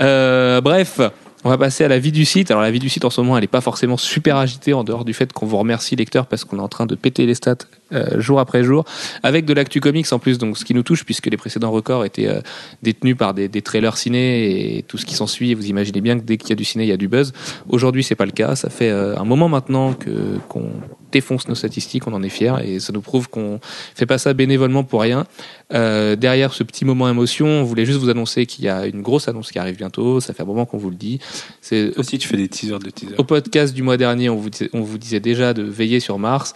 [0.00, 1.00] Euh, bref.
[1.42, 2.50] On va passer à la vie du site.
[2.50, 4.84] Alors la vie du site en ce moment, elle n'est pas forcément super agitée en
[4.84, 7.34] dehors du fait qu'on vous remercie lecteurs parce qu'on est en train de péter les
[7.34, 7.56] stats
[7.92, 8.84] euh, jour après jour
[9.22, 10.38] avec de l'actu comics en plus.
[10.38, 12.40] Donc ce qui nous touche puisque les précédents records étaient euh,
[12.82, 15.54] détenus par des, des trailers ciné et tout ce qui s'ensuit.
[15.54, 17.32] Vous imaginez bien que dès qu'il y a du ciné, il y a du buzz.
[17.68, 18.56] Aujourd'hui, c'est pas le cas.
[18.56, 20.70] Ça fait euh, un moment maintenant que qu'on
[21.12, 23.58] défonce nos statistiques, on en est fiers et ça nous prouve qu'on
[23.96, 25.26] fait pas ça bénévolement pour rien.
[25.70, 29.26] Derrière ce petit moment émotion, on voulait juste vous annoncer qu'il y a une grosse
[29.26, 30.20] annonce qui arrive bientôt.
[30.20, 31.18] Ça fait un moment qu'on vous le dit.
[31.60, 33.18] C'est Aussi, tu fais des teasers de teasers.
[33.18, 36.18] au podcast du mois dernier, on vous, disait, on vous disait déjà de veiller sur
[36.18, 36.54] Mars.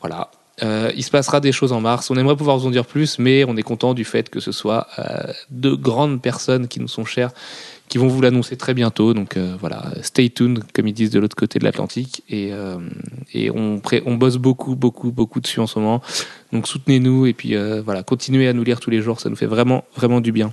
[0.00, 0.30] Voilà.
[0.62, 2.10] Euh, il se passera des choses en mars.
[2.10, 4.52] On aimerait pouvoir vous en dire plus, mais on est content du fait que ce
[4.52, 7.30] soit euh, deux grandes personnes qui nous sont chères
[7.88, 9.14] qui vont vous l'annoncer très bientôt.
[9.14, 12.22] Donc euh, voilà, stay tuned, comme ils disent de l'autre côté de l'Atlantique.
[12.30, 12.52] Et,
[13.50, 16.00] on, bosse beaucoup, beaucoup, beaucoup dessus en ce moment.
[16.52, 19.20] Donc soutenez-nous et puis voilà, continuez à nous lire tous les jours.
[19.20, 20.52] Ça nous fait vraiment, vraiment du bien.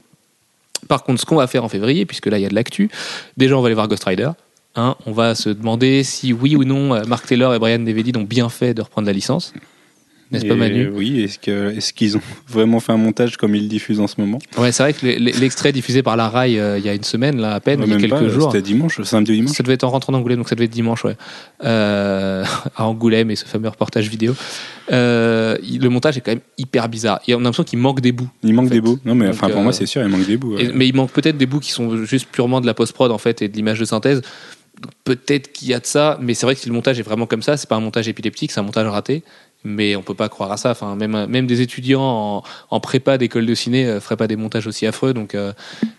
[0.88, 2.90] Par contre, ce qu'on va faire en février, puisque là il y a de l'actu,
[3.38, 4.32] déjà on va aller voir Ghost Rider.
[4.76, 8.24] Hein, on va se demander si oui ou non Mark Taylor et Brian David ont
[8.24, 9.54] bien fait de reprendre la licence.
[10.32, 10.90] N'est-ce pas Manu?
[10.90, 14.40] Oui, est-ce qu'ils ont vraiment fait un montage comme ils le diffusent en ce moment?
[14.58, 17.04] Ouais, c'est vrai que le- l'extrait diffusé par la RAI euh, il y a une
[17.04, 18.52] semaine, là à peine, il y a quelques pas, jours.
[18.52, 20.72] C'était dimanche, samedi ou dimanche Ça devait être en rentrant d'Angoulême, donc ça devait être
[20.72, 21.16] dimanche, ouais.
[21.66, 22.44] Euh,
[22.76, 24.34] à Angoulême et ce fameux reportage vidéo.
[24.92, 27.20] Euh, le montage est quand même hyper bizarre.
[27.28, 28.30] Et on a l'impression qu'il manque des bouts.
[28.44, 28.76] Il manque fait.
[28.76, 29.00] des bouts.
[29.06, 30.56] Non, mais Donc, enfin, pour moi, c'est sûr, il manque des bouts.
[30.56, 30.66] ouais.
[30.66, 33.18] Et- mais il manque peut-être des bouts qui sont juste purement de la post-prod en
[33.18, 34.22] fait et de l'image de synthèse.
[35.04, 37.28] Peut-être qu'il y a de ça, mais c'est vrai que si le montage est vraiment
[37.28, 39.22] comme ça, c'est pas un montage épileptique, c'est un montage raté.
[39.64, 40.72] Mais on peut pas croire à ça.
[40.72, 44.36] Enfin, même même des étudiants en, en prépa d'école de ciné euh, feraient pas des
[44.36, 45.14] montages aussi affreux.
[45.14, 45.54] Donc euh,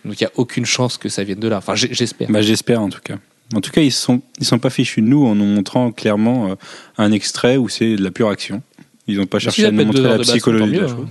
[0.04, 1.58] donc il y a aucune chance que ça vienne de là.
[1.58, 2.28] Enfin, j'espère.
[2.30, 3.16] Bah, j'espère en tout cas.
[3.54, 6.50] En tout cas, ils sont ils sont pas fichus de nous en nous montrant clairement
[6.50, 6.54] euh,
[6.98, 8.62] un extrait où c'est de la pure action.
[9.06, 11.08] Ils n'ont pas Si cherché à nous montrer la psychologie de la chose.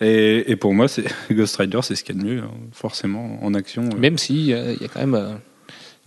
[0.00, 0.86] Et, et pour moi,
[1.30, 3.88] Ghost Rider, c'est ce qu'il y a de mieux, hein, forcément en action.
[3.98, 5.38] Même si euh, il y a quand même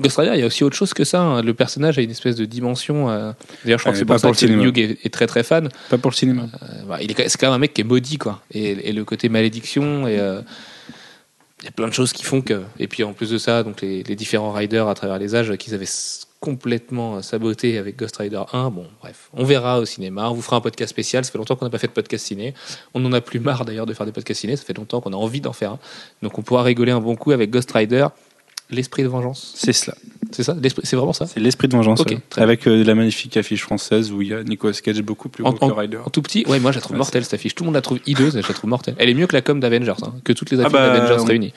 [0.02, 1.22] Ghost Rider, il y a aussi autre chose que ça.
[1.22, 1.42] hein.
[1.42, 3.10] Le personnage a une espèce de dimension.
[3.10, 3.34] euh,
[3.66, 4.64] D'ailleurs, je crois que c'est pas pour ça que le cinéma.
[4.64, 5.70] Hugh est, est très très fan.
[5.90, 6.44] Pas pour le cinéma.
[6.64, 8.42] Euh, voilà, il est, c'est quand même un mec qui est maudit, quoi.
[8.52, 10.42] Et, et le côté malédiction, et euh,
[11.62, 12.62] il y a plein de choses qui font que.
[12.80, 15.56] Et puis en plus de ça, donc les, les différents riders à travers les âges
[15.58, 15.86] qu'ils avaient
[16.40, 18.70] complètement saboté avec Ghost Rider 1.
[18.70, 20.30] Bon, bref, on verra au cinéma.
[20.30, 21.26] On vous fera un podcast spécial.
[21.26, 22.54] Ça fait longtemps qu'on n'a pas fait de podcast ciné.
[22.94, 24.56] On en a plus marre d'ailleurs de faire des podcasts ciné.
[24.56, 25.80] Ça fait longtemps qu'on a envie d'en faire un.
[26.22, 28.08] Donc on pourra rigoler un bon coup avec Ghost Rider.
[28.72, 29.96] L'esprit de vengeance, C'est cela.
[30.32, 32.02] c'est ça C'est vraiment ça C'est l'esprit de vengeance.
[32.02, 32.20] Ouais.
[32.38, 35.52] Avec euh, la magnifique affiche française où il y a Nicolas Cage beaucoup plus En-
[35.54, 35.98] gros que le Rider.
[36.06, 37.56] En tout petit, ouais, moi je la trouve Ouais, mortelle cette affiche.
[37.56, 38.94] Tout le monde la trouve hideuse, et je la trouve mortelle.
[39.00, 41.22] Elle est mieux que la com d'Avengers, hein, que toutes les Ah affiches bah, d'Avengers
[41.22, 41.54] on- réunies.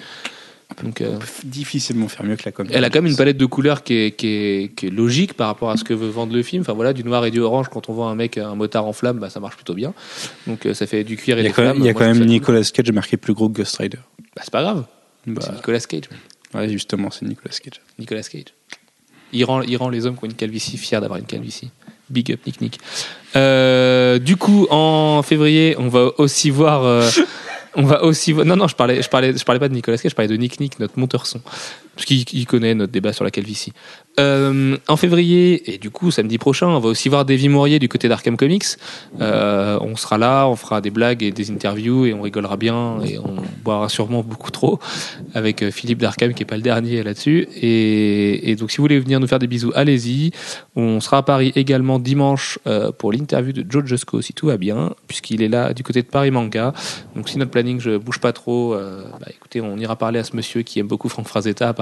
[0.83, 2.67] Donc, euh, On peut difficilement faire mieux que la com.
[2.71, 5.35] elle a quand même une palette de couleurs qui est, qui, est, qui est logique
[5.35, 6.63] par rapport à ce que veut vendre le film.
[6.63, 8.95] Enfin voilà, du noir et du orange, quand on voit un mec, un motard en
[8.95, 9.93] flamme, bah, ça marche plutôt bien.
[10.47, 11.83] Donc euh, ça fait du cuir et Il y a des quand même, flammes.
[11.83, 13.99] il y a quand même Nicolas Cage marqué plus gros que Ghost Rider.
[14.35, 14.87] Bah, c'est pas grave.
[15.27, 16.05] Bah, C'est Nicolas Cage.
[16.55, 17.81] Ouais, justement, c'est Nicolas Cage.
[17.99, 18.55] Nicolas Cage.
[19.33, 21.71] Il rend, il rend les hommes qui ont une calvitie fiers d'avoir une calvitie.
[22.11, 22.79] Big up, Nick Nick.
[23.37, 26.85] Euh, du coup, en février, on va aussi voir.
[26.85, 27.09] euh,
[27.75, 28.45] on va aussi voir.
[28.45, 30.37] Non, non, je parlais, je parlais, je parlais pas de Nicolas Cage, je parlais de
[30.37, 31.41] Nick Nick, notre monteur son,
[31.95, 33.73] parce qu'il il connaît notre débat sur la calvitie.
[34.21, 37.89] Euh, en février et du coup samedi prochain, on va aussi voir Davy Mourier du
[37.89, 38.65] côté d'Arkham Comics.
[39.23, 43.01] Euh, on sera là, on fera des blagues et des interviews et on rigolera bien
[43.03, 44.79] et on boira sûrement beaucoup trop
[45.33, 47.49] avec euh, Philippe d'Arkham qui est pas le dernier là-dessus.
[47.57, 50.33] Et, donc si vous voulez venir nous faire des bisous, allez-y.
[50.77, 52.59] On sera à Paris également dimanche
[52.99, 56.07] pour l'interview de Joe Jusco si tout va bien, puisqu'il est là du côté de
[56.07, 56.75] Paris Manga.
[57.17, 60.37] Donc si notre planning je bouge pas trop, bah, écoutez, on ira parler à ce
[60.37, 61.73] monsieur qui aime beaucoup Franck Frazetta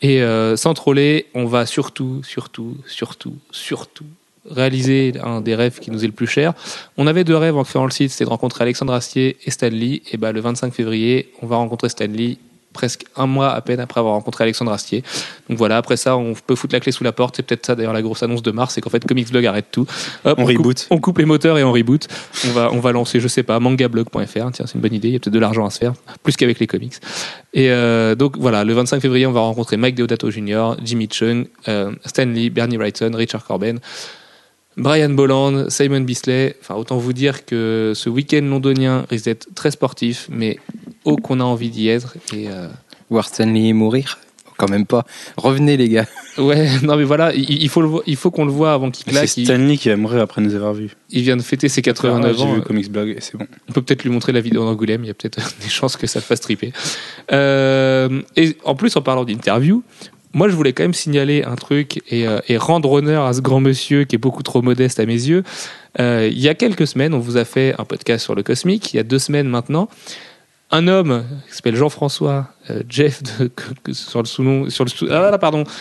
[0.00, 4.06] Et euh, sans troller, on va surtout, surtout, surtout, surtout
[4.50, 6.52] réaliser un des rêves qui nous est le plus cher.
[6.96, 10.02] On avait deux rêves en créant le site, c'était de rencontrer Alexandre Astier et Stanley.
[10.10, 12.38] Et bah, le 25 février, on va rencontrer Stanley
[12.72, 15.02] presque un mois à peine après avoir rencontré Alexandre Astier.
[15.48, 17.36] Donc voilà, après ça, on peut foutre la clé sous la porte.
[17.36, 19.66] C'est peut-être ça d'ailleurs la grosse annonce de mars, c'est qu'en fait Comics Blog arrête
[19.70, 19.86] tout.
[20.24, 20.86] On coupe- reboot.
[20.90, 22.08] on coupe les moteurs et on reboot.
[22.46, 24.22] On va, on va lancer, je sais pas, mangablog.fr.
[24.26, 25.08] Tiens, c'est une bonne idée.
[25.08, 25.92] Il y a peut-être de l'argent à se faire,
[26.22, 26.94] plus qu'avec les comics.
[27.54, 31.46] Et euh, donc voilà, le 25 février, on va rencontrer Mike Deodato Jr., Jimmy Chung,
[31.68, 33.78] euh, Stan Lee, Bernie Wrightson, Richard Corben,
[34.76, 36.56] Brian Bolland, Simon Bisley.
[36.60, 40.58] Enfin, autant vous dire que ce week-end londonien risque d'être très sportif, mais
[41.04, 42.16] oh qu'on a envie d'y être.
[42.34, 42.68] Et euh,
[43.10, 44.18] Voir Stanley mourir
[44.56, 45.04] Quand même pas.
[45.36, 46.06] Revenez, les gars.
[46.38, 49.04] ouais, non mais voilà, il, il faut le il faut qu'on le voit avant qu'il
[49.04, 49.36] C'est claque.
[49.36, 50.96] Il, Stanley qui aimerait après nous avoir vus.
[51.10, 52.54] il vient de fêter ses 89 J'ai ans.
[52.54, 53.46] vu Comics Blog et c'est bon.
[53.68, 56.06] On peut peut-être lui montrer la vidéo d'Angoulême, il y a peut-être des chances que
[56.06, 56.72] ça le fasse triper.
[57.32, 59.82] Euh, et en plus, en parlant d'interview,
[60.34, 63.40] moi je voulais quand même signaler un truc et, euh, et rendre honneur à ce
[63.40, 65.42] grand monsieur qui est beaucoup trop modeste à mes yeux.
[66.00, 68.94] Euh, il y a quelques semaines, on vous a fait un podcast sur le cosmique,
[68.94, 69.88] il y a deux semaines maintenant.
[70.74, 73.20] Un homme qui s'appelle Jean-François euh, Jeff
[73.92, 75.38] sur sur le sous- ah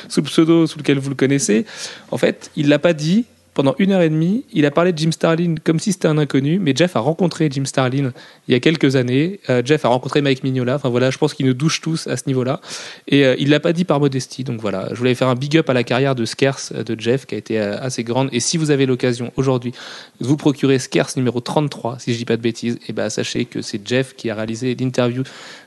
[0.09, 1.65] sous le pseudo sous lequel vous le connaissez.
[2.11, 3.25] En fait, il l'a pas dit.
[3.53, 6.17] Pendant une heure et demie, il a parlé de Jim Starlin comme si c'était un
[6.17, 8.13] inconnu, mais Jeff a rencontré Jim Starlin
[8.47, 9.41] il y a quelques années.
[9.49, 10.75] Euh, Jeff a rencontré Mike Mignola.
[10.75, 12.61] Enfin voilà, je pense qu'il nous douche tous à ce niveau-là.
[13.09, 14.45] Et euh, il l'a pas dit par modestie.
[14.45, 16.97] Donc voilà, je voulais faire un big up à la carrière de Skers euh, de
[16.97, 18.29] Jeff qui a été euh, assez grande.
[18.31, 19.73] Et si vous avez l'occasion aujourd'hui
[20.21, 23.43] de vous procurer Skers numéro 33, si je dis pas de bêtises, et ben sachez
[23.43, 25.23] que c'est Jeff qui a réalisé l'interview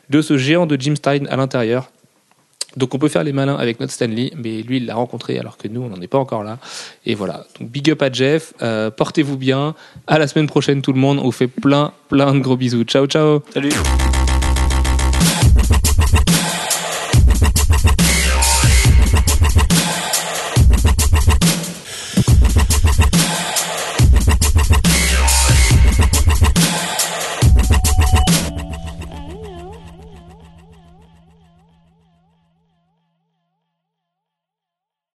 [0.09, 1.91] de ce géant de Jim Starlin à l'intérieur.
[2.77, 5.57] Donc on peut faire les malins avec notre Stanley, mais lui il l'a rencontré alors
[5.57, 6.59] que nous on n'en est pas encore là.
[7.07, 9.75] Et voilà, donc big up à Jeff, euh, portez-vous bien,
[10.07, 12.85] à la semaine prochaine tout le monde, on vous fait plein plein de gros bisous.
[12.85, 13.43] Ciao ciao.
[13.53, 13.73] Salut